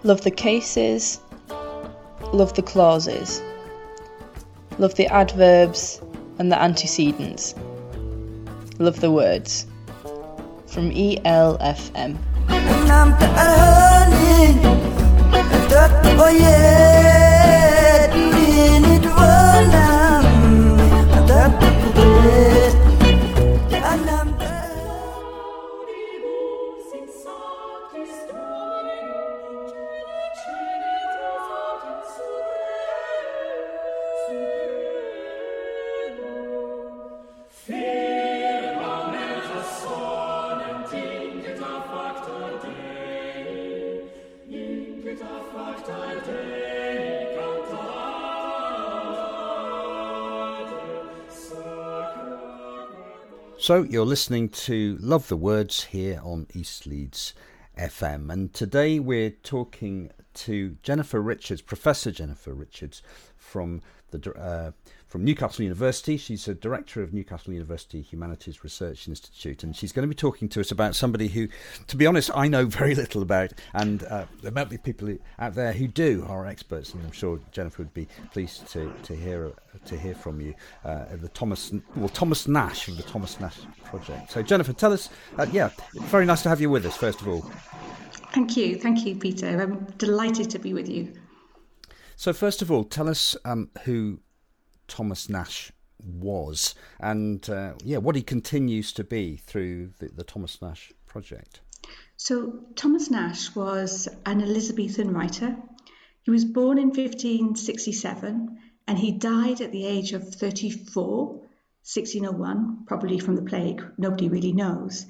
Love 0.10 0.22
the 0.22 0.32
cases, 0.32 1.20
love 2.34 2.56
the 2.56 2.64
clauses, 2.64 3.44
love 4.80 4.96
the 4.96 5.06
adverbs 5.06 6.02
and 6.40 6.52
the 6.52 6.60
antecedents, 6.60 7.54
love 8.80 9.02
the 9.02 9.12
words. 9.12 9.68
From 10.66 10.90
ELFM. 10.90 12.18
So 53.70 53.84
you're 53.84 54.04
listening 54.04 54.50
to 54.66 54.98
Love 55.00 55.28
the 55.28 55.38
Words 55.38 55.84
here 55.84 56.20
on 56.24 56.48
East 56.56 56.88
Leeds 56.88 57.36
FM, 57.78 58.34
and 58.34 58.52
today 58.52 58.98
we're 58.98 59.30
talking 59.30 60.10
to 60.34 60.78
Jennifer 60.82 61.22
Richards, 61.22 61.62
Professor 61.62 62.10
Jennifer 62.10 62.52
Richards 62.56 63.04
from 63.38 63.84
the 64.10 64.34
uh, 64.34 64.72
from 65.10 65.26
Newcastle 65.26 65.64
University. 65.64 66.18
She's 66.18 66.48
a 66.48 66.54
director 66.54 67.02
of 67.02 67.14
Newcastle 67.14 67.52
University 67.52 68.00
Humanities 68.02 68.64
Research 68.64 69.08
Institute, 69.08 69.64
and 69.64 69.76
she's 69.76 69.92
going 69.92 70.04
to 70.04 70.08
be 70.08 70.16
talking 70.16 70.48
to 70.50 70.60
us 70.60 70.72
about 70.72 70.96
somebody 70.96 71.28
who, 71.28 71.48
to 71.88 71.98
be 71.98 72.06
honest, 72.06 72.30
I 72.36 72.48
know 72.48 72.66
very 72.68 72.94
little 72.94 73.24
about, 73.24 73.52
and 73.74 74.04
uh, 74.04 74.26
there 74.42 74.52
might 74.52 74.70
be 74.70 74.78
people 74.78 75.18
out 75.40 75.56
there 75.56 75.74
who 75.74 75.88
do 75.88 76.26
are 76.30 76.46
experts, 76.46 76.94
and 76.94 77.04
I'm 77.04 77.12
sure 77.12 77.40
Jennifer 77.52 77.82
would 77.82 77.94
be 77.94 78.08
pleased 78.32 78.68
to, 78.70 78.94
to 79.04 79.16
hear 79.16 79.52
to 79.86 79.98
hear 79.98 80.14
from 80.14 80.42
you. 80.42 80.54
Uh, 80.86 81.06
the 81.16 81.30
Thomas 81.30 81.74
well 81.96 82.10
Thomas 82.10 82.46
Nashe 82.46 82.88
of 82.90 82.98
the 82.98 83.04
Thomas 83.04 83.36
Nashe 83.38 83.66
Project. 83.86 84.32
So 84.32 84.44
Jennifer, 84.44 84.74
tell 84.74 84.94
us, 84.94 85.10
uh, 85.38 85.48
yeah, 85.52 85.70
very 86.04 86.26
nice 86.26 86.44
to 86.44 86.50
have 86.50 86.62
you 86.62 86.70
with 86.70 86.86
us. 86.86 86.96
First 86.96 87.22
of 87.22 87.28
all, 87.28 87.42
thank 88.32 88.56
you, 88.56 88.78
thank 88.78 89.06
you, 89.06 89.16
Peter. 89.16 89.60
I'm 89.60 89.86
delighted 89.98 90.52
to 90.52 90.60
be 90.60 90.74
with 90.74 90.88
you. 90.88 91.14
So 92.16 92.34
first 92.34 92.62
of 92.62 92.70
all, 92.70 92.84
tell 92.84 93.08
us 93.08 93.36
um, 93.46 93.70
who 93.86 94.20
Thomas 94.90 95.28
Nashe 95.28 95.72
was, 96.04 96.76
and 97.00 97.50
uh, 97.50 97.74
yeah, 97.84 97.98
what 97.98 98.16
he 98.16 98.22
continues 98.22 98.92
to 98.94 99.04
be 99.04 99.38
through 99.38 99.92
the, 100.00 100.10
the 100.10 100.24
Thomas 100.24 100.58
Nashe 100.58 100.92
project. 101.06 101.62
So, 102.18 102.66
Thomas 102.76 103.10
Nashe 103.10 103.56
was 103.56 104.10
an 104.26 104.42
Elizabethan 104.42 105.14
writer. 105.14 105.56
He 106.24 106.32
was 106.32 106.44
born 106.44 106.78
in 106.78 106.88
1567 106.88 108.58
and 108.88 108.98
he 108.98 109.12
died 109.12 109.62
at 109.62 109.72
the 109.72 109.86
age 109.86 110.14
of 110.14 110.28
34, 110.28 111.28
1601, 111.28 112.86
probably 112.86 113.20
from 113.20 113.36
the 113.36 113.42
plague. 113.42 113.84
Nobody 113.98 114.28
really 114.30 114.52
knows. 114.52 115.06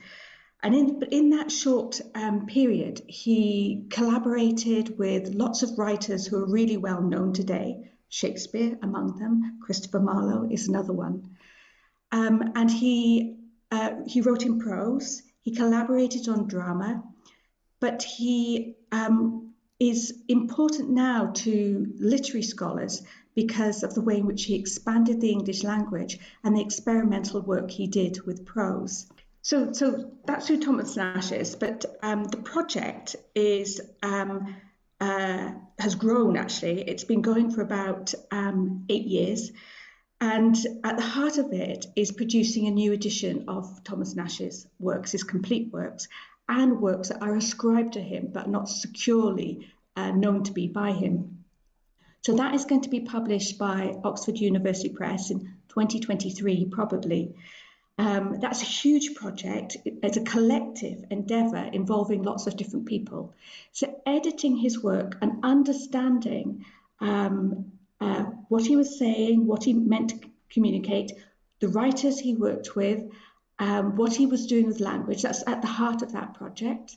And 0.62 0.76
in, 0.76 1.02
in 1.12 1.30
that 1.30 1.52
short 1.52 2.02
um, 2.14 2.46
period, 2.46 3.02
he 3.08 3.88
collaborated 3.90 4.98
with 4.98 5.34
lots 5.34 5.64
of 5.64 5.80
writers 5.80 6.28
who 6.28 6.38
are 6.38 6.52
really 6.52 6.78
well 6.78 7.02
known 7.02 7.34
today, 7.34 7.90
Shakespeare 8.10 8.78
among 8.82 9.18
them, 9.18 9.60
Christopher 9.62 10.00
Marlowe 10.00 10.50
is 10.50 10.68
another 10.68 10.94
one. 10.94 11.38
Um, 12.12 12.52
and 12.56 12.70
he, 12.70 13.38
uh, 13.72 13.92
he 14.08 14.22
wrote 14.22 14.44
in 14.44 14.60
prose, 14.60 15.22
he 15.42 15.56
collaborated 15.56 16.28
on 16.28 16.48
drama, 16.48 17.04
but 17.80 18.04
he 18.04 18.76
um, 18.92 19.54
is 19.80 20.24
important 20.28 20.90
now 20.90 21.28
to 21.28 21.94
literary 22.00 22.44
scholars 22.44 23.04
because 23.36 23.84
of 23.84 23.94
the 23.94 24.02
way 24.02 24.18
in 24.18 24.26
which 24.26 24.46
he 24.46 24.56
expanded 24.56 25.22
the 25.22 25.32
English 25.32 25.64
language 25.64 26.20
and 26.44 26.56
the 26.56 26.62
experimental 26.62 27.42
work 27.42 27.72
he 27.72 27.88
did 27.88 28.22
with 28.26 28.46
prose. 28.46 29.08
So, 29.42 29.72
so 29.72 30.12
that's 30.26 30.48
who 30.48 30.60
Thomas 30.60 30.98
Nashe 30.98 31.40
is, 31.40 31.56
but 31.56 31.86
um, 32.04 32.26
the 32.26 32.38
project 32.38 33.16
is 33.36 33.80
um, 34.04 34.56
uh, 35.00 35.52
has 35.80 35.96
grown 35.96 36.38
actually. 36.38 36.82
It's 36.82 37.04
been 37.04 37.22
going 37.22 37.52
for 37.52 37.62
about 37.62 38.14
um, 38.32 38.86
eight 38.90 39.06
years. 39.06 39.52
And 40.22 40.56
at 40.84 40.98
the 40.98 41.04
heart 41.04 41.38
of 41.38 41.54
it 41.54 41.86
is 41.96 42.12
producing 42.12 42.68
a 42.68 42.72
new 42.72 42.92
edition 42.92 43.46
of 43.48 43.84
Thomas 43.86 44.16
Nashe's 44.16 44.68
works, 44.78 45.14
his 45.14 45.24
complete 45.24 45.72
works, 45.72 46.08
and 46.50 46.82
works 46.82 47.10
that 47.10 47.22
are 47.22 47.36
ascribed 47.36 47.94
to 47.94 48.02
him 48.02 48.30
but 48.34 48.50
not 48.50 48.68
securely 48.68 49.70
uh, 49.96 50.12
known 50.12 50.44
to 50.44 50.52
be 50.52 50.68
by 50.68 50.92
him. 50.92 51.46
So 52.22 52.36
that 52.36 52.54
is 52.54 52.66
going 52.66 52.82
to 52.82 52.90
be 52.90 53.02
published 53.02 53.58
by 53.58 53.96
Oxford 54.04 54.38
University 54.38 54.90
Press 54.90 55.32
in 55.32 55.40
2023, 55.70 56.66
probably. 56.66 57.36
Um, 58.00 58.40
that's 58.40 58.62
a 58.62 58.66
huge 58.66 59.14
project. 59.16 59.76
It's 59.84 60.16
a 60.16 60.22
collective 60.22 61.04
endeavour 61.12 61.70
involving 61.74 62.24
lots 62.24 62.48
of 62.48 62.56
different 62.56 62.86
people. 62.86 63.34
So, 63.74 63.94
editing 64.06 64.56
his 64.56 64.82
work 64.82 65.18
and 65.22 65.44
understanding 65.44 66.64
um, 67.02 67.74
uh, 68.00 68.24
what 68.48 68.66
he 68.66 68.78
was 68.78 68.98
saying, 68.98 69.46
what 69.46 69.66
he 69.66 69.74
meant 69.74 70.12
to 70.12 70.30
communicate, 70.50 71.12
the 71.60 71.68
writers 71.68 72.18
he 72.18 72.36
worked 72.36 72.74
with, 72.74 73.04
um, 73.60 73.98
what 73.98 74.16
he 74.16 74.28
was 74.28 74.48
doing 74.48 74.68
with 74.68 74.80
language, 74.80 75.24
that's 75.24 75.44
at 75.46 75.62
the 75.62 75.68
heart 75.68 76.02
of 76.02 76.14
that 76.14 76.36
project. 76.36 76.96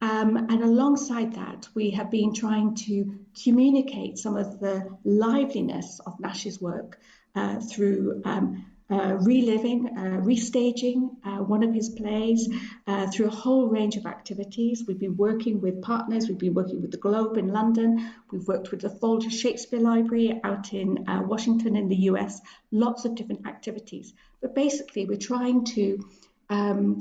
Um, 0.00 0.36
and 0.36 0.62
alongside 0.62 1.34
that, 1.34 1.68
we 1.74 1.90
have 1.90 2.12
been 2.12 2.32
trying 2.32 2.76
to 2.86 3.18
communicate 3.42 4.18
some 4.18 4.36
of 4.36 4.60
the 4.60 4.88
liveliness 5.04 6.00
of 6.06 6.20
Nashe's 6.20 6.60
work 6.60 7.00
uh, 7.34 7.58
through 7.58 8.22
um, 8.24 8.66
uh, 8.90 9.16
reliving, 9.20 9.86
uh, 9.98 10.20
restaging 10.24 11.10
uh, 11.24 11.42
one 11.42 11.62
of 11.62 11.74
his 11.74 11.90
plays 11.90 12.48
uh, 12.86 13.06
through 13.10 13.26
a 13.26 13.30
whole 13.30 13.68
range 13.68 13.96
of 13.96 14.06
activities. 14.06 14.84
We've 14.86 14.98
been 14.98 15.16
working 15.16 15.60
with 15.60 15.82
partners, 15.82 16.28
we've 16.28 16.38
been 16.38 16.54
working 16.54 16.80
with 16.80 16.90
the 16.90 16.96
Globe 16.96 17.36
in 17.36 17.48
London, 17.48 18.12
we've 18.30 18.48
worked 18.48 18.70
with 18.70 18.80
the 18.80 18.90
Folger 18.90 19.30
Shakespeare 19.30 19.80
Library 19.80 20.40
out 20.42 20.72
in 20.72 21.06
uh, 21.06 21.22
Washington 21.22 21.76
in 21.76 21.88
the 21.88 21.96
US, 22.12 22.40
lots 22.70 23.04
of 23.04 23.14
different 23.14 23.46
activities. 23.46 24.14
But 24.40 24.54
basically, 24.54 25.04
we're 25.04 25.18
trying 25.18 25.64
to 25.66 26.08
um, 26.48 26.98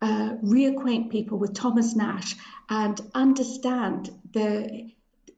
uh, 0.00 0.36
reacquaint 0.42 1.10
people 1.10 1.36
with 1.36 1.52
Thomas 1.52 1.94
Nashe 1.94 2.34
and 2.70 2.98
understand 3.14 4.10
the, 4.32 4.90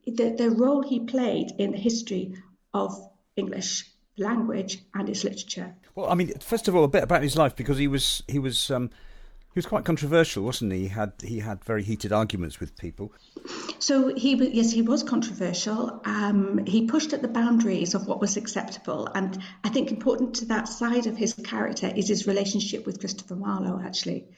the, 0.06 0.36
the 0.38 0.50
role 0.50 0.82
he 0.82 1.00
played 1.00 1.52
in 1.58 1.72
the 1.72 1.78
history 1.78 2.34
of 2.72 2.94
English 3.34 3.91
language 4.18 4.78
and 4.94 5.08
its 5.08 5.24
literature. 5.24 5.74
Well, 5.94 6.08
I 6.08 6.14
mean, 6.14 6.32
first 6.38 6.68
of 6.68 6.76
all, 6.76 6.84
a 6.84 6.88
bit 6.88 7.02
about 7.02 7.22
his 7.22 7.36
life 7.36 7.56
because 7.56 7.78
he 7.78 7.88
was 7.88 8.22
he 8.28 8.38
was 8.38 8.70
um, 8.70 8.90
he 9.54 9.58
was 9.58 9.66
quite 9.66 9.84
controversial, 9.84 10.44
wasn't 10.44 10.72
he? 10.72 10.80
He 10.80 10.88
had 10.88 11.12
he 11.22 11.38
had 11.40 11.64
very 11.64 11.82
heated 11.82 12.12
arguments 12.12 12.60
with 12.60 12.76
people. 12.76 13.12
So 13.78 14.14
he 14.14 14.34
yes, 14.34 14.70
he 14.72 14.82
was 14.82 15.02
controversial. 15.02 16.00
Um, 16.04 16.64
he 16.66 16.86
pushed 16.86 17.12
at 17.12 17.22
the 17.22 17.28
boundaries 17.28 17.94
of 17.94 18.06
what 18.06 18.20
was 18.20 18.36
acceptable, 18.36 19.08
and 19.14 19.38
I 19.64 19.68
think 19.68 19.90
important 19.90 20.36
to 20.36 20.46
that 20.46 20.68
side 20.68 21.06
of 21.06 21.16
his 21.16 21.34
character 21.34 21.92
is 21.94 22.08
his 22.08 22.26
relationship 22.26 22.86
with 22.86 23.00
Christopher 23.00 23.36
Marlowe. 23.36 23.80
Actually, 23.84 24.28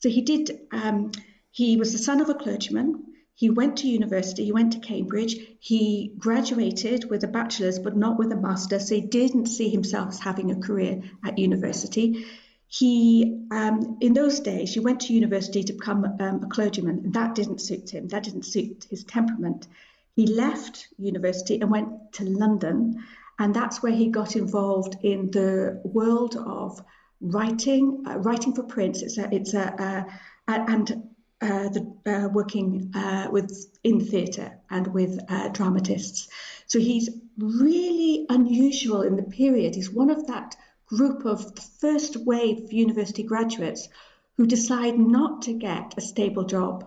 so 0.00 0.08
he 0.08 0.22
did. 0.22 0.58
Um, 0.72 1.12
he 1.50 1.76
was 1.76 1.92
the 1.92 1.98
son 1.98 2.20
of 2.20 2.28
a 2.28 2.34
clergyman. 2.34 3.04
He 3.38 3.50
went 3.50 3.76
to 3.78 3.88
university, 3.88 4.46
he 4.46 4.50
went 4.50 4.72
to 4.72 4.80
Cambridge, 4.80 5.36
he 5.60 6.12
graduated 6.18 7.08
with 7.08 7.22
a 7.22 7.28
bachelor's 7.28 7.78
but 7.78 7.96
not 7.96 8.18
with 8.18 8.32
a 8.32 8.36
master, 8.36 8.80
so 8.80 8.96
he 8.96 9.00
didn't 9.00 9.46
see 9.46 9.68
himself 9.68 10.08
as 10.08 10.18
having 10.18 10.50
a 10.50 10.56
career 10.56 11.02
at 11.24 11.38
university. 11.38 12.26
he, 12.66 13.46
um, 13.52 13.98
in 14.00 14.12
those 14.12 14.40
days, 14.40 14.74
he 14.74 14.80
went 14.80 15.02
to 15.02 15.12
university 15.12 15.62
to 15.62 15.72
become 15.72 16.04
um, 16.18 16.42
a 16.42 16.48
clergyman, 16.48 17.12
that 17.12 17.36
didn't 17.36 17.60
suit 17.60 17.90
him. 17.90 18.08
That 18.08 18.24
didn't 18.24 18.44
suit 18.44 18.88
his 18.90 19.04
temperament. 19.04 19.68
He 20.16 20.26
left 20.26 20.88
university 20.98 21.60
and 21.60 21.70
went 21.70 22.14
to 22.14 22.24
London, 22.24 23.04
and 23.38 23.54
that's 23.54 23.84
where 23.84 23.92
he 23.92 24.08
got 24.08 24.34
involved 24.34 24.96
in 25.04 25.30
the 25.30 25.80
world 25.84 26.34
of 26.34 26.82
writing, 27.20 28.02
uh, 28.04 28.18
writing 28.18 28.52
for 28.52 28.64
print. 28.64 29.00
It's 29.00 29.16
a, 29.16 29.32
it's 29.32 29.54
a, 29.54 29.66
uh, 29.80 30.04
and 30.48 31.14
uh, 31.40 31.68
the, 31.68 31.94
uh, 32.06 32.28
working 32.28 32.90
uh, 32.94 33.28
with 33.30 33.66
in 33.84 34.04
theatre 34.04 34.58
and 34.70 34.88
with 34.88 35.18
uh, 35.28 35.48
dramatists. 35.48 36.28
So 36.66 36.78
he's 36.78 37.08
really 37.36 38.26
unusual 38.28 39.02
in 39.02 39.16
the 39.16 39.22
period. 39.22 39.74
He's 39.74 39.90
one 39.90 40.10
of 40.10 40.26
that 40.26 40.56
group 40.86 41.24
of 41.24 41.54
the 41.54 41.62
first 41.80 42.16
wave 42.16 42.72
university 42.72 43.22
graduates 43.22 43.88
who 44.36 44.46
decide 44.46 44.98
not 44.98 45.42
to 45.42 45.52
get 45.52 45.94
a 45.96 46.00
stable 46.00 46.44
job 46.44 46.86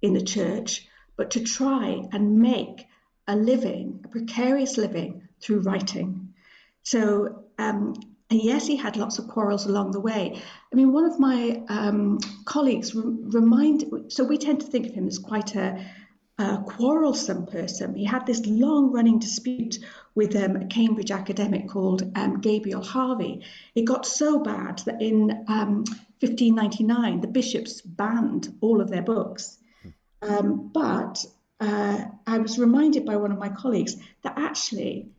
in 0.00 0.14
the 0.14 0.22
church, 0.22 0.86
but 1.16 1.32
to 1.32 1.44
try 1.44 2.08
and 2.12 2.38
make 2.40 2.86
a 3.26 3.36
living, 3.36 4.00
a 4.04 4.08
precarious 4.08 4.76
living 4.76 5.28
through 5.40 5.60
writing. 5.60 6.34
So, 6.82 7.44
um, 7.58 7.94
and 8.30 8.42
yes, 8.42 8.66
he 8.66 8.76
had 8.76 8.96
lots 8.96 9.18
of 9.18 9.28
quarrels 9.28 9.66
along 9.66 9.92
the 9.92 10.00
way. 10.00 10.40
I 10.72 10.76
mean, 10.76 10.92
one 10.92 11.04
of 11.04 11.20
my 11.20 11.62
um, 11.68 12.18
colleagues 12.46 12.94
re- 12.94 13.02
reminded, 13.06 14.12
so 14.12 14.24
we 14.24 14.38
tend 14.38 14.60
to 14.60 14.66
think 14.66 14.86
of 14.86 14.94
him 14.94 15.06
as 15.06 15.18
quite 15.18 15.54
a, 15.54 15.84
a 16.38 16.58
quarrelsome 16.66 17.46
person. 17.46 17.94
He 17.94 18.04
had 18.04 18.26
this 18.26 18.44
long 18.46 18.90
running 18.92 19.18
dispute 19.18 19.78
with 20.14 20.34
um, 20.36 20.56
a 20.56 20.66
Cambridge 20.66 21.10
academic 21.10 21.68
called 21.68 22.10
um, 22.16 22.40
Gabriel 22.40 22.82
Harvey. 22.82 23.44
It 23.74 23.82
got 23.82 24.06
so 24.06 24.38
bad 24.42 24.78
that 24.86 25.02
in 25.02 25.28
1599 25.28 27.12
um, 27.12 27.20
the 27.20 27.28
bishops 27.28 27.82
banned 27.82 28.56
all 28.60 28.80
of 28.80 28.88
their 28.90 29.02
books. 29.02 29.58
Um, 30.22 30.70
but 30.72 31.24
uh, 31.60 32.04
I 32.26 32.38
was 32.38 32.58
reminded 32.58 33.04
by 33.04 33.16
one 33.16 33.32
of 33.32 33.38
my 33.38 33.50
colleagues 33.50 33.96
that 34.22 34.34
actually 34.38 35.10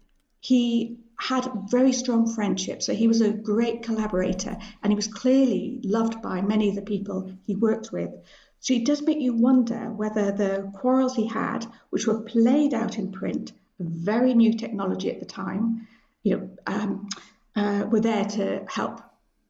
he 0.41 0.97
had 1.17 1.49
very 1.69 1.91
strong 1.91 2.33
friendship. 2.33 2.81
So 2.81 2.93
he 2.93 3.07
was 3.07 3.21
a 3.21 3.31
great 3.31 3.83
collaborator 3.83 4.57
and 4.81 4.91
he 4.91 4.95
was 4.95 5.07
clearly 5.07 5.79
loved 5.83 6.21
by 6.21 6.41
many 6.41 6.69
of 6.69 6.75
the 6.75 6.81
people 6.81 7.31
he 7.45 7.55
worked 7.55 7.91
with. 7.91 8.11
So 8.59 8.73
it 8.73 8.85
does 8.85 9.01
make 9.01 9.19
you 9.19 9.33
wonder 9.33 9.91
whether 9.91 10.31
the 10.31 10.71
quarrels 10.73 11.15
he 11.15 11.27
had, 11.27 11.65
which 11.89 12.07
were 12.07 12.21
played 12.21 12.73
out 12.73 12.97
in 12.97 13.11
print, 13.11 13.51
very 13.79 14.33
new 14.33 14.53
technology 14.53 15.11
at 15.11 15.19
the 15.19 15.25
time, 15.25 15.87
you 16.23 16.37
know, 16.37 16.49
um, 16.65 17.09
uh, 17.55 17.85
were 17.89 17.99
there 17.99 18.25
to 18.25 18.65
help 18.67 19.01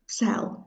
sell 0.08 0.65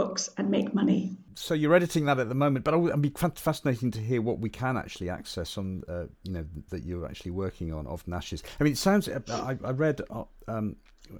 books 0.00 0.30
and 0.38 0.50
make 0.50 0.72
money. 0.72 1.16
So 1.34 1.52
you're 1.54 1.74
editing 1.74 2.06
that 2.06 2.18
at 2.18 2.28
the 2.28 2.34
moment, 2.34 2.64
but 2.64 2.74
it'd 2.74 3.02
be 3.02 3.12
fascinating 3.34 3.90
to 3.92 3.98
hear 3.98 4.22
what 4.22 4.38
we 4.38 4.48
can 4.48 4.76
actually 4.76 5.10
access 5.10 5.58
on, 5.58 5.82
uh, 5.88 6.06
you 6.24 6.32
know, 6.32 6.44
that 6.70 6.84
you're 6.84 7.06
actually 7.06 7.32
working 7.32 7.72
on 7.72 7.86
of 7.86 8.04
Nashe's. 8.06 8.42
I 8.58 8.64
mean, 8.64 8.72
it 8.72 8.78
sounds. 8.78 9.08
Uh, 9.08 9.20
I, 9.28 9.58
I 9.62 9.72
read 9.72 10.00
uh, 10.10 10.24
um, 10.48 10.76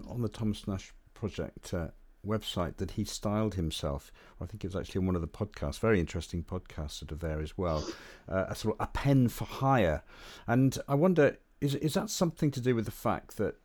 on 0.09 0.23
the 0.23 0.29
Thomas 0.29 0.62
Nashe 0.62 0.93
project 1.14 1.75
uh, 1.75 1.88
website 2.27 2.77
that 2.79 2.93
he 2.93 3.05
styled 3.05 3.55
himself. 3.55 4.11
I 4.40 4.47
think 4.47 4.64
it 4.64 4.69
was 4.69 4.77
actually 4.77 5.01
on 5.01 5.07
one 5.07 5.16
of 5.16 5.23
the 5.23 5.29
podcasts, 5.29 5.79
very 5.79 6.01
interesting 6.01 6.43
podcasts 6.43 7.01
that 7.01 7.12
are 7.12 7.16
there 7.16 7.40
as 7.40 7.59
well. 7.59 7.85
Uh, 8.29 8.47
a 8.49 8.55
sort 8.55 8.77
of 8.79 8.87
a 8.87 8.90
pen 8.90 9.29
for 9.29 9.45
hire, 9.45 10.03
and 10.47 10.79
I 10.88 10.95
wonder 10.95 11.37
is 11.61 11.75
is 11.75 11.95
that 11.95 12.09
something 12.09 12.51
to 12.53 12.61
do 12.61 12.75
with 12.75 12.87
the 12.87 12.90
fact 12.90 13.37
that 13.37 13.57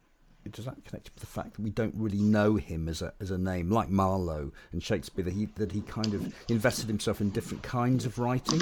does 0.51 0.65
that 0.65 0.84
connect 0.86 1.12
with 1.13 1.21
the 1.21 1.27
fact 1.27 1.55
that 1.55 1.62
we 1.62 1.69
don't 1.69 1.95
really 1.95 2.21
know 2.21 2.55
him 2.55 2.88
as 2.88 3.01
a 3.01 3.13
as 3.19 3.31
a 3.31 3.38
name, 3.38 3.69
like 3.69 3.89
Marlowe 3.89 4.51
and 4.71 4.84
Shakespeare, 4.84 5.25
that 5.25 5.34
he 5.34 5.47
that 5.55 5.71
he 5.71 5.81
kind 5.81 6.13
of 6.13 6.34
invested 6.49 6.88
himself 6.88 7.21
in 7.21 7.29
different 7.31 7.63
kinds 7.63 8.05
of 8.05 8.19
writing? 8.19 8.62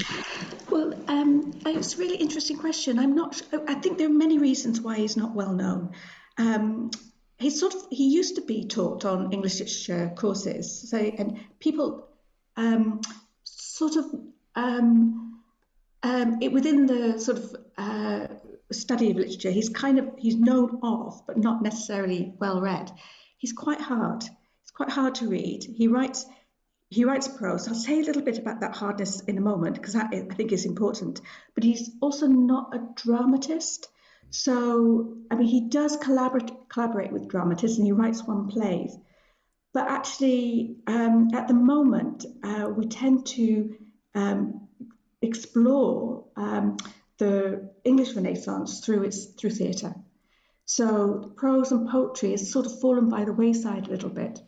Well, 0.70 0.94
um, 1.08 1.54
it's 1.66 1.96
a 1.96 1.98
really 1.98 2.18
interesting 2.18 2.58
question. 2.58 3.00
I'm 3.00 3.16
not. 3.16 3.42
I 3.68 3.76
think 3.76 3.98
there 3.98 4.08
are 4.08 4.14
many 4.14 4.40
reasons 4.40 4.82
why 4.82 4.98
he's 4.98 5.18
not 5.18 5.36
well 5.36 5.54
known. 5.54 5.92
Um, 6.38 6.92
he 7.38 7.50
sort 7.50 7.74
of 7.76 7.82
he 7.90 8.10
used 8.10 8.36
to 8.36 8.42
be 8.42 8.66
taught 8.66 9.06
on 9.06 9.34
English 9.34 9.60
literature 9.60 10.14
courses, 10.16 10.90
so 10.90 10.98
and 10.98 11.40
people 11.60 12.08
um, 12.56 13.02
sort 13.44 13.98
of 13.98 14.06
um, 14.56 15.42
um, 16.04 16.38
it 16.42 16.52
within 16.52 16.86
the 16.86 17.20
sort 17.20 17.38
of 17.38 17.56
uh, 17.78 18.28
study 18.72 19.12
of 19.12 19.18
literature, 19.18 19.52
he's 19.52 19.70
kind 19.70 20.00
of 20.00 20.10
he's 20.18 20.36
known 20.36 20.80
of, 20.84 21.22
but 21.28 21.38
not 21.38 21.62
necessarily 21.62 22.34
well 22.40 22.62
read. 22.62 22.92
He's 23.38 23.54
quite 23.54 23.82
hard. 23.82 24.24
It's 24.62 24.72
quite 24.72 24.90
hard 24.90 25.16
to 25.16 25.28
read. 25.28 25.64
He 25.64 25.88
writes 25.88 26.26
he 26.90 27.06
writes 27.06 27.28
prose. 27.28 27.68
I'll 27.68 27.74
say 27.74 28.00
a 28.00 28.04
little 28.04 28.22
bit 28.22 28.38
about 28.38 28.60
that 28.62 28.76
hardness 28.76 29.22
in 29.22 29.38
a 29.38 29.42
moment 29.42 29.76
because 29.76 29.94
that 29.94 30.14
I 30.14 30.22
think 30.22 30.52
is 30.52 30.66
important. 30.66 31.22
But 31.56 31.64
he's 31.64 31.90
also 32.02 32.28
not 32.28 32.76
a 32.76 32.88
dramatist. 32.96 33.90
So 34.30 35.18
I 35.30 35.36
mean, 35.36 35.48
he 35.48 35.62
does 35.70 35.98
collaborate 35.98 36.52
collaborate 36.70 37.12
with 37.12 37.28
dramatists, 37.28 37.78
and 37.78 37.86
he 37.86 37.92
writes 37.92 38.24
one 38.24 38.48
plays. 38.48 38.96
But 39.74 39.88
actually, 39.88 40.78
um, 40.86 41.30
at 41.34 41.48
the 41.48 41.56
moment, 41.56 42.26
uh, 42.44 42.70
we 42.70 42.86
tend 42.86 43.26
to 43.28 43.76
um, 44.14 44.68
explore 45.22 46.26
um, 46.36 46.78
the 47.24 47.70
English 47.84 48.16
Renaissance 48.16 48.82
through 48.82 49.04
its 49.04 49.26
through 49.26 49.52
theatre. 49.52 49.96
So 50.66 51.32
prose 51.36 51.72
and 51.72 51.90
poetry 51.90 52.32
has 52.32 52.52
sort 52.52 52.66
of 52.66 52.80
fallen 52.80 53.10
by 53.10 53.26
the 53.26 53.34
wayside 53.34 53.88
a 53.88 53.92
little 53.92 54.10
bit. 54.10 54.42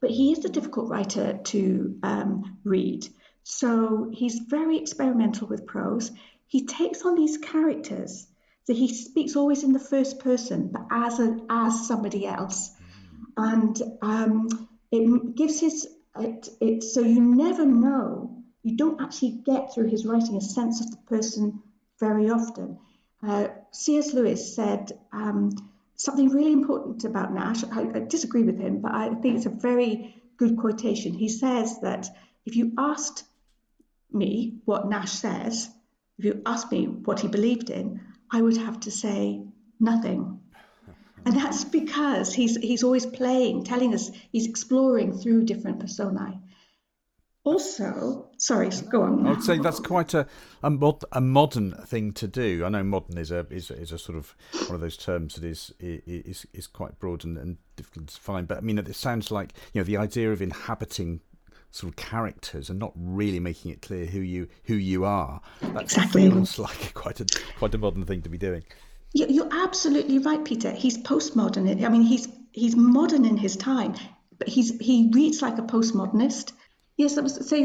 But 0.00 0.10
he 0.10 0.32
is 0.32 0.44
a 0.44 0.50
difficult 0.50 0.88
writer 0.88 1.40
to 1.52 1.98
um, 2.02 2.58
read. 2.64 3.08
So 3.44 4.10
he's 4.12 4.40
very 4.48 4.78
experimental 4.78 5.48
with 5.48 5.66
prose. 5.66 6.12
He 6.46 6.66
takes 6.66 7.02
on 7.02 7.14
these 7.14 7.38
characters. 7.38 8.26
So 8.64 8.74
he 8.74 8.92
speaks 8.92 9.36
always 9.36 9.62
in 9.62 9.72
the 9.72 9.88
first 9.94 10.18
person, 10.18 10.70
but 10.72 10.86
as 10.90 11.20
a, 11.20 11.38
as 11.48 11.86
somebody 11.86 12.26
else, 12.26 12.72
and 13.36 13.80
um, 14.02 14.48
it 14.90 15.34
gives 15.34 15.60
his 15.60 15.86
it, 16.18 16.48
it 16.60 16.82
so 16.82 17.00
you 17.00 17.20
never 17.20 17.64
know 17.66 18.36
you 18.62 18.76
don't 18.76 19.00
actually 19.00 19.42
get 19.44 19.72
through 19.72 19.88
his 19.88 20.04
writing 20.04 20.36
a 20.36 20.40
sense 20.40 20.80
of 20.80 20.90
the 20.90 20.96
person 21.14 21.62
very 21.98 22.30
often. 22.30 22.78
Uh, 23.22 23.48
C.S. 23.72 24.12
Lewis 24.12 24.54
said 24.54 24.92
um, 25.12 25.50
something 25.96 26.28
really 26.28 26.52
important 26.52 27.04
about 27.04 27.34
Nashe. 27.34 27.64
I, 27.72 27.98
I, 27.98 28.00
disagree 28.04 28.42
with 28.42 28.58
him, 28.58 28.80
but 28.80 28.92
I 28.92 29.14
think 29.14 29.36
it's 29.36 29.46
a 29.46 29.50
very 29.50 30.14
good 30.36 30.56
quotation. 30.58 31.14
He 31.14 31.28
says 31.28 31.80
that 31.80 32.08
if 32.44 32.56
you 32.56 32.72
asked 32.78 33.24
me 34.12 34.58
what 34.64 34.88
Nashe 34.88 35.08
says, 35.08 35.68
if 36.18 36.24
you 36.24 36.42
asked 36.46 36.70
me 36.70 36.86
what 36.86 37.20
he 37.20 37.28
believed 37.28 37.70
in, 37.70 38.00
I 38.30 38.42
would 38.42 38.56
have 38.56 38.80
to 38.80 38.90
say 38.90 39.42
nothing. 39.80 40.40
And 41.24 41.36
that's 41.36 41.64
because 41.64 42.32
he's 42.32 42.56
he's 42.56 42.84
always 42.84 43.04
playing, 43.04 43.64
telling 43.64 43.92
us 43.94 44.10
he's 44.30 44.46
exploring 44.46 45.12
through 45.12 45.44
different 45.44 45.80
personae. 45.80 46.38
Also, 47.46 48.26
sorry, 48.38 48.70
go 48.90 49.02
on. 49.02 49.24
I 49.24 49.30
would 49.30 49.42
say 49.44 49.56
that's 49.60 49.78
quite 49.78 50.14
a 50.14 50.26
a, 50.64 50.70
mod, 50.70 51.04
a 51.12 51.20
modern 51.20 51.74
thing 51.86 52.12
to 52.14 52.26
do. 52.26 52.64
I 52.64 52.68
know 52.70 52.82
modern 52.82 53.18
is 53.18 53.30
a 53.30 53.46
is, 53.50 53.70
is 53.70 53.92
a 53.92 53.98
sort 53.98 54.18
of 54.18 54.34
one 54.66 54.74
of 54.74 54.80
those 54.80 54.96
terms 54.96 55.36
that 55.36 55.44
is 55.44 55.72
is 55.78 56.44
is 56.52 56.66
quite 56.66 56.98
broad 56.98 57.24
and, 57.24 57.38
and 57.38 57.58
difficult 57.76 58.08
to 58.08 58.14
define. 58.16 58.46
But 58.46 58.58
I 58.58 58.62
mean, 58.62 58.78
it 58.78 58.96
sounds 58.96 59.30
like 59.30 59.52
you 59.72 59.80
know 59.80 59.84
the 59.84 59.96
idea 59.96 60.32
of 60.32 60.42
inhabiting 60.42 61.20
sort 61.70 61.92
of 61.92 61.94
characters 61.94 62.68
and 62.68 62.80
not 62.80 62.92
really 62.96 63.38
making 63.38 63.70
it 63.70 63.80
clear 63.80 64.06
who 64.06 64.18
you 64.18 64.48
who 64.64 64.74
you 64.74 65.04
are. 65.04 65.40
That 65.60 65.82
exactly. 65.82 66.28
feels 66.28 66.58
like 66.58 66.94
quite 66.94 67.20
a 67.20 67.26
quite 67.58 67.72
a 67.76 67.78
modern 67.78 68.04
thing 68.06 68.22
to 68.22 68.28
be 68.28 68.38
doing. 68.38 68.64
You're 69.14 69.48
absolutely 69.52 70.18
right, 70.18 70.44
Peter. 70.44 70.72
He's 70.72 70.98
postmodern. 70.98 71.84
I 71.84 71.88
mean, 71.90 72.02
he's 72.02 72.26
he's 72.50 72.74
modern 72.74 73.24
in 73.24 73.36
his 73.36 73.54
time, 73.54 73.94
but 74.36 74.48
he's 74.48 74.76
he 74.80 75.12
reads 75.14 75.42
like 75.42 75.58
a 75.58 75.62
postmodernist. 75.62 76.50
Yes, 76.96 77.18
I 77.18 77.22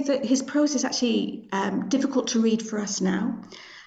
that 0.08 0.26
his 0.26 0.42
prose 0.44 0.76
is 0.76 0.84
actually 0.84 1.48
um, 1.54 1.88
difficult 1.88 2.28
to 2.30 2.42
read 2.42 2.62
for 2.62 2.80
us 2.80 3.00
now 3.00 3.42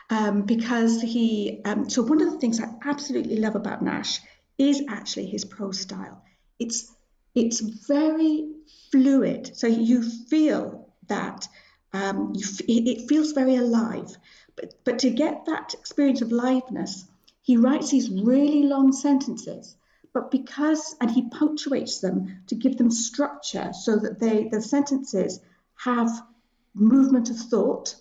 um, 0.09 0.43
because 0.43 1.03
he. 1.03 1.61
Um, 1.65 1.89
so 1.91 2.03
one 2.03 2.23
of 2.23 2.33
the 2.33 2.39
things 2.39 2.61
I 2.61 2.69
absolutely 2.85 3.37
love 3.37 3.55
about 3.55 3.85
Nashe 3.85 4.21
is 4.59 4.83
actually 4.89 5.27
his 5.27 5.45
prose 5.45 5.81
style. 5.81 6.23
It's 6.59 6.91
it's 7.35 7.61
very 7.61 8.55
fluid, 8.91 9.55
so 9.57 9.67
you 9.67 10.03
feel 10.03 10.89
that 11.09 11.47
um, 11.93 12.33
you 12.35 12.45
f- 12.47 12.61
it 12.67 13.09
feels 13.09 13.33
very 13.33 13.57
alive. 13.57 14.17
But 14.57 14.75
but 14.85 14.99
to 15.01 15.11
get 15.11 15.45
that 15.47 15.75
experience 15.75 16.23
of 16.23 16.29
liveness, 16.29 17.05
he 17.43 17.59
writes 17.59 17.91
these 17.91 18.09
really 18.09 18.63
long 18.63 18.93
sentences 18.93 19.77
but 20.15 20.31
because 20.31 20.97
and 21.01 21.11
he 21.11 21.29
punctuates 21.29 22.01
them 22.01 22.39
to 22.47 22.55
give 22.55 22.79
them 22.79 22.91
structure 22.91 23.73
so 23.73 23.97
that 23.97 24.19
they 24.19 24.49
the 24.49 24.63
sentences 24.63 25.41
have 25.77 26.09
movement 26.73 27.29
of 27.31 27.37
thought. 27.37 27.95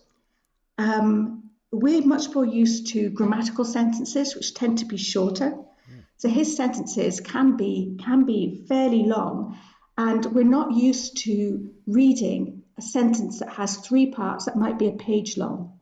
Um, 0.78 1.50
we're 1.72 2.06
much 2.06 2.34
more 2.34 2.46
used 2.46 2.88
to 2.94 3.10
grammatical 3.10 3.66
sentences 3.66 4.36
which 4.36 4.54
tend 4.54 4.78
to 4.78 4.86
be 4.86 4.98
shorter. 4.98 5.58
So 6.18 6.30
his 6.30 6.56
sentences 6.56 7.20
can 7.20 7.58
be 7.58 7.98
can 8.02 8.26
be 8.26 8.64
fairly 8.70 9.04
long 9.04 9.58
And 9.98 10.26
we're 10.26 10.44
not 10.44 10.74
used 10.74 11.18
to 11.26 11.72
reading 11.86 12.64
a 12.78 12.82
sentence 12.82 13.40
that 13.40 13.50
has 13.50 13.78
three 13.78 14.08
parts 14.08 14.46
that 14.46 14.56
might 14.56 14.80
be 14.80 14.88
a 14.88 14.94
page 14.94 15.38
long 15.38 15.80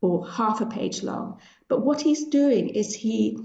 or 0.00 0.26
half 0.28 0.60
a 0.60 0.66
page 0.66 1.02
long. 1.02 1.40
But 1.68 1.84
what 1.84 2.00
he's 2.00 2.24
doing 2.26 2.70
is 2.70 2.94
he 2.94 3.38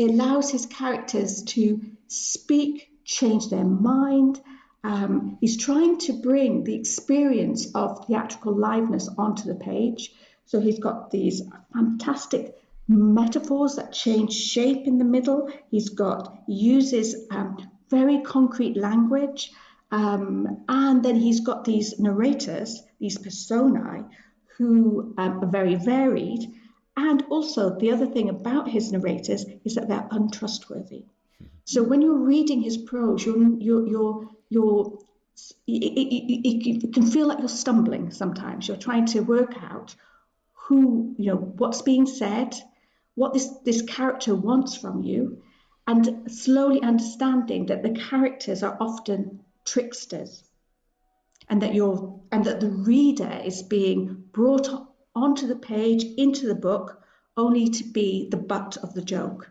allows 0.00 0.50
his 0.50 0.66
characters 0.66 1.42
to 1.42 1.80
speak, 2.08 2.90
change 3.04 3.48
their 3.48 3.64
mind. 3.64 4.40
Um, 4.84 5.38
he's 5.40 5.56
trying 5.56 5.98
to 6.00 6.12
bring 6.12 6.64
the 6.64 6.74
experience 6.74 7.74
of 7.74 8.06
theatrical 8.06 8.54
liveness 8.54 9.08
onto 9.18 9.44
the 9.44 9.54
page. 9.54 10.12
So 10.46 10.60
he's 10.60 10.78
got 10.78 11.10
these 11.10 11.42
fantastic 11.72 12.56
metaphors 12.88 13.76
that 13.76 13.92
change 13.92 14.32
shape 14.32 14.86
in 14.86 14.98
the 14.98 15.04
middle. 15.04 15.50
He's 15.70 15.90
got 15.90 16.42
uses 16.46 17.26
um, 17.30 17.70
very 17.90 18.22
concrete 18.22 18.76
language. 18.76 19.52
Um, 19.90 20.64
and 20.68 21.02
then 21.02 21.16
he's 21.16 21.40
got 21.40 21.64
these 21.64 21.98
narrators, 21.98 22.82
these 22.98 23.18
personae, 23.18 24.04
who 24.56 25.14
um, 25.18 25.44
are 25.44 25.50
very 25.50 25.76
varied. 25.76 26.40
And 27.00 27.22
also, 27.30 27.78
the 27.78 27.92
other 27.92 28.06
thing 28.06 28.28
about 28.28 28.68
his 28.68 28.90
narrators 28.90 29.46
is 29.64 29.76
that 29.76 29.86
they're 29.86 30.08
untrustworthy. 30.10 31.04
Mm-hmm. 31.04 31.46
So 31.64 31.84
when 31.84 32.02
you're 32.02 32.18
reading 32.18 32.60
his 32.60 32.76
prose, 32.76 33.24
you're, 33.24 33.38
you're, 33.60 33.86
you're, 33.86 34.28
you're 34.48 34.98
you 35.66 36.90
can 36.92 37.06
feel 37.06 37.28
like 37.28 37.38
you're 37.38 37.48
stumbling 37.48 38.10
sometimes. 38.10 38.66
You're 38.66 38.76
trying 38.76 39.06
to 39.06 39.20
work 39.20 39.54
out 39.62 39.94
who, 40.54 41.14
you 41.16 41.26
know, 41.26 41.36
what's 41.36 41.82
being 41.82 42.04
said, 42.04 42.56
what 43.14 43.32
this, 43.32 43.46
this 43.64 43.82
character 43.82 44.34
wants 44.34 44.74
from 44.76 45.04
you, 45.04 45.40
and 45.86 46.28
slowly 46.28 46.82
understanding 46.82 47.66
that 47.66 47.84
the 47.84 47.90
characters 47.90 48.64
are 48.64 48.76
often 48.80 49.44
tricksters 49.64 50.42
and 51.48 51.62
that 51.62 51.74
you're 51.74 52.20
and 52.32 52.44
that 52.44 52.58
the 52.58 52.70
reader 52.70 53.40
is 53.44 53.62
being 53.62 54.24
brought 54.32 54.68
onto 55.22 55.46
the 55.46 55.56
page 55.56 56.04
into 56.16 56.46
the 56.46 56.54
book 56.54 57.00
only 57.36 57.68
to 57.68 57.84
be 57.84 58.28
the 58.30 58.36
butt 58.36 58.76
of 58.78 58.94
the 58.94 59.02
joke. 59.02 59.50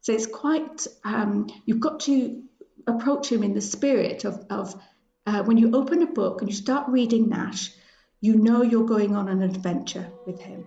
So 0.00 0.12
it's 0.12 0.26
quite 0.26 0.86
um, 1.04 1.48
you've 1.64 1.80
got 1.80 2.00
to 2.00 2.42
approach 2.86 3.30
him 3.30 3.42
in 3.42 3.54
the 3.54 3.60
spirit 3.60 4.24
of, 4.24 4.44
of 4.50 4.74
uh, 5.26 5.42
when 5.42 5.58
you 5.58 5.72
open 5.74 6.02
a 6.02 6.06
book 6.06 6.40
and 6.40 6.50
you 6.50 6.56
start 6.56 6.88
reading 6.88 7.28
Nashe 7.28 7.70
you 8.20 8.36
know 8.36 8.62
you're 8.62 8.84
going 8.84 9.16
on 9.16 9.28
an 9.28 9.42
adventure 9.42 10.06
with 10.26 10.40
him. 10.40 10.66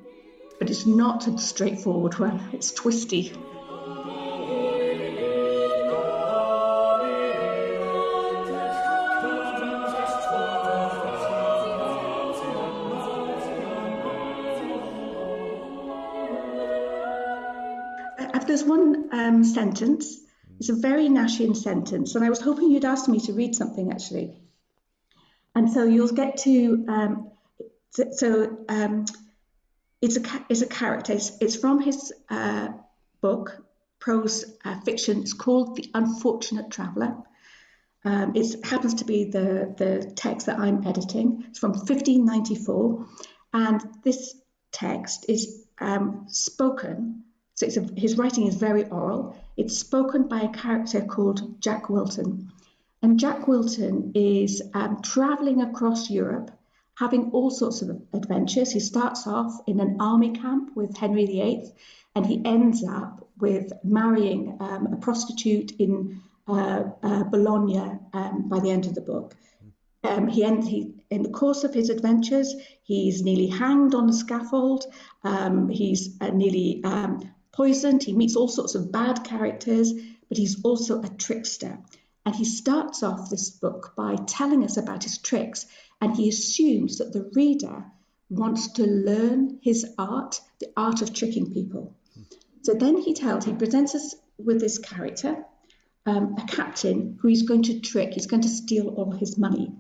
But 0.60 0.70
it's 0.70 0.86
not 0.86 1.28
a 1.28 1.38
straightforward 1.38 2.18
one. 2.18 2.50
It's 2.52 2.72
twisty 2.72 3.34
um, 19.34 19.44
sentence. 19.44 20.18
It's 20.60 20.70
a 20.70 20.76
very 20.76 21.10
Nashian 21.10 21.56
sentence, 21.56 22.16
and 22.16 22.24
I 22.24 22.30
was 22.30 22.40
hoping 22.40 22.72
you'd 22.72 22.86
ask 22.86 23.10
me 23.10 23.20
to 23.22 23.34
read 23.34 23.56
something 23.56 23.92
actually. 23.92 24.38
And 25.56 25.72
so 25.72 25.84
you'll 25.84 26.10
get 26.10 26.38
to. 26.38 26.86
Um, 26.88 27.32
so 28.12 28.58
um, 28.70 29.06
it's 30.02 30.18
a 30.18 30.22
it's 30.50 30.62
a 30.62 30.68
character. 30.68 31.14
It's, 31.14 31.38
it's 31.42 31.56
from 31.56 31.82
his 31.82 32.14
uh, 32.30 32.70
book, 33.22 33.64
prose 34.00 34.46
uh, 34.66 34.80
fiction. 34.82 35.22
It's 35.22 35.34
called 35.34 35.76
The 35.76 35.90
Unfortunate 35.94 36.72
Traveller. 36.72 37.18
Um, 38.06 38.34
it 38.36 38.66
happens 38.66 38.96
to 38.96 39.06
be 39.06 39.26
the 39.26 39.74
the 39.78 40.12
text 40.16 40.48
that 40.48 40.60
I'm 40.60 40.86
editing. 40.86 41.46
It's 41.50 41.60
from 41.60 41.72
1594, 41.72 43.06
and 43.54 43.82
this 44.04 44.36
text 44.72 45.26
is 45.30 45.66
um, 45.80 46.26
spoken 46.28 47.23
so 47.70 47.82
a, 47.82 48.00
his 48.00 48.18
writing 48.18 48.48
is 48.48 48.56
very 48.56 48.86
oral. 48.86 49.36
It's 49.58 49.78
spoken 49.78 50.28
by 50.28 50.42
a 50.42 50.50
character 50.50 51.02
called 51.02 51.60
Jack 51.62 51.90
Wilton. 51.90 52.52
And 53.02 53.20
Jack 53.20 53.48
Wilton 53.48 54.12
is 54.16 54.62
um, 54.74 55.02
traveling 55.02 55.62
across 55.62 56.10
Europe, 56.10 56.52
having 56.96 57.32
all 57.32 57.52
sorts 57.52 57.82
of 57.82 58.02
adventures. 58.14 58.72
He 58.72 58.80
starts 58.80 59.28
off 59.28 59.62
in 59.68 59.80
an 59.80 59.98
army 60.00 60.32
camp 60.32 60.76
with 60.76 60.96
Henry 60.96 61.26
VIII, 61.26 61.74
and 62.16 62.26
he 62.26 62.42
ends 62.46 62.84
up 62.84 63.28
with 63.38 63.74
marrying 63.84 64.56
um, 64.60 64.94
a 64.94 64.96
prostitute 64.98 65.72
in 65.80 66.22
uh, 66.48 66.84
uh, 67.02 67.24
Bologna 67.24 68.00
um, 68.14 68.48
by 68.48 68.60
the 68.60 68.70
end 68.70 68.86
of 68.86 68.96
the 68.96 69.02
book. 69.02 69.36
Um, 70.04 70.28
he, 70.28 70.44
end, 70.44 70.68
he, 70.68 70.94
in 71.10 71.24
the 71.24 71.30
course 71.30 71.64
of 71.64 71.74
his 71.74 71.90
adventures, 71.90 72.54
he's 72.84 73.24
nearly 73.24 73.48
hanged 73.48 73.96
on 73.96 74.08
the 74.08 74.14
scaffold. 74.14 74.86
Um, 75.24 75.70
he's 75.70 76.18
uh, 76.20 76.30
nearly 76.32 76.82
um, 76.84 77.33
poisoned. 77.54 78.04
He 78.04 78.14
meets 78.14 78.36
all 78.36 78.48
sorts 78.48 78.76
of 78.76 78.92
bad 78.92 79.24
characters, 79.24 79.94
but 80.28 80.38
he's 80.38 80.62
also 80.64 81.02
a 81.02 81.10
trickster. 81.10 81.80
And 82.26 82.36
he 82.36 82.46
starts 82.46 83.04
off 83.04 83.30
this 83.30 83.50
book 83.50 83.94
by 83.96 84.16
telling 84.28 84.64
us 84.64 84.78
about 84.78 85.04
his 85.04 85.18
tricks, 85.18 85.66
and 86.02 86.16
he 86.16 86.30
assumes 86.30 86.98
that 86.98 87.14
the 87.14 87.30
reader 87.34 87.86
wants 88.30 88.74
to 88.74 88.86
learn 88.86 89.60
his 89.62 89.86
art, 89.98 90.42
the 90.60 90.72
art 90.76 91.02
of 91.02 91.14
tricking 91.14 91.54
people. 91.54 91.96
So 92.64 92.74
then 92.74 92.98
he 92.98 93.14
tells, 93.14 93.46
he 93.46 93.54
presents 93.54 93.94
us 93.94 94.16
with 94.38 94.60
this 94.60 94.80
character, 94.80 95.46
um, 96.06 96.36
a 96.38 96.46
captain 96.46 97.20
who 97.22 97.28
he's 97.28 97.44
going 97.44 97.64
to 97.64 97.80
trick, 97.80 98.14
he's 98.14 98.28
going 98.28 98.42
to 98.42 98.50
steal 98.50 98.88
all 98.88 99.12
his 99.12 99.38
money. 99.38 99.72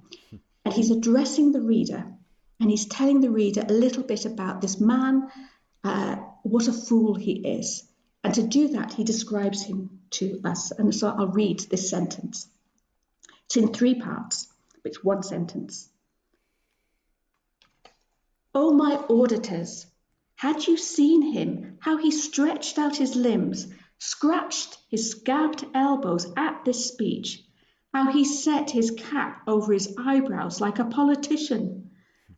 And 0.66 0.74
he's 0.74 0.92
addressing 0.92 1.52
the 1.52 1.62
reader, 1.62 2.06
and 2.60 2.70
he's 2.70 2.86
telling 2.86 3.22
the 3.22 3.32
reader 3.32 3.64
a 3.68 3.74
little 3.74 4.04
bit 4.04 4.26
about 4.26 4.62
this 4.62 4.80
man 4.80 5.30
uh, 5.84 6.18
what 6.44 6.68
a 6.68 6.74
fool 6.74 7.16
he 7.16 7.34
is. 7.34 7.84
And 8.24 8.34
to 8.36 8.44
do 8.44 8.70
that, 8.70 8.94
he 8.94 9.04
describes 9.04 9.64
him 9.64 10.02
to 10.12 10.40
us. 10.44 10.72
And 10.72 10.94
so 10.94 11.10
I'll 11.10 11.28
read 11.28 11.62
this 11.62 11.90
sentence. 11.90 12.48
It's 13.46 13.58
in 13.58 13.74
three 13.74 13.96
parts, 13.96 14.48
but 14.82 14.92
it's 14.92 15.04
one 15.04 15.24
sentence. 15.24 15.90
Oh, 18.54 18.74
my 18.74 18.96
auditors, 19.10 19.86
had 20.36 20.68
you 20.68 20.78
seen 20.78 21.34
him, 21.34 21.78
how 21.80 21.98
he 21.98 22.12
stretched 22.12 22.78
out 22.78 22.98
his 22.98 23.16
limbs, 23.16 23.68
scratched 23.98 24.78
his 24.90 25.12
scabbed 25.12 25.66
elbows 25.74 26.32
at 26.38 26.64
this 26.66 26.88
speech, 26.88 27.44
how 27.94 28.12
he 28.12 28.26
set 28.26 28.70
his 28.70 28.92
cap 28.92 29.44
over 29.48 29.74
his 29.74 29.96
eyebrows 29.98 30.62
like 30.62 30.80
a 30.80 30.86
politician, 30.86 31.90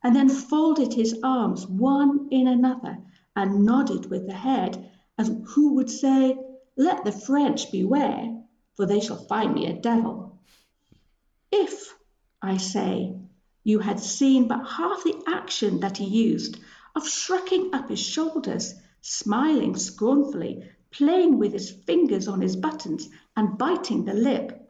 and 0.04 0.16
then 0.16 0.30
folded 0.30 0.94
his 0.94 1.20
arms 1.24 1.66
one 1.68 2.28
in 2.32 2.48
another 2.48 3.00
and 3.36 3.66
nodded 3.66 4.10
with 4.10 4.26
the 4.28 4.34
head, 4.34 4.92
as 5.18 5.32
who 5.50 5.74
would 5.74 5.90
say, 5.90 6.38
Let 6.78 7.04
the 7.04 7.12
French 7.12 7.72
beware, 7.72 8.44
for 8.76 8.86
they 8.86 9.00
shall 9.00 9.26
find 9.26 9.54
me 9.54 9.66
a 9.68 9.74
devil. 9.74 10.40
If, 11.52 11.96
I 12.42 12.58
say, 12.58 13.16
you 13.64 13.80
had 13.80 14.00
seen 14.00 14.48
but 14.48 14.68
half 14.68 15.04
the 15.04 15.24
action 15.28 15.80
that 15.80 15.98
he 15.98 16.06
used 16.06 16.60
of 16.96 17.08
shrugging 17.08 17.74
up 17.74 17.90
his 17.90 18.00
shoulders, 18.00 18.76
smiling 19.02 19.76
scornfully, 19.76 20.70
playing 20.92 21.38
with 21.38 21.52
his 21.52 21.72
fingers 21.72 22.28
on 22.28 22.42
his 22.42 22.56
buttons, 22.56 23.10
and 23.36 23.58
biting 23.58 24.06
the 24.06 24.14
lip, 24.14 24.62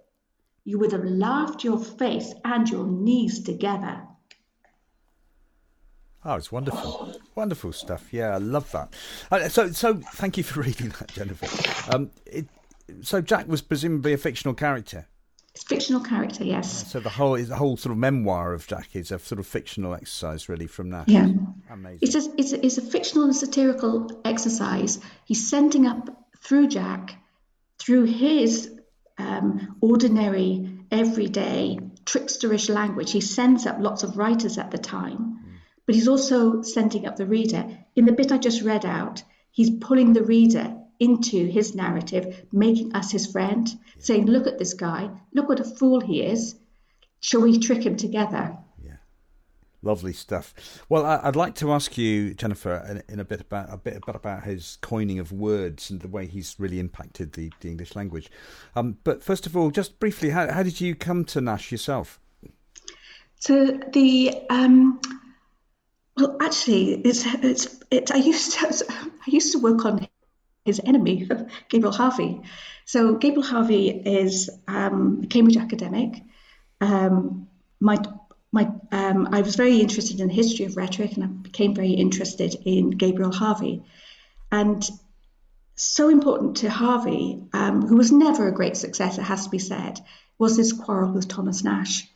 you 0.64 0.80
would 0.80 0.92
have 0.92 1.06
laughed 1.06 1.64
your 1.64 1.78
face 1.78 2.34
and 2.44 2.70
your 2.70 2.88
knees 2.88 3.44
together. 3.44 4.08
Oh, 6.28 6.34
it's 6.34 6.52
wonderful, 6.52 7.14
wonderful 7.36 7.72
stuff. 7.72 8.12
Yeah, 8.12 8.34
I 8.34 8.38
love 8.38 8.72
that. 8.72 8.92
Uh, 9.32 9.48
so, 9.48 9.72
so 9.72 9.94
thank 9.94 10.38
you 10.38 10.44
for 10.44 10.62
reading 10.64 10.90
that, 11.00 11.10
Jennifer. 11.10 11.94
Um, 11.94 12.10
it, 12.26 12.48
so 13.02 13.22
Jack 13.22 13.48
was 13.48 13.62
presumably 13.62 14.14
a 14.14 14.18
fictional 14.18 14.56
character. 14.56 15.06
It's 15.54 15.64
fictional 15.64 16.02
character, 16.02 16.44
yes. 16.44 16.92
So 16.92 17.00
the 17.00 17.12
whole 17.12 17.38
the 17.38 17.56
whole 17.56 17.78
sort 17.78 17.92
of 17.92 18.00
memoir 18.00 18.54
of 18.54 18.66
Jack 18.66 18.96
is 18.96 19.12
a 19.12 19.20
sort 19.20 19.40
of 19.40 19.46
fictional 19.46 19.94
exercise, 19.94 20.50
really, 20.50 20.68
from 20.68 20.90
that. 20.90 21.08
Yeah, 21.08 21.30
amazing. 21.70 22.00
It's 22.02 22.16
a, 22.16 22.34
it's 22.38 22.52
a, 22.54 22.66
it's 22.66 22.78
a 22.80 22.82
fictional 22.82 23.26
and 23.26 23.36
satirical 23.36 24.10
exercise. 24.26 25.00
He's 25.26 25.48
sending 25.48 25.86
up 25.86 26.10
through 26.42 26.70
Jack, 26.70 27.16
through 27.80 28.06
his 28.06 28.70
um, 29.18 29.78
ordinary, 29.80 30.80
everyday, 30.92 31.80
tricksterish 32.04 32.68
language. 32.68 33.12
He 33.12 33.22
sends 33.22 33.66
up 33.66 33.78
lots 33.80 34.04
of 34.04 34.18
writers 34.18 34.58
at 34.58 34.72
the 34.72 34.78
time 34.78 35.36
but 35.86 35.96
he's 35.96 36.08
also 36.08 36.62
sending 36.62 37.06
up 37.06 37.16
the 37.16 37.26
reader. 37.26 37.66
In 37.96 38.06
the 38.06 38.12
bit 38.12 38.32
I 38.32 38.38
just 38.38 38.62
read 38.62 38.86
out, 38.86 39.24
he's 39.52 39.70
pulling 39.70 40.14
the 40.14 40.24
reader 40.24 40.76
into 41.00 41.48
his 41.48 41.76
narrative, 41.76 42.46
making 42.52 42.96
us 42.96 43.12
his 43.12 43.32
friend, 43.32 43.68
saying, 44.00 44.26
Look 44.26 44.48
at 44.48 44.58
this 44.58 44.74
guy, 44.74 45.10
look 45.34 45.50
what 45.50 45.60
a 45.60 45.64
fool 45.64 46.00
he 46.00 46.22
is. 46.22 46.56
Shall 47.20 47.42
we 47.42 47.60
trick 47.60 47.84
him 47.86 47.98
together? 47.98 48.58
Yeah. 48.84 48.98
Lovely 49.82 50.14
stuff. 50.14 50.54
Well, 50.90 51.06
I, 51.06 51.26
would 51.26 51.36
like 51.36 51.56
to 51.56 51.72
ask 51.72 51.98
you, 51.98 52.34
Jennifer, 52.34 52.86
in, 52.90 53.14
in, 53.14 53.20
a 53.20 53.26
bit 53.26 53.42
about 53.42 53.74
a 53.74 53.78
bit 53.78 54.02
about 54.08 54.44
his 54.44 54.78
coining 54.82 55.20
of 55.20 55.32
words 55.32 55.90
and 55.90 56.02
the 56.02 56.08
way 56.08 56.28
he's 56.28 56.56
really 56.60 56.80
impacted 56.80 57.34
the, 57.34 57.52
the 57.62 57.70
English 57.70 57.96
language. 57.96 58.30
Um, 58.76 58.98
but 59.04 59.24
first 59.24 59.46
of 59.48 59.58
all, 59.58 59.72
just 59.72 60.00
briefly, 60.00 60.30
how, 60.30 60.52
how 60.52 60.64
did 60.64 60.80
you 60.80 60.96
come 60.96 61.26
to 61.26 61.40
Nashe 61.40 61.72
yourself? 61.72 62.20
So 63.40 63.80
the 63.92 64.42
um, 64.50 65.00
well, 66.18 66.38
actually, 66.42 66.94
it's 66.94 67.26
it's 67.26 67.80
it. 67.92 68.12
I 68.12 68.18
used 68.18 68.54
to 68.54 68.86
I 69.28 69.32
used 69.32 69.52
to 69.54 69.60
work 69.60 69.86
on 69.86 70.08
his 70.64 70.82
enemy, 70.84 71.30
Gabriel 71.70 71.94
Harvey. 71.94 72.42
So 72.86 73.16
Gabriel 73.16 73.44
Harvey 73.44 73.90
is 73.90 74.50
um, 74.68 75.22
a 75.24 75.28
Cambridge 75.28 75.58
academic. 75.58 76.24
Um, 76.80 77.48
my 77.80 77.98
my 78.52 78.72
um, 78.92 79.30
I 79.32 79.42
was 79.42 79.56
very 79.56 79.80
interested 79.80 80.20
in 80.22 80.28
the 80.28 80.34
history 80.34 80.66
of 80.66 80.78
rhetoric, 80.78 81.14
and 81.14 81.24
I 81.24 81.28
became 81.28 81.76
very 81.76 81.92
interested 81.92 82.56
in 82.66 82.92
Gabriel 82.92 83.34
Harvey. 83.34 83.84
And 84.52 84.88
so 85.76 86.08
important 86.08 86.58
to 86.58 86.70
Harvey, 86.70 87.42
um, 87.52 87.86
who 87.86 87.98
was 87.98 88.12
never 88.12 88.48
a 88.48 88.54
great 88.54 88.78
success, 88.78 89.18
it 89.18 89.24
has 89.24 89.44
to 89.44 89.50
be 89.50 89.60
said, 89.60 90.00
was 90.38 90.56
his 90.56 90.72
quarrel 90.72 91.12
with 91.12 91.28
Thomas 91.28 91.64
Nashe. 91.64 92.08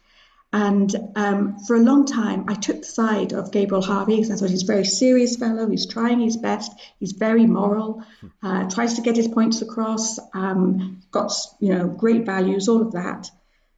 And 0.51 0.95
um, 1.15 1.59
for 1.59 1.75
a 1.75 1.79
long 1.79 2.05
time, 2.05 2.45
I 2.47 2.55
took 2.55 2.79
the 2.79 2.87
side 2.87 3.33
of 3.33 3.51
Gabriel 3.51 3.83
Harvey 3.83 4.15
because 4.15 4.31
I 4.31 4.35
thought 4.35 4.49
he's 4.49 4.63
a 4.63 4.73
very 4.73 4.85
serious 4.85 5.35
fellow. 5.35 5.69
He's 5.69 5.85
trying 5.85 6.21
his 6.21 6.37
best. 6.37 6.71
He's 6.99 7.11
very 7.11 7.45
moral. 7.45 8.03
Uh, 8.41 8.67
tries 8.67 8.95
to 8.95 9.01
get 9.01 9.15
his 9.15 9.27
points 9.27 9.61
across. 9.61 10.17
Um, 10.33 11.01
got 11.11 11.33
you 11.59 11.75
know 11.75 11.87
great 11.87 12.25
values, 12.25 12.67
all 12.67 12.81
of 12.81 12.93
that. 12.93 13.29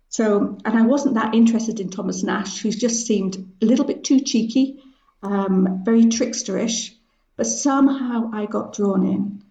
So, 0.07 0.57
and 0.63 0.77
I 0.77 0.83
wasn't 0.83 1.15
that 1.15 1.35
interested 1.35 1.81
in 1.81 1.89
Thomas 1.89 2.23
Nashe, 2.23 2.61
who 2.61 2.71
just 2.71 3.05
seemed 3.05 3.53
a 3.61 3.65
little 3.65 3.85
bit 3.85 4.03
too 4.05 4.21
cheeky, 4.21 4.81
um, 5.23 5.81
very 5.83 6.03
tricksterish. 6.03 6.93
But 7.35 7.47
somehow 7.47 8.29
I 8.33 8.45
got 8.45 8.73
drawn 8.73 9.05
in, 9.05 9.43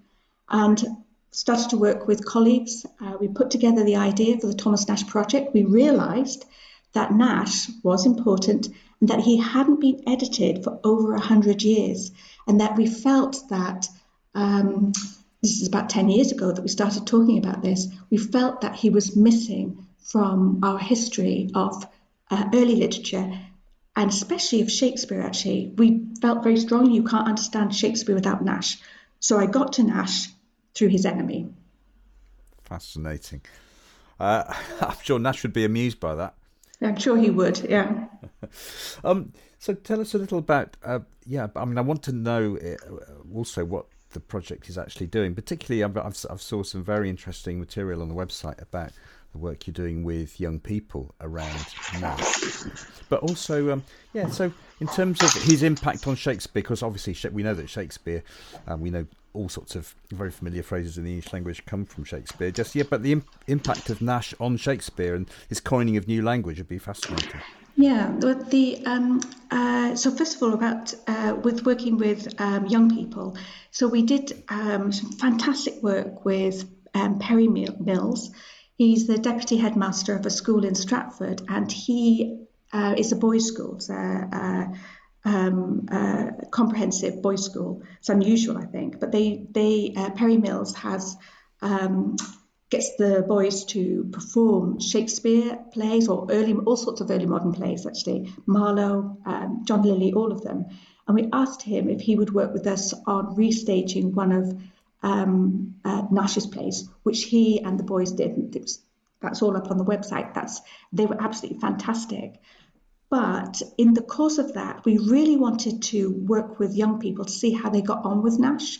and 0.48 0.82
started 1.32 1.70
to 1.70 1.76
work 1.76 2.08
with 2.08 2.24
colleagues. 2.24 2.86
Uh, 2.98 3.18
we 3.20 3.28
put 3.28 3.50
together 3.50 3.84
the 3.84 3.96
idea 3.96 4.38
for 4.38 4.46
the 4.46 4.54
Thomas 4.54 4.86
Nashe 4.86 5.06
project. 5.06 5.52
We 5.52 5.64
realised 5.64 6.46
that 6.92 7.10
Nashe 7.10 7.70
was 7.82 8.06
important 8.06 8.68
and 9.00 9.08
that 9.08 9.20
he 9.20 9.38
hadn't 9.38 9.80
been 9.80 10.02
edited 10.06 10.64
for 10.64 10.78
over 10.84 11.12
100 11.12 11.62
years, 11.62 12.10
and 12.46 12.60
that 12.60 12.76
we 12.76 12.86
felt 12.86 13.48
that. 13.48 13.88
Um, 14.34 14.92
this 15.42 15.62
is 15.62 15.68
about 15.68 15.88
10 15.88 16.10
years 16.10 16.32
ago 16.32 16.52
that 16.52 16.60
we 16.60 16.68
started 16.68 17.06
talking 17.06 17.38
about 17.38 17.62
this. 17.62 17.88
We 18.10 18.18
felt 18.18 18.60
that 18.60 18.76
he 18.76 18.90
was 18.90 19.16
missing 19.16 19.86
from 20.04 20.60
our 20.62 20.78
history 20.78 21.50
of 21.54 21.86
uh, 22.30 22.50
early 22.52 22.76
literature 22.76 23.40
and 23.96 24.10
especially 24.10 24.60
of 24.60 24.70
Shakespeare, 24.70 25.20
actually. 25.20 25.72
We 25.76 26.06
felt 26.20 26.42
very 26.42 26.58
strongly 26.58 26.94
you 26.94 27.04
can't 27.04 27.26
understand 27.26 27.74
Shakespeare 27.74 28.14
without 28.14 28.44
Nashe. 28.44 28.80
So 29.18 29.38
I 29.38 29.46
got 29.46 29.74
to 29.74 29.82
Nashe 29.82 30.28
through 30.74 30.88
his 30.88 31.04
enemy. 31.04 31.48
Fascinating. 32.64 33.42
Uh, 34.18 34.44
I'm 34.80 34.96
sure 35.02 35.18
Nashe 35.18 35.42
would 35.42 35.52
be 35.52 35.64
amused 35.64 36.00
by 36.00 36.14
that. 36.14 36.34
I'm 36.82 36.96
sure 36.96 37.16
he 37.16 37.30
would. 37.30 37.58
Yeah. 37.68 38.06
um, 39.04 39.32
so 39.58 39.74
tell 39.74 40.00
us 40.00 40.14
a 40.14 40.18
little 40.18 40.38
about. 40.38 40.76
Uh, 40.84 41.00
yeah, 41.26 41.48
I 41.54 41.64
mean, 41.64 41.78
I 41.78 41.82
want 41.82 42.02
to 42.04 42.12
know 42.12 42.56
uh, 42.56 43.34
also 43.34 43.64
what 43.64 43.86
the 44.10 44.20
project 44.20 44.68
is 44.68 44.78
actually 44.78 45.06
doing. 45.06 45.34
Particularly, 45.34 45.84
I've, 45.84 45.96
I've, 45.96 46.16
I've 46.30 46.42
saw 46.42 46.62
some 46.62 46.82
very 46.82 47.10
interesting 47.10 47.58
material 47.58 48.02
on 48.02 48.08
the 48.08 48.14
website 48.14 48.60
about 48.60 48.92
the 49.32 49.38
work 49.38 49.66
you're 49.66 49.74
doing 49.74 50.02
with 50.02 50.40
young 50.40 50.58
people 50.58 51.14
around 51.20 51.66
now. 52.00 52.16
But 53.08 53.20
also, 53.20 53.72
um, 53.72 53.84
yeah, 54.12 54.28
so 54.28 54.52
in 54.80 54.88
terms 54.88 55.22
of 55.22 55.32
his 55.42 55.62
impact 55.62 56.06
on 56.06 56.16
Shakespeare, 56.16 56.62
because 56.62 56.82
obviously 56.82 57.30
we 57.30 57.42
know 57.42 57.54
that 57.54 57.68
Shakespeare, 57.68 58.24
um, 58.66 58.80
we 58.80 58.90
know 58.90 59.06
all 59.32 59.48
sorts 59.48 59.74
of 59.76 59.94
very 60.10 60.30
familiar 60.30 60.62
phrases 60.62 60.98
in 60.98 61.04
the 61.04 61.10
English 61.10 61.32
language 61.32 61.64
come 61.66 61.84
from 61.84 62.04
Shakespeare. 62.04 62.50
Just 62.50 62.74
yeah, 62.74 62.84
but 62.88 63.02
the 63.02 63.12
Im- 63.12 63.24
impact 63.46 63.90
of 63.90 63.98
Nashe 64.00 64.34
on 64.40 64.56
Shakespeare 64.56 65.14
and 65.14 65.28
his 65.48 65.60
coining 65.60 65.96
of 65.96 66.08
new 66.08 66.22
language 66.22 66.58
would 66.58 66.68
be 66.68 66.78
fascinating. 66.78 67.40
Yeah, 67.76 68.08
but 68.10 68.50
the 68.50 68.84
um, 68.84 69.20
uh, 69.50 69.94
so 69.94 70.10
first 70.10 70.36
of 70.36 70.42
all 70.42 70.54
about 70.54 70.92
uh, 71.06 71.36
with 71.42 71.64
working 71.64 71.96
with 71.96 72.40
um, 72.40 72.66
young 72.66 72.94
people. 72.94 73.36
So 73.70 73.88
we 73.88 74.02
did 74.02 74.42
um, 74.48 74.92
some 74.92 75.12
fantastic 75.12 75.82
work 75.82 76.24
with 76.24 76.68
um, 76.94 77.18
Perry 77.18 77.48
Mills. 77.48 78.30
He's 78.76 79.06
the 79.06 79.18
deputy 79.18 79.56
headmaster 79.56 80.14
of 80.16 80.26
a 80.26 80.30
school 80.30 80.64
in 80.64 80.74
Stratford, 80.74 81.42
and 81.48 81.70
he 81.70 82.46
uh, 82.72 82.94
is 82.96 83.12
a 83.12 83.16
boys' 83.16 83.46
school. 83.46 83.76
It's 83.76 83.90
a, 83.90 84.72
um, 85.24 85.86
uh, 85.90 86.30
comprehensive 86.50 87.22
boys' 87.22 87.44
school. 87.44 87.82
It's 87.98 88.08
unusual, 88.08 88.58
I 88.58 88.66
think, 88.66 89.00
but 89.00 89.12
they 89.12 89.46
they 89.50 89.94
uh, 89.96 90.10
Perry 90.10 90.38
Mills 90.38 90.74
has 90.76 91.16
um, 91.62 92.16
gets 92.70 92.96
the 92.96 93.24
boys 93.26 93.64
to 93.64 94.08
perform 94.12 94.78
Shakespeare 94.78 95.58
plays 95.72 96.08
or 96.08 96.26
early 96.30 96.54
all 96.54 96.76
sorts 96.76 97.00
of 97.00 97.10
early 97.10 97.26
modern 97.26 97.52
plays 97.52 97.84
actually 97.86 98.32
Marlowe, 98.46 99.18
um, 99.26 99.64
John 99.66 99.82
Lyly, 99.82 100.12
all 100.12 100.32
of 100.32 100.42
them. 100.42 100.66
And 101.06 101.16
we 101.16 101.28
asked 101.32 101.62
him 101.62 101.90
if 101.90 102.00
he 102.00 102.14
would 102.14 102.32
work 102.32 102.52
with 102.52 102.66
us 102.68 102.94
on 103.06 103.34
restaging 103.34 104.12
one 104.12 104.30
of 104.30 104.62
um, 105.02 105.74
uh, 105.84 106.02
Nashe's 106.10 106.46
plays, 106.46 106.88
which 107.02 107.24
he 107.24 107.60
and 107.60 107.78
the 107.78 107.82
boys 107.82 108.12
did. 108.12 108.54
Was, 108.54 108.80
that's 109.20 109.42
all 109.42 109.56
up 109.56 109.70
on 109.70 109.76
the 109.76 109.84
website. 109.84 110.34
That's 110.34 110.60
they 110.92 111.06
were 111.06 111.20
absolutely 111.20 111.60
fantastic. 111.60 112.40
But 113.10 113.60
in 113.76 113.94
the 113.94 114.02
course 114.02 114.38
of 114.38 114.54
that, 114.54 114.84
we 114.84 114.96
really 114.98 115.36
wanted 115.36 115.82
to 115.82 116.10
work 116.10 116.60
with 116.60 116.76
young 116.76 117.00
people 117.00 117.24
to 117.24 117.32
see 117.32 117.52
how 117.52 117.68
they 117.68 117.82
got 117.82 118.04
on 118.04 118.22
with 118.22 118.38
Nashe, 118.38 118.78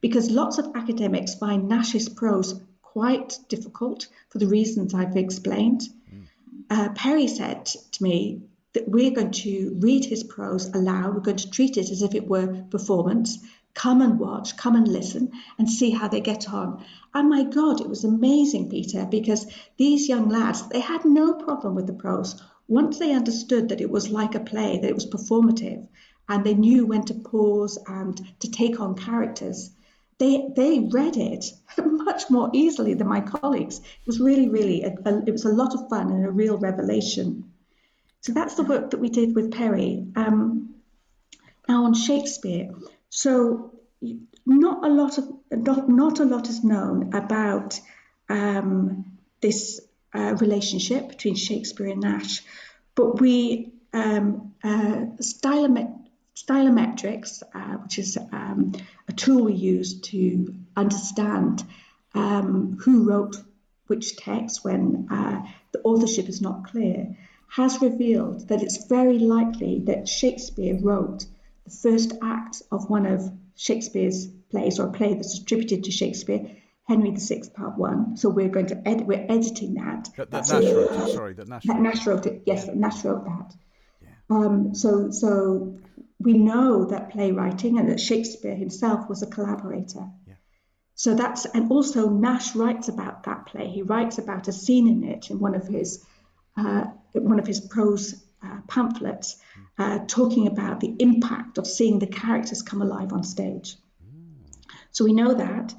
because 0.00 0.30
lots 0.30 0.58
of 0.58 0.70
academics 0.76 1.34
find 1.34 1.68
Nashe's 1.68 2.08
prose 2.08 2.60
quite 2.80 3.38
difficult 3.48 4.06
for 4.28 4.38
the 4.38 4.46
reasons 4.46 4.94
I've 4.94 5.16
explained. 5.16 5.82
Mm. 6.14 6.26
Uh, 6.70 6.88
Perry 6.90 7.26
said 7.26 7.66
to 7.66 8.02
me 8.02 8.42
that 8.74 8.88
we're 8.88 9.10
going 9.10 9.32
to 9.32 9.76
read 9.80 10.04
his 10.04 10.22
prose 10.22 10.66
aloud, 10.74 11.14
we're 11.14 11.20
going 11.20 11.36
to 11.38 11.50
treat 11.50 11.76
it 11.76 11.90
as 11.90 12.02
if 12.02 12.14
it 12.14 12.28
were 12.28 12.64
performance. 12.70 13.38
Come 13.74 14.02
and 14.02 14.18
watch, 14.18 14.56
come 14.56 14.76
and 14.76 14.86
listen, 14.86 15.32
and 15.58 15.68
see 15.68 15.90
how 15.90 16.06
they 16.06 16.20
get 16.20 16.48
on. 16.52 16.84
And 17.14 17.28
my 17.28 17.42
God, 17.44 17.80
it 17.80 17.88
was 17.88 18.04
amazing, 18.04 18.68
Peter, 18.68 19.06
because 19.06 19.46
these 19.76 20.08
young 20.08 20.28
lads, 20.28 20.68
they 20.68 20.80
had 20.80 21.04
no 21.04 21.34
problem 21.34 21.74
with 21.74 21.86
the 21.86 21.94
prose 21.94 22.40
once 22.68 22.98
they 22.98 23.12
understood 23.12 23.68
that 23.68 23.80
it 23.80 23.90
was 23.90 24.10
like 24.10 24.34
a 24.34 24.40
play, 24.40 24.78
that 24.78 24.88
it 24.88 24.94
was 24.94 25.06
performative, 25.06 25.86
and 26.28 26.44
they 26.44 26.54
knew 26.54 26.86
when 26.86 27.04
to 27.04 27.14
pause 27.14 27.78
and 27.86 28.20
to 28.40 28.50
take 28.50 28.80
on 28.80 28.94
characters, 28.94 29.70
they 30.18 30.48
they 30.54 30.78
read 30.78 31.16
it 31.16 31.46
much 31.84 32.30
more 32.30 32.50
easily 32.52 32.94
than 32.94 33.08
my 33.08 33.20
colleagues. 33.20 33.78
It 33.78 34.06
was 34.06 34.20
really, 34.20 34.48
really, 34.48 34.82
a, 34.82 34.94
a, 35.04 35.22
it 35.26 35.32
was 35.32 35.44
a 35.44 35.52
lot 35.52 35.74
of 35.74 35.88
fun 35.88 36.10
and 36.10 36.24
a 36.24 36.30
real 36.30 36.56
revelation. 36.58 37.52
So 38.20 38.32
that's 38.32 38.54
the 38.54 38.62
work 38.62 38.90
that 38.90 39.00
we 39.00 39.08
did 39.08 39.34
with 39.34 39.52
Perry. 39.52 40.06
Um, 40.14 40.76
now 41.68 41.84
on 41.84 41.94
Shakespeare, 41.94 42.70
so 43.10 43.72
not 44.46 44.84
a 44.84 44.88
lot 44.88 45.18
of 45.18 45.24
not, 45.50 45.88
not 45.88 46.20
a 46.20 46.24
lot 46.24 46.48
is 46.48 46.64
known 46.64 47.14
about 47.14 47.80
um, 48.28 49.18
this 49.40 49.80
uh, 50.14 50.36
relationship 50.40 51.08
between 51.08 51.34
Shakespeare 51.34 51.88
and 51.88 52.02
Nashe, 52.02 52.42
but 52.94 53.20
we 53.20 53.72
um, 53.92 54.54
uh, 54.64 55.06
stylometrics, 55.20 57.42
uh, 57.54 57.76
which 57.78 57.98
is 57.98 58.16
um, 58.32 58.72
a 59.08 59.12
tool 59.12 59.44
we 59.44 59.54
use 59.54 60.00
to 60.00 60.54
understand 60.76 61.64
um, 62.14 62.78
who 62.82 63.08
wrote 63.08 63.36
which 63.86 64.16
text 64.16 64.64
when 64.64 65.08
uh, 65.10 65.42
the 65.72 65.80
authorship 65.82 66.28
is 66.28 66.40
not 66.40 66.64
clear, 66.64 67.16
has 67.48 67.82
revealed 67.82 68.48
that 68.48 68.62
it's 68.62 68.86
very 68.86 69.18
likely 69.18 69.80
that 69.80 70.08
Shakespeare 70.08 70.78
wrote 70.80 71.26
the 71.64 71.70
first 71.70 72.12
act 72.22 72.62
of 72.70 72.88
one 72.88 73.06
of 73.06 73.30
Shakespeare's 73.56 74.26
plays 74.26 74.78
or 74.78 74.88
a 74.88 74.92
play 74.92 75.14
that's 75.14 75.38
attributed 75.38 75.84
to 75.84 75.90
Shakespeare 75.90 76.56
Henry 76.92 77.16
VI, 77.16 77.42
Part 77.54 77.78
One. 77.78 78.18
So 78.18 78.28
we're 78.28 78.50
going 78.50 78.66
to 78.66 78.86
edit. 78.86 79.06
We're 79.06 79.26
editing 79.26 79.74
that. 79.74 80.10
That, 80.18 80.30
that 80.30 80.44
Nashe 80.44 80.74
wrote 80.74 81.08
it. 81.08 81.14
Sorry, 81.14 81.32
that 81.34 81.48
Nashe. 81.48 81.62
That 81.62 81.76
Nashe 81.78 82.06
wrote 82.06 82.26
it. 82.26 82.42
Yes, 82.44 82.66
yeah. 82.66 82.74
Nashe 82.74 83.04
wrote 83.04 83.24
that. 83.24 83.54
Yeah. 84.02 84.08
Um, 84.28 84.74
so 84.74 85.10
so 85.10 85.78
we 86.20 86.34
know 86.34 86.84
that 86.86 87.10
playwriting 87.10 87.78
and 87.78 87.88
that 87.88 87.98
Shakespeare 87.98 88.54
himself 88.54 89.08
was 89.08 89.22
a 89.22 89.26
collaborator. 89.26 90.06
Yeah. 90.26 90.34
So 90.94 91.14
that's 91.14 91.46
and 91.46 91.70
also 91.70 92.10
Nashe 92.10 92.54
writes 92.54 92.88
about 92.88 93.22
that 93.22 93.46
play. 93.46 93.68
He 93.68 93.80
writes 93.80 94.18
about 94.18 94.48
a 94.48 94.52
scene 94.52 94.86
in 94.86 95.02
it 95.02 95.30
in 95.30 95.38
one 95.38 95.54
of 95.54 95.66
his 95.66 96.04
uh, 96.58 96.84
one 97.14 97.38
of 97.38 97.46
his 97.46 97.60
prose 97.60 98.22
uh, 98.44 98.58
pamphlets, 98.68 99.38
hmm. 99.54 99.82
uh, 99.82 99.98
talking 100.06 100.46
about 100.46 100.80
the 100.80 100.94
impact 100.98 101.56
of 101.56 101.66
seeing 101.66 101.98
the 101.98 102.06
characters 102.06 102.60
come 102.60 102.82
alive 102.82 103.14
on 103.14 103.22
stage. 103.22 103.76
Mm. 104.04 104.34
So 104.90 105.04
we 105.06 105.14
know 105.14 105.32
that. 105.32 105.74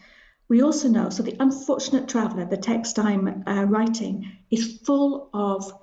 We 0.50 0.62
also 0.62 0.90
know, 0.90 1.10
so 1.10 1.24
the 1.24 1.38
unfortunate 1.40 2.08
traveller, 2.08 2.46
the 2.46 2.58
text 2.58 3.00
I'm 3.00 3.44
uh, 3.48 3.64
writing, 3.64 4.32
is 4.52 4.80
full 4.86 5.30
of 5.34 5.74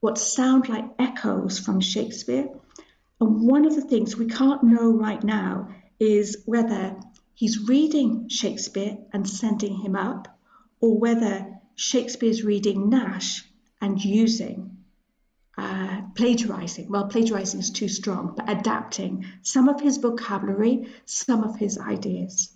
what 0.00 0.18
sound 0.18 0.68
like 0.68 0.84
echoes 0.98 1.58
from 1.58 1.80
Shakespeare. 1.80 2.48
And 3.20 3.48
one 3.48 3.66
of 3.66 3.74
the 3.74 3.82
things 3.82 4.16
we 4.16 4.26
can't 4.26 4.62
know 4.62 4.92
right 4.92 5.22
now 5.22 5.68
is 5.98 6.42
whether 6.46 6.96
he's 7.34 7.68
reading 7.68 8.28
Shakespeare 8.28 8.98
and 9.12 9.28
sending 9.28 9.76
him 9.76 9.96
up, 9.96 10.28
or 10.80 10.98
whether 10.98 11.60
Shakespeare's 11.74 12.44
reading 12.44 12.90
Nashe 12.90 13.42
and 13.80 14.02
using 14.02 14.78
uh, 15.58 16.02
plagiarizing. 16.14 16.88
Well, 16.88 17.08
plagiarizing 17.08 17.60
is 17.60 17.70
too 17.70 17.88
strong, 17.88 18.34
but 18.36 18.48
adapting 18.48 19.26
some 19.42 19.68
of 19.68 19.80
his 19.80 19.98
vocabulary, 19.98 20.88
some 21.04 21.44
of 21.44 21.56
his 21.56 21.78
ideas. 21.78 22.50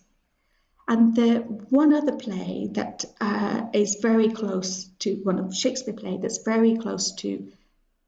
And 0.87 1.17
the 1.17 1.37
one 1.71 1.95
other 1.95 2.17
play 2.17 2.69
that 2.73 3.05
uh, 3.21 3.63
is 3.73 3.97
very 4.03 4.31
close 4.31 4.85
to 5.01 5.15
one 5.23 5.39
of 5.39 5.55
Shakespeare 5.55 5.95
play 5.95 6.19
that's 6.21 6.43
very 6.45 6.77
close 6.77 7.15
to 7.17 7.51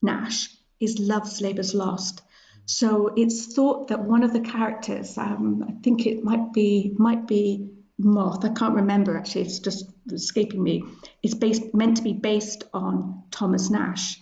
Nashe 0.04 0.54
is 0.78 0.98
Love's 0.98 1.40
Labour's 1.40 1.74
Lost. 1.74 2.20
So 2.66 3.12
it's 3.16 3.54
thought 3.54 3.88
that 3.88 4.04
one 4.04 4.24
of 4.24 4.32
the 4.32 4.40
characters, 4.40 5.16
um, 5.16 5.64
I 5.66 5.72
think 5.82 6.06
it 6.06 6.22
might 6.22 6.52
be 6.52 6.94
might 6.98 7.26
be 7.26 7.70
Moth. 7.98 8.44
I 8.44 8.50
can't 8.50 8.74
remember 8.74 9.16
actually. 9.16 9.42
It's 9.42 9.60
just 9.60 9.88
escaping 10.12 10.62
me. 10.62 10.84
Is 11.22 11.34
based 11.34 11.72
meant 11.74 11.96
to 11.96 12.02
be 12.02 12.12
based 12.12 12.64
on 12.74 13.22
Thomas 13.30 13.70
Nashe, 13.70 14.18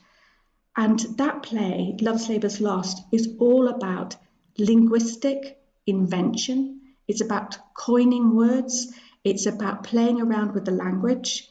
and 0.77 1.01
that 1.17 1.43
play, 1.43 1.97
Love's 2.01 2.29
Labour's 2.29 2.61
Lost, 2.61 3.03
is 3.11 3.35
all 3.41 3.69
about 3.69 4.17
linguistic 4.59 5.59
invention 5.87 6.83
it's 7.09 7.21
about 7.21 7.57
coining 7.75 8.35
words. 8.35 8.93
It's 9.25 9.47
about 9.47 9.85
playing 9.85 10.21
around 10.21 10.53
with 10.53 10.65
the 10.65 10.73
language, 10.73 11.49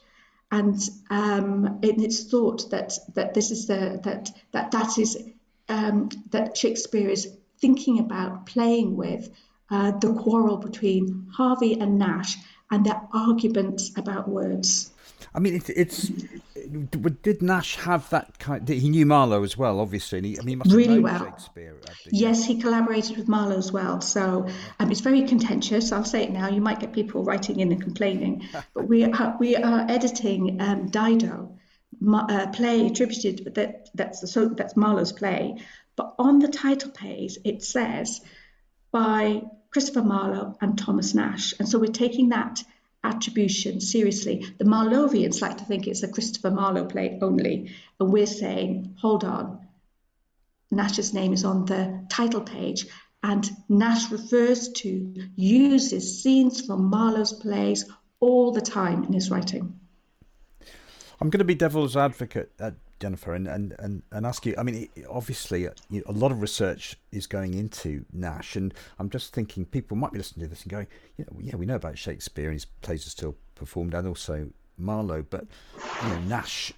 and 0.50 0.76
um, 1.10 1.80
it's 1.82 2.24
thought 2.24 2.70
that 2.70 2.92
that 3.14 3.34
this 3.34 3.50
is 3.50 3.66
the 3.66 4.00
that 4.04 4.30
that 4.52 4.70
that 4.70 4.98
is 4.98 5.16
um, 5.68 6.08
that 6.30 6.56
Shakespeare 6.56 7.08
is 7.08 7.36
thinking 7.60 7.98
about 7.98 8.46
playing 8.46 8.96
with 8.96 9.30
uh, 9.70 9.92
the 9.92 10.12
quarrel 10.14 10.58
between 10.58 11.28
Harvey 11.32 11.74
and 11.80 12.00
Nashe 12.00 12.36
and 12.70 12.84
their 12.84 13.00
arguments 13.12 13.92
about 13.96 14.28
words. 14.28 14.90
I 15.34 15.40
mean, 15.40 15.56
it, 15.56 15.68
it's 15.70 16.10
did 16.68 17.40
Nashe 17.40 17.76
have 17.76 18.08
that 18.10 18.38
kind? 18.38 18.66
He 18.68 18.88
knew 18.88 19.06
Marlowe 19.06 19.42
as 19.42 19.56
well, 19.56 19.80
obviously. 19.80 20.18
And 20.18 20.26
he, 20.26 20.38
I 20.38 20.42
mean, 20.42 20.60
he 20.64 20.74
really 20.74 21.00
well. 21.00 21.18
Shakespeare. 21.18 21.76
Yes, 22.10 22.44
he 22.44 22.60
collaborated 22.60 23.16
with 23.16 23.28
Marlowe 23.28 23.58
as 23.58 23.72
well. 23.72 24.00
So 24.00 24.46
um, 24.78 24.90
it's 24.90 25.00
very 25.00 25.22
contentious. 25.22 25.92
I'll 25.92 26.04
say 26.04 26.22
it 26.22 26.30
now. 26.30 26.48
You 26.48 26.60
might 26.60 26.80
get 26.80 26.92
people 26.92 27.24
writing 27.24 27.60
in 27.60 27.72
and 27.72 27.82
complaining, 27.82 28.48
but 28.74 28.88
we 28.88 29.04
are 29.04 29.36
we 29.38 29.56
are 29.56 29.86
editing 29.88 30.60
um, 30.60 30.88
Dido, 30.88 31.56
a 32.28 32.48
play 32.52 32.86
attributed 32.86 33.54
that 33.54 33.90
that's 33.94 34.30
so 34.30 34.48
that's 34.48 34.76
Marlowe's 34.76 35.12
play, 35.12 35.56
but 35.96 36.14
on 36.18 36.38
the 36.38 36.48
title 36.48 36.90
page 36.90 37.38
it 37.44 37.62
says 37.62 38.20
by 38.90 39.42
Christopher 39.70 40.02
Marlowe 40.02 40.56
and 40.60 40.78
Thomas 40.78 41.12
Nashe, 41.12 41.54
and 41.58 41.68
so 41.68 41.78
we're 41.78 41.86
taking 41.86 42.30
that 42.30 42.62
attribution 43.04 43.80
seriously. 43.80 44.46
The 44.58 44.64
Marlovians 44.64 45.40
like 45.40 45.58
to 45.58 45.64
think 45.64 45.86
it's 45.86 46.02
a 46.02 46.08
Christopher 46.08 46.50
Marlowe 46.50 46.86
play 46.86 47.18
only, 47.20 47.72
and 48.00 48.12
we're 48.12 48.26
saying, 48.26 48.96
hold 49.00 49.24
on, 49.24 49.66
Nashe's 50.72 51.14
name 51.14 51.32
is 51.32 51.44
on 51.44 51.66
the 51.66 52.06
title 52.08 52.40
page, 52.40 52.86
and 53.22 53.48
Nashe 53.70 54.10
refers 54.10 54.70
to, 54.72 55.14
uses 55.36 56.22
scenes 56.22 56.64
from 56.66 56.90
Marlowe's 56.90 57.32
plays 57.32 57.84
all 58.20 58.52
the 58.52 58.60
time 58.60 59.04
in 59.04 59.12
his 59.12 59.30
writing. 59.30 59.78
I'm 61.20 61.30
going 61.30 61.38
to 61.38 61.44
be 61.44 61.54
devil's 61.54 61.96
advocate, 61.96 62.52
uh, 62.58 62.72
Jennifer, 63.04 63.34
and, 63.34 63.46
and, 63.46 63.76
and, 63.80 64.02
and 64.12 64.24
ask 64.24 64.46
you. 64.46 64.54
I 64.56 64.62
mean, 64.62 64.88
obviously, 65.10 65.68
uh, 65.68 65.72
a 66.06 66.12
lot 66.12 66.32
of 66.32 66.40
research 66.40 66.96
is 67.12 67.26
going 67.26 67.52
into 67.52 68.02
Nashe, 68.16 68.56
and 68.56 68.72
I'm 68.98 69.10
just 69.10 69.34
thinking 69.34 69.66
people 69.66 69.94
might 69.94 70.10
be 70.10 70.16
listening 70.16 70.46
to 70.46 70.48
this 70.48 70.62
and 70.62 70.72
going, 70.72 70.86
know, 71.18 71.26
yeah, 71.38 71.54
we 71.56 71.66
know 71.66 71.74
about 71.74 71.98
Shakespeare 71.98 72.46
and 72.46 72.54
his 72.54 72.64
plays 72.64 73.06
are 73.06 73.10
still 73.10 73.36
performed, 73.56 73.92
and 73.92 74.08
also 74.08 74.48
Marlowe, 74.78 75.22
but 75.28 75.44
you 75.76 76.08
know, 76.08 76.36
Nashe, 76.36 76.72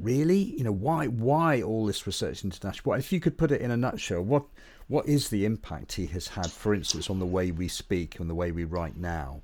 really, 0.00 0.38
you 0.38 0.64
know, 0.64 0.72
why 0.72 1.06
why 1.06 1.60
all 1.60 1.84
this 1.84 2.06
research 2.06 2.44
into 2.44 2.58
Nashe? 2.60 2.78
What 2.78 2.98
if 2.98 3.12
you 3.12 3.20
could 3.20 3.36
put 3.36 3.52
it 3.52 3.60
in 3.60 3.70
a 3.70 3.76
nutshell? 3.76 4.22
What 4.22 4.44
what 4.86 5.06
is 5.06 5.28
the 5.28 5.44
impact 5.44 5.92
he 5.92 6.06
has 6.06 6.28
had, 6.28 6.50
for 6.50 6.72
instance, 6.72 7.10
on 7.10 7.18
the 7.18 7.26
way 7.26 7.50
we 7.50 7.68
speak 7.68 8.20
and 8.20 8.30
the 8.30 8.34
way 8.34 8.52
we 8.52 8.64
write 8.64 8.96
now? 8.96 9.42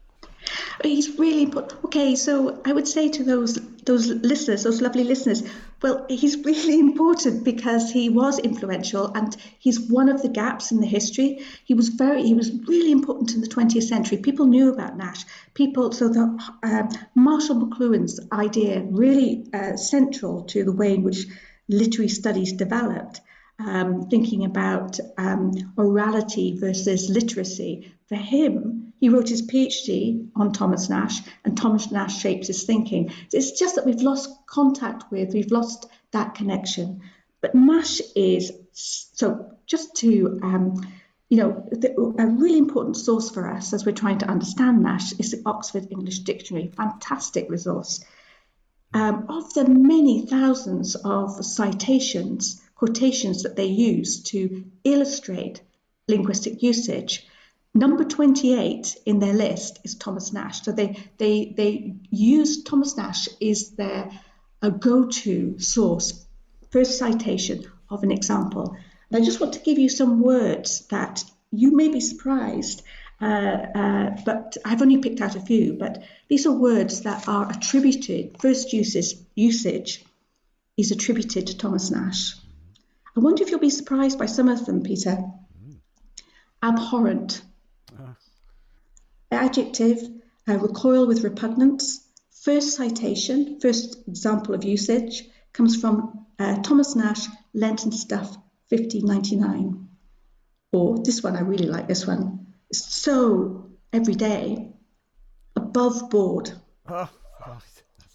He's 0.82 1.18
really. 1.18 1.52
Okay, 1.84 2.16
so 2.16 2.62
I 2.64 2.72
would 2.72 2.88
say 2.88 3.10
to 3.10 3.24
those 3.24 3.58
those 3.84 4.08
listeners, 4.08 4.64
those 4.64 4.80
lovely 4.80 5.04
listeners, 5.04 5.42
well, 5.82 6.06
he's 6.08 6.36
really 6.44 6.78
important 6.88 7.44
because 7.44 7.90
he 7.90 8.08
was 8.08 8.38
influential 8.38 9.12
and 9.14 9.36
he's 9.58 9.80
one 9.80 10.08
of 10.08 10.22
the 10.22 10.28
gaps 10.28 10.72
in 10.72 10.80
the 10.80 10.86
history. 10.86 11.44
He 11.64 11.74
was 11.74 11.88
very, 11.88 12.22
he 12.22 12.34
was 12.34 12.50
really 12.66 12.92
important 12.92 13.34
in 13.34 13.40
the 13.40 13.48
20th 13.48 13.82
century. 13.82 14.18
People 14.18 14.46
knew 14.46 14.72
about 14.72 14.98
Nashe. 14.98 15.24
People, 15.54 15.92
so 15.92 16.08
the 16.08 16.38
uh, 16.62 16.88
Marshall 17.14 17.56
McLuhan's 17.56 18.20
idea 18.32 18.82
really 18.82 19.46
uh, 19.52 19.76
central 19.76 20.44
to 20.44 20.64
the 20.64 20.72
way 20.72 20.94
in 20.94 21.02
which 21.02 21.26
literary 21.68 22.08
studies 22.08 22.52
developed. 22.52 23.20
Um, 23.58 24.08
thinking 24.08 24.44
about 24.44 24.98
um, 25.16 25.52
orality 25.76 26.58
versus 26.58 27.08
literacy. 27.08 27.94
For 28.08 28.16
him, 28.16 28.92
he 28.98 29.08
wrote 29.08 29.28
his 29.28 29.46
PhD 29.46 30.28
on 30.34 30.52
Thomas 30.52 30.88
Nashe, 30.88 31.24
and 31.44 31.56
Thomas 31.56 31.86
Nashe 31.86 32.20
shapes 32.20 32.48
his 32.48 32.64
thinking. 32.64 33.12
It's 33.32 33.52
just 33.52 33.76
that 33.76 33.86
we've 33.86 34.02
lost 34.02 34.28
contact 34.46 35.10
with, 35.12 35.34
we've 35.34 35.52
lost 35.52 35.86
that 36.10 36.34
connection. 36.34 37.02
But 37.40 37.54
Nashe 37.54 38.00
is 38.16 38.52
so 38.72 39.56
just 39.66 39.94
to 39.96 40.40
um, 40.42 40.82
you 41.34 41.38
know, 41.38 41.68
the, 41.70 41.90
a 42.18 42.26
really 42.26 42.58
important 42.58 42.96
source 42.96 43.30
for 43.30 43.50
us 43.50 43.72
as 43.72 43.84
we're 43.84 43.92
trying 43.92 44.18
to 44.18 44.28
understand 44.28 44.82
Nash 44.82 45.12
is 45.18 45.32
the 45.32 45.42
Oxford 45.46 45.88
English 45.90 46.20
Dictionary, 46.20 46.70
fantastic 46.76 47.50
resource. 47.50 48.04
Um, 48.92 49.26
of 49.28 49.52
the 49.54 49.66
many 49.66 50.26
thousands 50.26 50.94
of 50.94 51.44
citations, 51.44 52.62
quotations 52.74 53.42
that 53.42 53.56
they 53.56 53.66
use 53.66 54.22
to 54.24 54.64
illustrate 54.84 55.62
linguistic 56.08 56.62
usage, 56.62 57.26
Number 57.76 58.04
28 58.04 58.98
in 59.04 59.18
their 59.18 59.32
list 59.32 59.80
is 59.82 59.96
Thomas 59.96 60.30
Nashe. 60.30 60.62
So 60.62 60.70
they 60.70 60.96
they 61.18 61.52
they 61.56 61.96
use 62.08 62.62
Thomas 62.62 62.94
Nashe 62.94 63.28
is 63.40 63.70
their 63.70 64.12
a 64.62 64.70
go-to 64.70 65.58
source, 65.58 66.24
first 66.70 66.98
citation 66.98 67.64
of 67.90 68.04
an 68.04 68.12
example. 68.12 68.76
And 69.10 69.20
I 69.20 69.24
just 69.24 69.40
want 69.40 69.54
to 69.54 69.60
give 69.60 69.78
you 69.78 69.88
some 69.88 70.20
words 70.20 70.86
that 70.86 71.24
you 71.50 71.74
may 71.74 71.88
be 71.88 72.00
surprised, 72.00 72.82
uh, 73.20 73.24
uh, 73.24 74.10
but 74.24 74.56
I've 74.64 74.80
only 74.80 74.98
picked 74.98 75.20
out 75.20 75.34
a 75.34 75.40
few. 75.40 75.72
But 75.72 76.04
these 76.28 76.46
are 76.46 76.52
words 76.52 77.00
that 77.00 77.28
are 77.28 77.50
attributed. 77.50 78.40
First 78.40 78.72
uses 78.72 79.16
usage 79.34 80.04
is 80.76 80.92
attributed 80.92 81.48
to 81.48 81.58
Thomas 81.58 81.90
Nashe. 81.90 82.36
I 83.16 83.20
wonder 83.20 83.42
if 83.42 83.50
you'll 83.50 83.60
be 83.60 83.70
surprised 83.70 84.18
by 84.18 84.26
some 84.26 84.48
of 84.48 84.66
them, 84.66 84.82
Peter. 84.82 85.18
Abhorrent 86.62 87.42
Adjective, 89.30 89.98
uh, 90.48 90.58
recoil 90.58 91.06
with 91.06 91.24
repugnance. 91.24 92.00
First 92.42 92.76
citation, 92.76 93.58
first 93.60 94.06
example 94.06 94.54
of 94.54 94.64
usage, 94.64 95.24
comes 95.52 95.80
from 95.80 96.26
uh, 96.38 96.62
Thomas 96.62 96.94
Nashe, 96.94 97.28
Lenten 97.52 97.92
Stuff, 97.92 98.36
1599. 98.68 99.88
Or 100.72 101.02
this 101.02 101.22
one, 101.22 101.36
I 101.36 101.40
really 101.40 101.66
like 101.66 101.88
this 101.88 102.06
one. 102.06 102.46
So 102.72 103.70
every 103.92 104.14
day, 104.14 104.72
above 105.56 106.10
board. 106.10 106.52
Oh, 106.88 107.10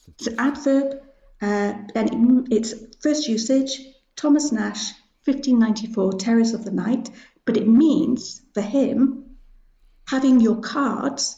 it's 0.07 0.27
an 0.27 0.35
adverb, 0.39 1.01
uh, 1.41 1.73
and 1.95 2.47
it, 2.51 2.57
it's 2.57 2.73
first 3.01 3.27
usage, 3.27 3.81
Thomas 4.19 4.51
Nashe, 4.51 4.91
1594, 5.23 6.11
Terrors 6.19 6.53
of 6.53 6.65
the 6.65 6.71
Night, 6.71 7.09
but 7.45 7.55
it 7.55 7.65
means 7.65 8.41
for 8.53 8.59
him 8.59 9.37
having 10.07 10.41
your 10.41 10.59
cards 10.59 11.37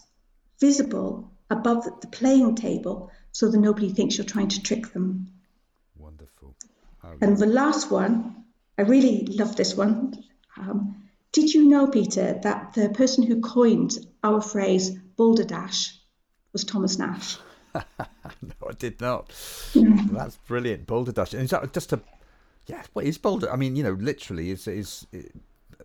visible 0.60 1.32
above 1.52 1.84
the 2.02 2.08
playing 2.08 2.56
table 2.56 3.12
so 3.34 3.50
that 3.50 3.60
nobody 3.60 3.94
thinks 3.94 4.18
you're 4.18 4.26
trying 4.26 4.48
to 4.48 4.64
trick 4.64 4.92
them. 4.94 5.28
Wonderful. 5.96 6.56
and 7.22 7.38
the 7.38 7.46
last 7.46 7.92
one, 7.92 8.46
I 8.80 8.82
really 8.82 9.28
love 9.28 9.56
this 9.56 9.76
one. 9.76 10.24
Um, 10.58 11.04
did 11.34 11.54
you 11.54 11.70
know, 11.70 11.86
Peter, 11.86 12.40
that 12.42 12.74
the 12.74 12.90
person 12.90 13.24
who 13.24 13.42
coined 13.42 13.92
our 14.24 14.42
phrase 14.42 14.90
balderdash 14.90 16.00
was 16.52 16.64
Thomas 16.64 16.98
Nashe? 16.98 17.38
no, 17.76 18.68
I 18.68 18.74
did 18.80 19.00
not. 19.00 19.30
Mm. 19.76 20.10
That's 20.10 20.38
brilliant. 20.48 20.88
Balderdash. 20.88 21.34
And 21.34 21.44
is 21.44 21.52
that 21.52 21.72
just 21.74 21.94
a 21.94 22.02
yeah, 22.68 22.84
what 22.94 23.06
is 23.06 23.18
boulder? 23.18 23.52
I 23.52 23.56
mean, 23.56 23.76
you 23.76 23.84
know, 23.84 23.94
literally, 23.94 24.52
is 24.52 24.68
is 24.68 25.08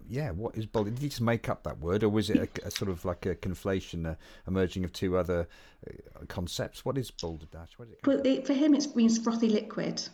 yeah, 0.08 0.30
what 0.30 0.56
is 0.56 0.66
bold? 0.66 0.86
Did 0.86 0.98
he 0.98 1.08
just 1.08 1.20
make 1.20 1.48
up 1.48 1.64
that 1.64 1.78
word, 1.78 2.02
or 2.02 2.08
was 2.08 2.30
it 2.30 2.36
a, 2.36 2.66
a 2.66 2.70
sort 2.70 2.90
of 2.90 3.04
like 3.04 3.26
a 3.26 3.34
conflation, 3.34 4.06
a, 4.06 4.16
a 4.46 4.50
merging 4.50 4.84
of 4.84 4.92
two 4.92 5.16
other 5.16 5.48
uh, 5.88 6.24
concepts? 6.28 6.84
What 6.84 6.98
is 6.98 7.10
balderdash? 7.10 7.72
What 7.76 7.88
it 7.88 8.00
well, 8.06 8.20
it, 8.24 8.46
for 8.46 8.52
him, 8.52 8.74
it 8.74 8.94
means 8.94 9.18
frothy 9.18 9.48
liquid, 9.48 10.08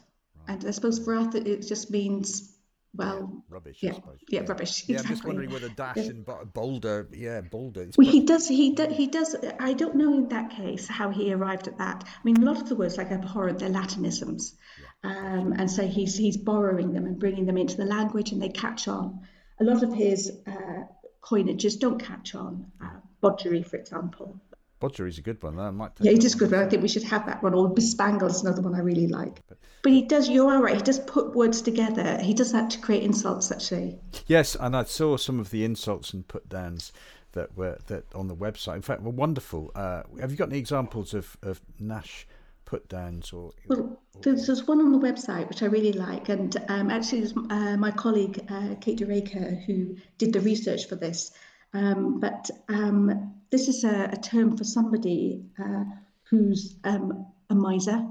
right. 0.48 0.56
and 0.56 0.64
I 0.66 0.70
suppose 0.70 0.98
for 0.98 1.14
us, 1.14 1.34
it 1.34 1.66
just 1.66 1.90
means 1.90 2.51
well, 2.94 3.42
rubbish. 3.48 3.78
Yeah, 3.80 3.94
yeah, 4.28 4.40
rubbish. 4.40 4.84
Yeah, 4.86 4.96
exactly. 4.96 4.96
I'm 4.96 5.14
just 5.16 5.24
wondering 5.26 5.50
whether 5.50 5.68
dash 5.70 5.96
Yeah. 5.96 6.04
and 6.04 6.24
bo- 6.26 6.44
boulder. 6.44 7.08
Yeah, 7.12 7.40
boulder. 7.40 7.88
Well, 7.96 8.06
he 8.10 8.20
does. 8.24 8.46
He 8.48 8.74
does. 8.74 8.94
He 8.94 9.06
does. 9.06 9.34
I 9.58 9.72
don't 9.72 9.96
know 9.96 10.12
in 10.14 10.28
that 10.28 10.50
case 10.50 10.88
how 10.88 11.10
he 11.10 11.32
arrived 11.32 11.68
at 11.68 11.78
that. 11.78 12.04
I 12.04 12.20
mean, 12.24 12.36
a 12.42 12.44
lot 12.44 12.60
of 12.60 12.68
the 12.68 12.76
words 12.76 12.96
like 12.98 13.10
abhorrent, 13.10 13.60
they're 13.60 13.70
Latinisms, 13.70 14.54
um, 15.02 15.54
and 15.56 15.70
so 15.70 15.86
he's 15.86 16.16
he's 16.16 16.36
borrowing 16.36 16.92
them 16.92 17.06
and 17.06 17.18
bringing 17.18 17.46
them 17.46 17.56
into 17.56 17.76
the 17.76 17.86
language, 17.86 18.32
and 18.32 18.42
they 18.42 18.50
catch 18.50 18.88
on. 18.88 19.20
A 19.60 19.64
lot 19.64 19.82
of 19.82 19.92
his 19.94 20.30
uh, 20.46 20.82
coinages 21.22 21.78
don't 21.78 21.98
catch 21.98 22.34
on. 22.34 22.72
Uh, 22.82 22.98
Bodgery, 23.22 23.64
for 23.64 23.76
example. 23.76 24.40
Bodger 24.82 25.06
is 25.06 25.16
a 25.16 25.22
good 25.22 25.40
one. 25.44 25.60
I 25.60 25.70
might. 25.70 25.92
Yeah, 26.00 26.10
it 26.10 26.24
is 26.24 26.34
good. 26.34 26.52
I 26.52 26.68
think 26.68 26.82
we 26.82 26.88
should 26.88 27.04
have 27.04 27.24
that 27.26 27.40
one. 27.40 27.54
Or 27.54 27.72
bespangle 27.72 28.28
is 28.28 28.42
another 28.42 28.62
one 28.62 28.74
I 28.74 28.80
really 28.80 29.06
like. 29.06 29.40
But 29.82 29.92
he 29.92 30.02
does. 30.02 30.28
You 30.28 30.48
are 30.48 30.60
right. 30.60 30.74
He 30.74 30.82
does 30.82 30.98
put 30.98 31.36
words 31.36 31.62
together. 31.62 32.18
He 32.20 32.34
does 32.34 32.50
that 32.50 32.70
to 32.70 32.80
create 32.80 33.04
insults, 33.04 33.52
actually. 33.52 34.00
Yes, 34.26 34.56
and 34.58 34.76
I 34.76 34.82
saw 34.82 35.16
some 35.16 35.38
of 35.38 35.50
the 35.50 35.64
insults 35.64 36.12
and 36.12 36.26
put 36.26 36.48
downs 36.48 36.92
that 37.30 37.56
were 37.56 37.78
that 37.86 38.12
on 38.12 38.26
the 38.26 38.34
website. 38.34 38.74
In 38.74 38.82
fact, 38.82 39.02
were 39.02 39.10
wonderful. 39.10 39.70
Uh, 39.76 40.02
have 40.20 40.32
you 40.32 40.36
got 40.36 40.48
any 40.48 40.58
examples 40.58 41.14
of, 41.14 41.36
of 41.44 41.60
Nashe 41.80 42.24
put 42.64 42.88
downs 42.88 43.32
or? 43.32 43.52
Well, 43.68 44.00
there's, 44.22 44.48
there's 44.48 44.66
one 44.66 44.80
on 44.80 44.90
the 44.90 44.98
website 44.98 45.48
which 45.48 45.62
I 45.62 45.66
really 45.66 45.92
like, 45.92 46.28
and 46.28 46.56
um, 46.68 46.90
actually, 46.90 47.32
uh, 47.50 47.76
my 47.76 47.92
colleague 47.92 48.44
uh, 48.50 48.74
Kate 48.80 48.98
De 48.98 49.06
Rycker 49.06 49.64
who 49.64 49.96
did 50.18 50.32
the 50.32 50.40
research 50.40 50.88
for 50.88 50.96
this. 50.96 51.30
Um, 51.72 52.18
but 52.18 52.50
um, 52.68 53.34
this 53.52 53.68
is 53.68 53.84
a, 53.84 54.08
a 54.10 54.16
term 54.16 54.56
for 54.56 54.64
somebody 54.64 55.44
uh, 55.62 55.84
who's 56.28 56.76
um, 56.84 57.26
a 57.50 57.54
miser. 57.54 58.04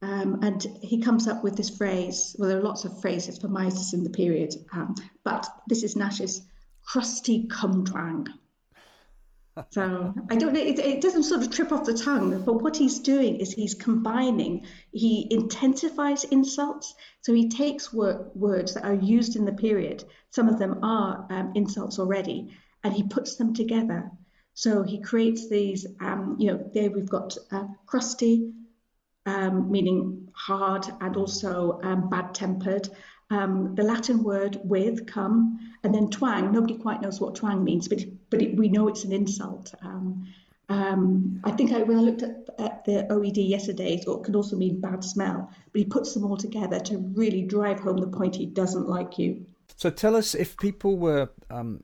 Um, 0.00 0.42
and 0.42 0.62
he 0.80 1.00
comes 1.00 1.28
up 1.28 1.44
with 1.44 1.56
this 1.56 1.70
phrase. 1.70 2.34
Well, 2.38 2.48
there 2.48 2.58
are 2.58 2.62
lots 2.62 2.84
of 2.84 3.00
phrases 3.00 3.38
for 3.38 3.48
misers 3.48 3.92
in 3.92 4.04
the 4.04 4.10
period, 4.10 4.54
um, 4.72 4.94
but 5.24 5.46
this 5.68 5.82
is 5.82 5.96
Nashe's 5.96 6.40
crusty 6.86 7.46
cumtwang. 7.48 8.28
So 9.68 10.14
I 10.30 10.36
don't 10.36 10.54
know. 10.54 10.60
It, 10.60 10.78
it 10.78 11.02
doesn't 11.02 11.24
sort 11.24 11.42
of 11.42 11.50
trip 11.50 11.72
off 11.72 11.84
the 11.84 11.92
tongue, 11.92 12.42
but 12.42 12.62
what 12.62 12.74
he's 12.74 13.00
doing 13.00 13.36
is 13.36 13.52
he's 13.52 13.74
combining. 13.74 14.64
He 14.92 15.28
intensifies 15.30 16.24
insults. 16.24 16.94
So 17.20 17.34
he 17.34 17.50
takes 17.50 17.92
wor- 17.92 18.30
words 18.34 18.72
that 18.72 18.84
are 18.86 18.94
used 18.94 19.36
in 19.36 19.44
the 19.44 19.52
period. 19.52 20.04
Some 20.30 20.48
of 20.48 20.58
them 20.58 20.82
are 20.82 21.26
um, 21.28 21.52
insults 21.54 21.98
already, 21.98 22.50
and 22.84 22.94
he 22.94 23.02
puts 23.02 23.36
them 23.36 23.54
together. 23.54 24.10
So 24.54 24.82
he 24.82 25.00
creates 25.00 25.48
these. 25.48 25.86
Um, 26.00 26.36
you 26.38 26.48
know, 26.48 26.70
there 26.74 26.90
we've 26.90 27.08
got 27.08 27.36
uh, 27.50 27.66
crusty, 27.86 28.52
um, 29.24 29.70
meaning 29.70 30.28
hard, 30.34 30.86
and 31.00 31.16
also 31.16 31.80
um, 31.82 32.10
bad-tempered. 32.10 32.88
Um, 33.30 33.74
the 33.74 33.82
Latin 33.82 34.22
word 34.22 34.58
with, 34.62 35.06
come, 35.06 35.58
and 35.82 35.94
then 35.94 36.10
twang. 36.10 36.52
Nobody 36.52 36.76
quite 36.76 37.00
knows 37.00 37.18
what 37.20 37.34
twang 37.34 37.64
means, 37.64 37.88
but 37.88 38.00
but 38.28 38.42
it, 38.42 38.56
we 38.56 38.68
know 38.68 38.88
it's 38.88 39.04
an 39.04 39.12
insult. 39.12 39.74
Um, 39.82 40.28
um, 40.68 41.40
I 41.44 41.50
think 41.50 41.72
I, 41.72 41.82
when 41.82 41.98
I 41.98 42.00
looked 42.00 42.22
at, 42.22 42.48
at 42.58 42.84
the 42.84 43.06
OED 43.10 43.48
yesterday, 43.48 43.94
it 43.94 44.24
can 44.24 44.34
also 44.34 44.56
mean 44.56 44.80
bad 44.80 45.04
smell. 45.04 45.50
But 45.72 45.78
he 45.78 45.84
puts 45.84 46.14
them 46.14 46.24
all 46.24 46.36
together 46.36 46.80
to 46.80 46.98
really 47.14 47.42
drive 47.42 47.80
home 47.80 47.98
the 47.98 48.06
point 48.06 48.36
he 48.36 48.46
doesn't 48.46 48.88
like 48.88 49.18
you. 49.18 49.46
So 49.76 49.90
tell 49.90 50.14
us 50.14 50.34
if 50.34 50.56
people 50.58 50.96
were 50.96 51.30
um, 51.50 51.82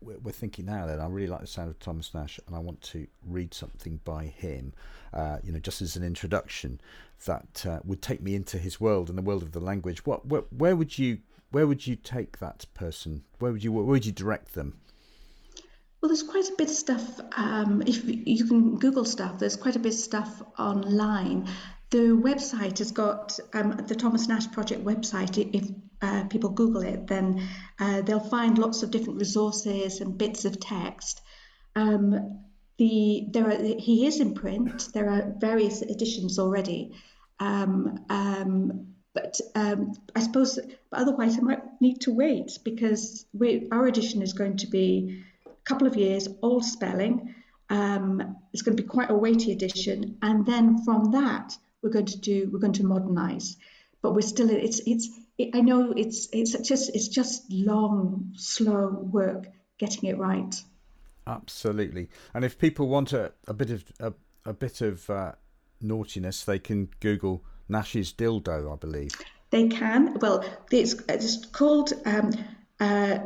we're 0.00 0.32
thinking 0.32 0.66
now 0.66 0.86
that 0.86 1.00
I 1.00 1.06
really 1.06 1.28
like 1.28 1.40
the 1.40 1.46
sound 1.46 1.70
of 1.70 1.78
Thomas 1.78 2.10
Nashe 2.10 2.38
and 2.46 2.54
I 2.54 2.58
want 2.58 2.82
to 2.82 3.06
read 3.26 3.54
something 3.54 4.00
by 4.04 4.24
him, 4.24 4.74
uh, 5.14 5.38
you 5.42 5.52
know, 5.52 5.58
just 5.58 5.80
as 5.80 5.96
an 5.96 6.02
introduction 6.02 6.80
that 7.24 7.64
uh, 7.66 7.80
would 7.84 8.02
take 8.02 8.22
me 8.22 8.34
into 8.34 8.58
his 8.58 8.80
world 8.80 9.08
and 9.08 9.16
the 9.16 9.22
world 9.22 9.42
of 9.42 9.52
the 9.52 9.60
language. 9.60 10.04
What 10.04 10.26
where, 10.26 10.42
where 10.50 10.76
would 10.76 10.98
you 10.98 11.18
where 11.50 11.66
would 11.66 11.86
you 11.86 11.96
take 11.96 12.38
that 12.38 12.66
person? 12.74 13.24
Where 13.38 13.52
would 13.52 13.64
you 13.64 13.72
where 13.72 13.84
would 13.84 14.06
you 14.06 14.12
direct 14.12 14.54
them? 14.54 14.78
Well, 16.00 16.08
there's 16.08 16.22
quite 16.22 16.48
a 16.48 16.54
bit 16.56 16.70
of 16.70 16.76
stuff. 16.76 17.20
Um, 17.36 17.82
if 17.86 18.04
you 18.06 18.46
can 18.46 18.78
Google 18.78 19.04
stuff, 19.04 19.38
there's 19.38 19.56
quite 19.56 19.76
a 19.76 19.80
bit 19.80 19.92
of 19.92 19.98
stuff 19.98 20.42
online. 20.58 21.46
The 21.90 22.16
website 22.16 22.78
has 22.78 22.92
got 22.92 23.38
um, 23.52 23.76
the 23.86 23.94
Thomas 23.94 24.26
Nashe 24.26 24.50
Project 24.50 24.84
website. 24.84 25.36
If 25.52 25.70
uh, 26.02 26.24
people 26.24 26.50
Google 26.50 26.82
it, 26.82 27.06
then 27.06 27.46
uh, 27.78 28.02
they'll 28.02 28.20
find 28.20 28.58
lots 28.58 28.82
of 28.82 28.90
different 28.90 29.18
resources 29.18 30.00
and 30.00 30.16
bits 30.16 30.44
of 30.44 30.58
text. 30.60 31.20
Um, 31.76 32.44
the 32.78 33.26
there 33.30 33.48
are 33.48 33.62
he 33.78 34.06
is 34.06 34.20
in 34.20 34.34
print. 34.34 34.88
There 34.94 35.10
are 35.10 35.34
various 35.38 35.82
editions 35.82 36.38
already. 36.38 36.92
Um, 37.38 38.04
um, 38.08 38.86
but 39.12 39.40
um, 39.54 39.92
I 40.14 40.20
suppose, 40.20 40.58
but 40.90 41.00
otherwise, 41.00 41.36
I 41.36 41.40
might 41.40 41.62
need 41.80 42.02
to 42.02 42.12
wait 42.12 42.58
because 42.64 43.26
we, 43.32 43.68
our 43.72 43.86
edition 43.86 44.22
is 44.22 44.32
going 44.32 44.58
to 44.58 44.66
be 44.68 45.24
a 45.46 45.50
couple 45.64 45.86
of 45.86 45.96
years, 45.96 46.28
old 46.42 46.64
spelling. 46.64 47.34
Um, 47.68 48.36
it's 48.52 48.62
going 48.62 48.76
to 48.76 48.82
be 48.82 48.88
quite 48.88 49.10
a 49.10 49.14
weighty 49.14 49.52
edition, 49.52 50.18
and 50.22 50.46
then 50.46 50.84
from 50.84 51.12
that, 51.12 51.56
we're 51.82 51.90
going 51.90 52.06
to 52.06 52.18
do 52.18 52.50
we're 52.52 52.60
going 52.60 52.74
to 52.74 52.84
modernise. 52.84 53.56
But 54.00 54.14
we're 54.14 54.22
still 54.22 54.48
it's 54.50 54.80
it's 54.86 55.06
it, 55.06 55.12
I 55.54 55.60
know 55.60 55.92
it's 55.96 56.28
it's 56.32 56.52
just 56.66 56.94
it's 56.94 57.08
just 57.08 57.50
long, 57.50 58.32
slow 58.36 58.88
work 58.88 59.46
getting 59.78 60.08
it 60.08 60.18
right. 60.18 60.54
Absolutely. 61.26 62.08
And 62.34 62.44
if 62.44 62.58
people 62.58 62.88
want 62.88 63.12
a, 63.12 63.32
a 63.46 63.54
bit 63.54 63.70
of 63.70 63.84
a, 64.00 64.12
a 64.44 64.52
bit 64.52 64.80
of 64.80 65.08
uh, 65.08 65.32
naughtiness, 65.80 66.44
they 66.44 66.58
can 66.58 66.88
Google 67.00 67.44
Nashe's 67.68 68.12
dildo, 68.12 68.72
I 68.72 68.76
believe. 68.76 69.12
They 69.50 69.68
can. 69.68 70.18
Well, 70.20 70.44
it's, 70.70 70.94
it's 71.08 71.44
called 71.46 71.92
um, 72.04 72.32
uh, 72.78 73.18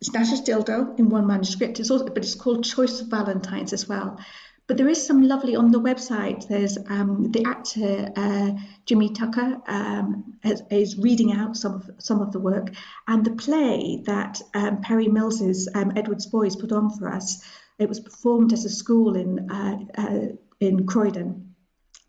it's 0.00 0.12
Nashe's 0.12 0.42
dildo 0.42 0.98
in 0.98 1.08
one 1.08 1.26
manuscript. 1.26 1.80
It's 1.80 1.90
also, 1.90 2.06
but 2.06 2.18
it's 2.18 2.34
called 2.34 2.64
Choice 2.64 3.00
of 3.00 3.08
Valentines 3.08 3.72
as 3.72 3.88
well. 3.88 4.18
But 4.68 4.76
there 4.76 4.88
is 4.88 5.04
some 5.04 5.22
lovely 5.22 5.56
on 5.56 5.70
the 5.70 5.80
website. 5.80 6.46
There's 6.46 6.76
um, 6.90 7.32
the 7.32 7.42
actor 7.46 8.12
uh, 8.14 8.50
Jimmy 8.84 9.14
Tucker 9.14 9.62
um, 9.66 10.34
is, 10.70 10.98
reading 10.98 11.32
out 11.32 11.56
some 11.56 11.76
of 11.76 11.90
some 11.96 12.20
of 12.20 12.32
the 12.32 12.38
work, 12.38 12.68
and 13.06 13.24
the 13.24 13.30
play 13.30 14.02
that 14.04 14.42
um, 14.52 14.82
Perry 14.82 15.08
Mills's 15.08 15.70
um, 15.74 15.94
Edward's 15.96 16.26
Boys 16.26 16.54
put 16.54 16.70
on 16.70 16.90
for 16.90 17.08
us. 17.08 17.42
It 17.78 17.88
was 17.88 17.98
performed 17.98 18.52
at 18.52 18.66
a 18.66 18.68
school 18.68 19.16
in 19.16 19.50
uh, 19.50 19.78
uh, 19.96 20.26
in 20.60 20.86
Croydon, 20.86 21.54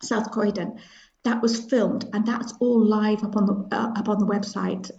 South 0.02 0.30
Croydon. 0.32 0.80
That 1.24 1.42
was 1.42 1.64
filmed, 1.64 2.10
and 2.12 2.26
that's 2.26 2.54
all 2.60 2.84
live 2.84 3.24
up 3.24 3.38
on 3.38 3.46
the 3.46 3.74
uh, 3.74 3.94
up 3.96 4.10
on 4.10 4.20
the 4.20 4.28
website. 4.28 4.92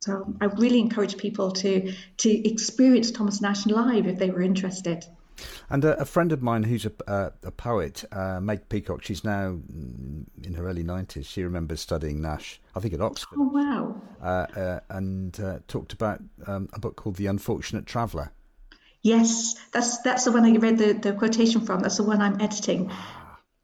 So 0.00 0.34
I 0.42 0.44
really 0.44 0.80
encourage 0.80 1.16
people 1.16 1.52
to 1.52 1.94
to 2.18 2.48
experience 2.48 3.10
Thomas 3.10 3.40
Nashe 3.40 3.70
live 3.70 4.06
if 4.06 4.18
they 4.18 4.28
were 4.30 4.42
interested. 4.42 5.06
And 5.70 5.84
a, 5.84 6.00
a 6.00 6.04
friend 6.04 6.32
of 6.32 6.42
mine 6.42 6.62
who's 6.64 6.86
a, 6.86 6.92
uh, 7.06 7.30
a 7.42 7.50
poet, 7.50 8.04
uh, 8.12 8.40
Meg 8.40 8.68
Peacock, 8.68 9.02
she's 9.02 9.24
now 9.24 9.58
mm, 9.72 10.24
in 10.42 10.54
her 10.54 10.66
early 10.66 10.84
90s. 10.84 11.26
She 11.26 11.42
remembers 11.42 11.80
studying 11.80 12.20
Nashe, 12.20 12.58
I 12.74 12.80
think 12.80 12.94
at 12.94 13.00
Oxford, 13.00 13.38
Oh 13.38 13.48
wow! 13.48 14.00
uh, 14.22 14.46
uh, 14.58 14.80
and 14.90 15.38
uh, 15.40 15.58
talked 15.68 15.92
about 15.92 16.22
um, 16.46 16.68
a 16.72 16.78
book 16.78 16.96
called 16.96 17.16
The 17.16 17.26
Unfortunate 17.26 17.86
Traveller. 17.86 18.30
Yes, 19.02 19.54
that's 19.72 19.98
that's 20.02 20.24
the 20.24 20.32
one 20.32 20.44
I 20.44 20.56
read 20.56 20.78
the, 20.78 20.92
the 20.94 21.12
quotation 21.12 21.60
from. 21.60 21.80
That's 21.80 21.98
the 21.98 22.02
one 22.02 22.20
I'm 22.20 22.40
editing. 22.40 22.90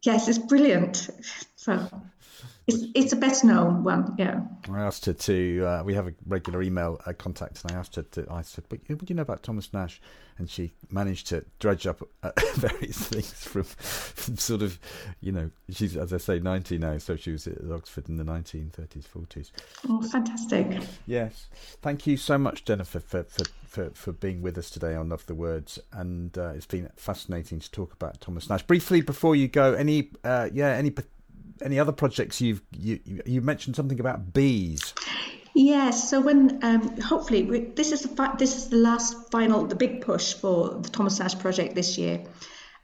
Yes, 0.03 0.29
it's 0.29 0.39
brilliant. 0.39 1.11
So 1.57 1.89
it's 2.67 2.85
it's 2.95 3.13
a 3.13 3.17
better 3.17 3.47
known 3.47 3.83
one. 3.83 4.15
Yeah. 4.17 4.41
I 4.71 4.81
asked 4.81 5.07
her 5.07 5.13
to. 5.13 5.65
Uh, 5.67 5.83
we 5.85 5.95
have 5.95 6.07
a 6.07 6.15
regular 6.27 6.63
email 6.63 7.01
uh, 7.07 7.13
contact, 7.13 7.63
and 7.63 7.73
I 7.73 7.75
asked 7.75 7.97
her 7.97 8.03
to. 8.03 8.27
I 8.31 8.43
said, 8.43 8.65
"But 8.69 8.81
what 8.87 9.01
do 9.01 9.07
you 9.09 9.17
know 9.17 9.23
about 9.23 9.43
Thomas 9.43 9.69
Nashe?" 9.69 9.99
And 10.39 10.49
she 10.49 10.73
managed 10.91 11.27
to 11.29 11.45
dredge 11.59 11.87
up 11.87 12.09
uh, 12.23 12.31
various 12.55 12.97
things 12.97 13.33
from, 13.33 13.65
from 13.65 14.37
sort 14.39 14.63
of, 14.63 14.79
you 15.21 15.31
know, 15.31 15.51
she's 15.71 15.97
as 15.97 16.13
I 16.13 16.19
say, 16.19 16.39
ninety 16.39 16.79
now, 16.79 16.99
so 16.99 17.17
she 17.17 17.33
was 17.33 17.47
at 17.47 17.59
Oxford 17.71 18.09
in 18.09 18.17
the 18.17 18.25
nineteen 18.25 18.71
thirties, 18.71 19.07
forties. 19.07 19.51
Oh, 19.89 20.01
fantastic. 20.03 20.67
Yes, 21.07 21.49
thank 21.83 22.07
you 22.07 22.17
so 22.17 22.39
much, 22.39 22.65
Jennifer, 22.65 23.01
for 23.01 23.25
for, 23.25 23.45
for, 23.67 23.91
for 23.91 24.13
being 24.13 24.41
with 24.41 24.57
us 24.57 24.71
today 24.71 24.95
on 24.95 25.09
Love 25.09 25.27
the 25.27 25.35
Words, 25.35 25.81
and 25.93 26.37
uh, 26.39 26.53
it's 26.55 26.67
been 26.67 26.89
fascinating 26.97 27.59
to 27.59 27.71
talk 27.73 27.93
about 27.93 28.21
Thomas 28.21 28.47
Nashe. 28.47 28.67
Briefly 28.69 29.01
before 29.01 29.35
you 29.35 29.49
go, 29.49 29.75
any 29.75 30.11
uh, 30.23 30.49
yeah, 30.53 30.69
any 30.69 30.91
any 31.65 31.79
other 31.79 31.93
projects 31.93 32.41
you've 32.41 32.63
you 32.73 33.01
you 33.27 33.41
mentioned 33.41 33.77
something 33.77 34.01
about 34.01 34.33
bees. 34.33 34.95
Yes. 35.55 36.09
So 36.09 36.21
when 36.21 36.59
um, 36.63 36.99
hopefully 37.01 37.43
we, 37.43 37.61
this 37.61 37.93
is 37.93 38.03
the 38.03 38.09
fi- 38.09 38.35
this 38.39 38.57
is 38.57 38.69
the 38.69 38.77
last 38.77 39.31
final 39.31 39.67
the 39.67 39.77
big 39.77 40.01
push 40.01 40.33
for 40.35 40.81
the 40.81 40.89
Thomas 40.89 41.19
Nashe 41.19 41.39
project 41.39 41.75
this 41.75 41.99
year. 41.99 42.25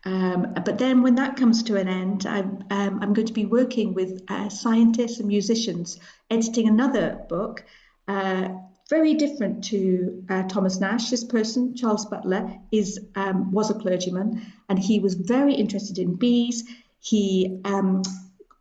Um, 0.05 0.55
but 0.65 0.79
then 0.79 1.03
when 1.03 1.17
that 1.17 1.37
comes 1.37 1.63
to 1.65 1.77
an 1.77 1.89
end, 1.89 2.25
I'm, 2.25 2.65
um, 2.71 3.01
I'm 3.03 3.13
going 3.13 3.27
to 3.27 3.33
be 3.33 3.47
working 3.47 3.95
with 3.95 4.23
uh, 4.29 4.49
scientists 4.49 5.19
and 5.19 5.27
musicians 5.27 5.99
editing 6.31 6.69
another 6.69 7.25
book, 7.29 7.65
uh, 8.07 8.49
very 8.89 9.15
different 9.15 9.65
to 9.65 10.25
uh, 10.31 10.45
Thomas 10.45 10.79
Nashe. 10.79 11.11
This 11.11 11.25
person, 11.25 11.75
Charles 11.75 12.07
Butler, 12.07 12.59
is 12.71 12.99
um, 13.17 13.53
was 13.53 13.71
a 13.71 13.75
clergyman, 13.75 14.41
and 14.69 14.79
he 14.79 15.01
was 15.01 15.15
very 15.15 15.55
interested 15.55 15.99
in 15.99 16.15
bees. 16.15 16.65
He 17.01 17.61
um, 17.65 18.03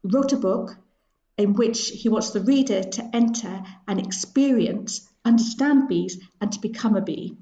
wrote 0.04 0.34
a 0.34 0.38
book 0.38 0.78
in 1.38 1.54
which 1.54 1.89
he 1.89 2.10
wants 2.10 2.32
the 2.32 2.41
reader 2.41 2.84
to 2.84 3.10
enter 3.14 3.64
and 3.88 4.00
experience, 4.00 5.08
understand 5.24 5.88
bees, 5.88 6.18
and 6.41 6.52
to 6.52 6.60
become 6.60 6.95
a 6.95 7.02
bee. 7.02 7.38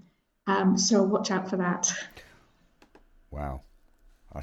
Um, 0.47 0.77
so 0.77 1.03
watch 1.03 1.31
out 1.31 1.49
for 1.49 1.57
that. 1.57 1.93
Wow. 3.31 3.61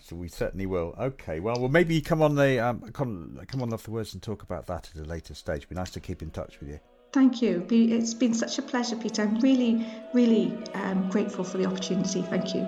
So 0.01 0.17
we 0.17 0.29
certainly 0.29 0.65
will. 0.65 0.95
Okay, 0.99 1.39
well, 1.41 1.61
well, 1.61 1.69
maybe 1.69 2.01
come 2.01 2.23
on 2.23 2.35
the 2.35 2.59
um, 2.59 2.81
come, 2.93 3.39
come 3.47 3.61
on 3.61 3.69
Love 3.69 3.85
the 3.85 3.91
Words 3.91 4.15
and 4.15 4.23
talk 4.23 4.43
about 4.43 4.67
that 4.69 4.91
at 4.95 5.03
a 5.03 5.05
later 5.05 5.35
stage. 5.35 5.59
It'd 5.59 5.69
be 5.69 5.75
nice 5.75 5.91
to 5.91 6.01
keep 6.01 6.23
in 6.23 6.31
touch 6.31 6.59
with 6.61 6.71
you. 6.71 6.81
Thank 7.13 7.43
you. 7.43 7.67
It's 7.71 8.15
been 8.15 8.33
such 8.33 8.59
a 8.59 8.63
pleasure, 8.63 8.97
Peter. 8.97 9.21
I'm 9.21 9.39
really, 9.41 9.87
really 10.15 10.57
um, 10.73 11.11
grateful 11.11 11.45
for 11.45 11.59
the 11.59 11.67
opportunity. 11.67 12.23
Thank 12.23 12.55
you. 12.55 12.67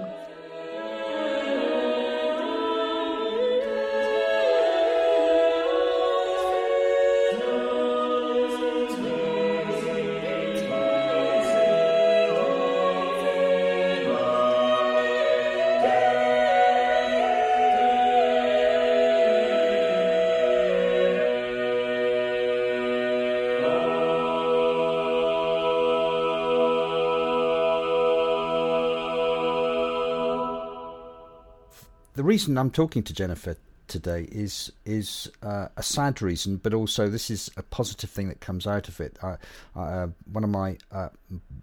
Reason 32.35 32.59
I'm 32.59 32.73
talking 32.73 33.05
to 33.05 33.15
Jennifer 33.15 33.57
today 33.87 34.27
is 34.33 34.73
is 34.85 35.31
uh, 35.41 35.69
a 35.77 35.85
sad 35.85 36.21
reason, 36.21 36.57
but 36.57 36.75
also 36.75 37.09
this 37.09 37.31
is 37.31 37.49
a 37.57 37.63
positive 37.63 38.11
thing 38.11 38.29
that 38.29 38.41
comes 38.41 38.67
out 38.67 38.89
of 38.89 39.01
it. 39.01 39.17
I, 39.23 39.37
uh, 39.77 40.09
one 40.33 40.43
of 40.43 40.51
my 40.51 40.79
uh, 40.91 41.11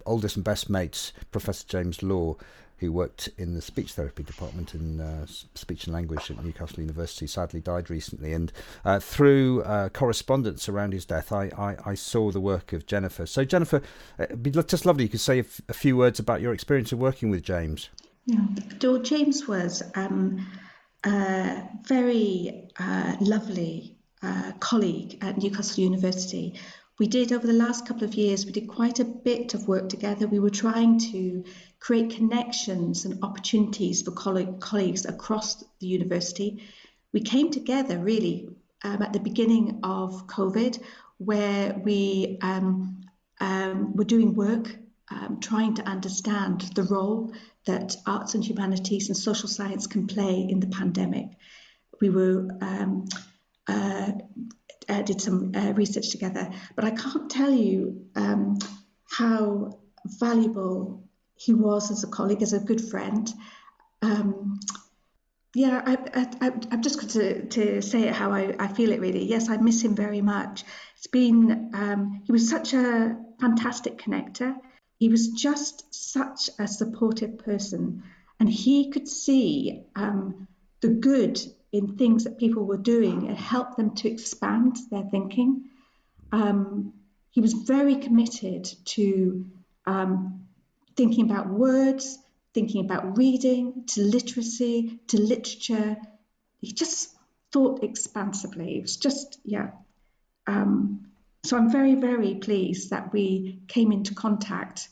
oldest 0.06 0.38
and 0.38 0.46
best 0.46 0.70
mates, 0.70 1.12
Professor 1.30 1.68
James 1.68 2.02
Law, 2.02 2.38
who 2.78 2.90
worked 2.90 3.28
in 3.38 3.54
the 3.54 3.62
speech 3.62 3.92
therapy 3.92 4.24
department 4.24 4.74
in 4.74 5.02
uh, 5.02 5.26
speech 5.26 5.84
and 5.88 5.94
language 5.94 6.32
at 6.32 6.42
Newcastle 6.42 6.80
University, 6.80 7.28
sadly 7.28 7.60
died 7.60 7.90
recently. 7.90 8.32
And 8.32 8.50
uh, 8.86 9.02
through 9.02 9.64
uh, 9.64 9.90
correspondence 9.90 10.70
around 10.70 10.94
his 10.94 11.04
death, 11.04 11.34
I, 11.34 11.52
I, 11.58 11.76
I, 11.86 11.96
saw 11.96 12.32
the 12.32 12.40
work 12.40 12.72
of 12.72 12.86
Jennifer. 12.86 13.26
So, 13.26 13.44
Jennifer, 13.44 13.82
it'd 14.18 14.42
be 14.42 14.52
just 14.52 14.86
lovely 14.86 15.04
you 15.04 15.10
could 15.10 15.20
say 15.20 15.40
a, 15.40 15.44
f- 15.44 15.60
a 15.68 15.74
few 15.74 15.98
words 15.98 16.18
about 16.18 16.40
your 16.40 16.54
experience 16.54 16.94
of 16.94 17.00
working 17.00 17.30
with 17.30 17.44
James. 17.44 17.90
Yeah, 18.26 18.46
James 19.02 19.48
was 19.48 19.82
um, 19.96 20.46
a 21.04 21.64
very 21.84 22.70
uh, 22.80 23.16
lovely 23.20 23.98
uh, 24.22 24.52
colleague 24.60 25.18
at 25.22 25.38
Newcastle 25.38 25.84
University. 25.84 26.60
We 27.00 27.08
did 27.08 27.32
over 27.32 27.48
the 27.48 27.54
last 27.54 27.88
couple 27.88 28.04
of 28.04 28.14
years, 28.14 28.46
we 28.46 28.52
did 28.52 28.68
quite 28.68 29.00
a 29.00 29.06
bit 29.06 29.56
of 29.56 29.68
work 29.68 29.90
together. 29.90 30.28
We 30.28 30.40
were 30.40 30.52
trying 30.52 31.00
to 31.12 31.44
create 31.80 32.12
connections 32.12 33.06
and 33.06 33.24
opportunities 33.24 34.04
for 34.04 34.12
colleagues 34.12 35.06
across 35.06 35.64
the 35.80 35.88
university. 35.88 36.64
We 37.12 37.22
came 37.22 37.50
together 37.50 37.98
really 37.98 38.50
um, 38.84 39.02
at 39.02 39.14
the 39.14 39.20
beginning 39.20 39.80
of 39.84 40.28
COVID, 40.28 40.80
where 41.18 41.74
we 41.84 42.38
um, 42.42 43.02
um, 43.40 43.96
were 43.96 44.04
doing 44.04 44.36
work 44.36 44.76
um, 45.10 45.40
trying 45.40 45.74
to 45.76 45.84
understand 45.84 46.62
the 46.76 46.84
role 46.84 47.34
that 47.66 47.96
arts 48.06 48.34
and 48.34 48.44
humanities 48.44 49.10
and 49.10 49.18
social 49.18 49.48
science 49.48 49.88
can 49.88 50.08
play 50.08 50.48
in 50.50 50.60
the 50.60 50.68
pandemic. 50.68 51.28
We 52.00 52.10
were 52.10 52.50
um, 52.62 53.08
uh, 53.68 54.12
uh, 54.90 55.02
did 55.04 55.22
some 55.22 55.52
uh, 55.56 55.74
research 55.74 56.10
together, 56.10 56.50
but 56.76 56.86
I 56.86 56.92
can't 56.92 57.30
tell 57.30 57.52
you 57.52 58.08
um, 58.16 58.58
how 59.10 59.80
valuable 60.06 61.08
he 61.36 61.54
was 61.54 61.92
as 61.92 62.04
a 62.04 62.08
colleague, 62.08 62.42
as 62.42 62.54
a 62.54 62.60
good 62.60 62.82
friend. 62.82 63.32
Um, 64.02 64.60
yeah, 65.54 65.82
I, 65.86 66.30
I'm 66.72 66.82
just 66.82 66.96
going 66.96 67.10
to, 67.10 67.46
to 67.48 67.82
say 67.82 68.08
it 68.08 68.14
how 68.14 68.32
I, 68.32 68.56
I 68.58 68.68
feel 68.68 68.92
it 68.92 69.02
really. 69.02 69.26
Yes, 69.26 69.50
I 69.50 69.58
miss 69.58 69.82
him 69.84 69.96
very 69.96 70.22
much. 70.22 70.64
It's 70.98 71.08
been, 71.08 71.72
um, 71.74 72.22
he 72.26 72.32
was 72.32 72.50
such 72.50 72.74
a 72.74 73.18
fantastic 73.40 73.98
connector. 73.98 74.56
He 75.02 75.10
was 75.10 75.30
just 75.30 75.92
such 75.92 76.52
a 76.60 76.68
supportive 76.68 77.40
person, 77.40 78.04
and 78.40 78.48
he 78.48 78.92
could 78.92 79.08
see 79.08 79.82
um, 79.96 80.48
the 80.82 80.90
good 80.90 81.42
in 81.72 81.98
things 81.98 82.26
that 82.26 82.38
people 82.38 82.66
were 82.68 82.78
doing 82.78 83.28
and 83.28 83.36
help 83.36 83.76
them 83.76 83.96
to 83.96 84.08
expand 84.08 84.78
their 84.92 85.06
thinking. 85.10 85.64
Um, 86.32 86.94
he 87.32 87.42
was 87.42 87.54
very 87.54 87.96
committed 87.96 88.72
to 88.94 89.48
um, 89.88 90.46
thinking 90.96 91.26
about 91.26 91.50
words, 91.50 92.20
thinking 92.54 92.86
about 92.86 93.18
reading, 93.18 93.86
to 93.88 94.04
literacy, 94.04 95.00
to 95.08 95.20
literature. 95.20 95.98
He 96.60 96.74
just 96.74 97.10
thought 97.52 97.84
expansively. 97.84 98.78
It 98.78 98.84
was 98.84 98.98
just, 98.98 99.40
yeah. 99.44 99.72
Um, 100.46 101.11
so 101.44 101.58
I'm 101.58 101.72
very, 101.72 101.96
very 101.96 102.36
pleased 102.36 102.92
that 102.92 103.12
we 103.12 103.62
came 103.68 103.92
into 103.92 104.14
contact. 104.14 104.90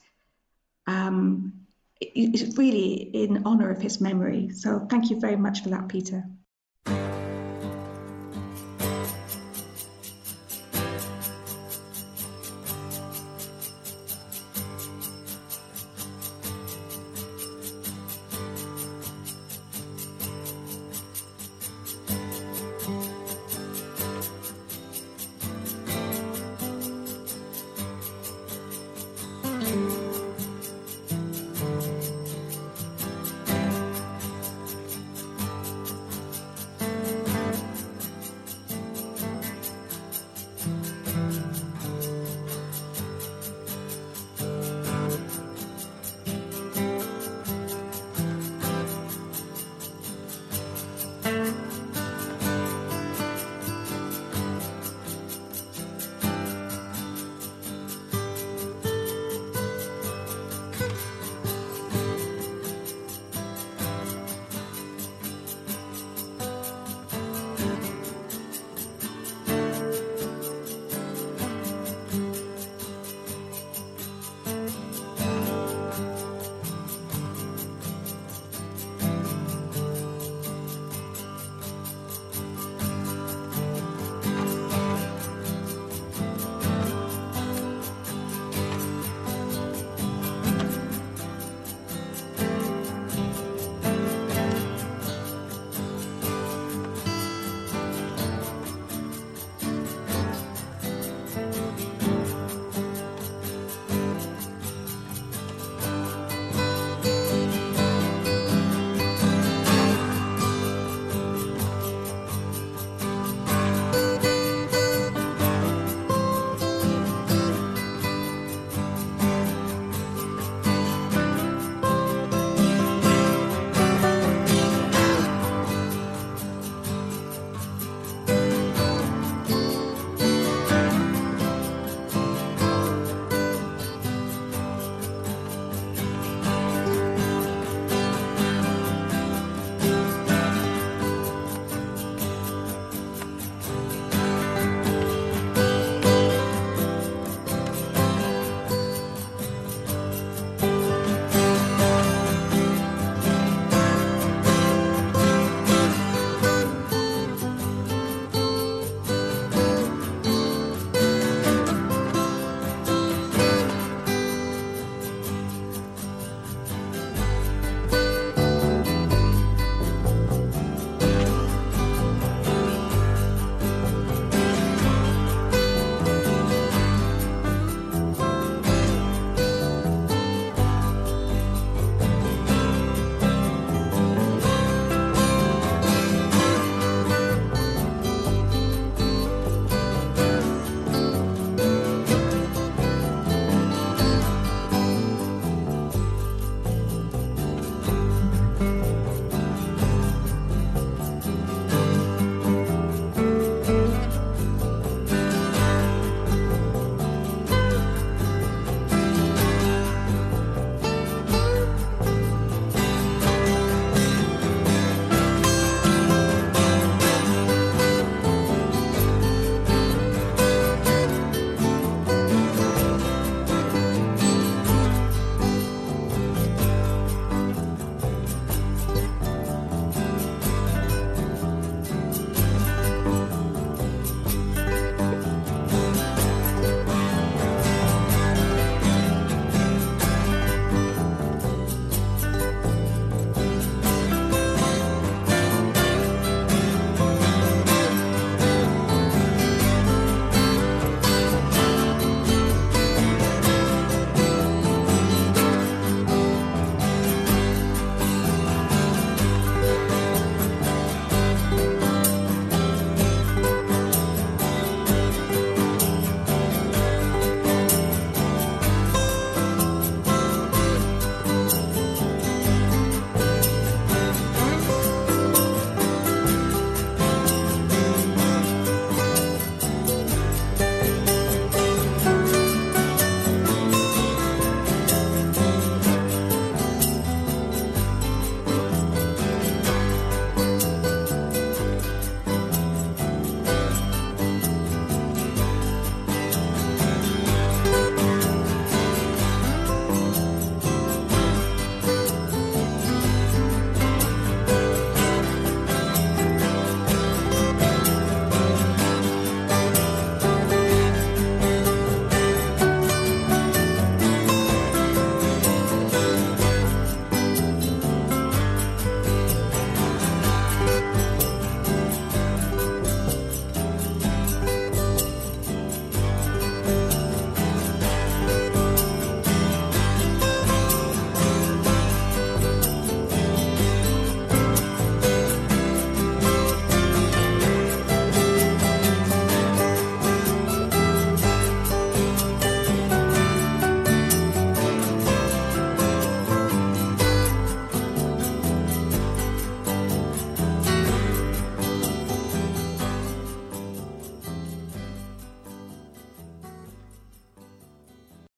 Um, 0.87 1.53
it's 2.01 2.57
really 2.57 2.93
in 2.93 3.45
honour 3.45 3.69
of 3.69 3.81
his 3.81 3.99
memory. 3.99 4.49
So 4.49 4.87
thank 4.89 5.09
you 5.09 5.19
very 5.19 5.35
much 5.35 5.61
for 5.63 5.69
that, 5.69 5.89
Peter. 5.89 6.23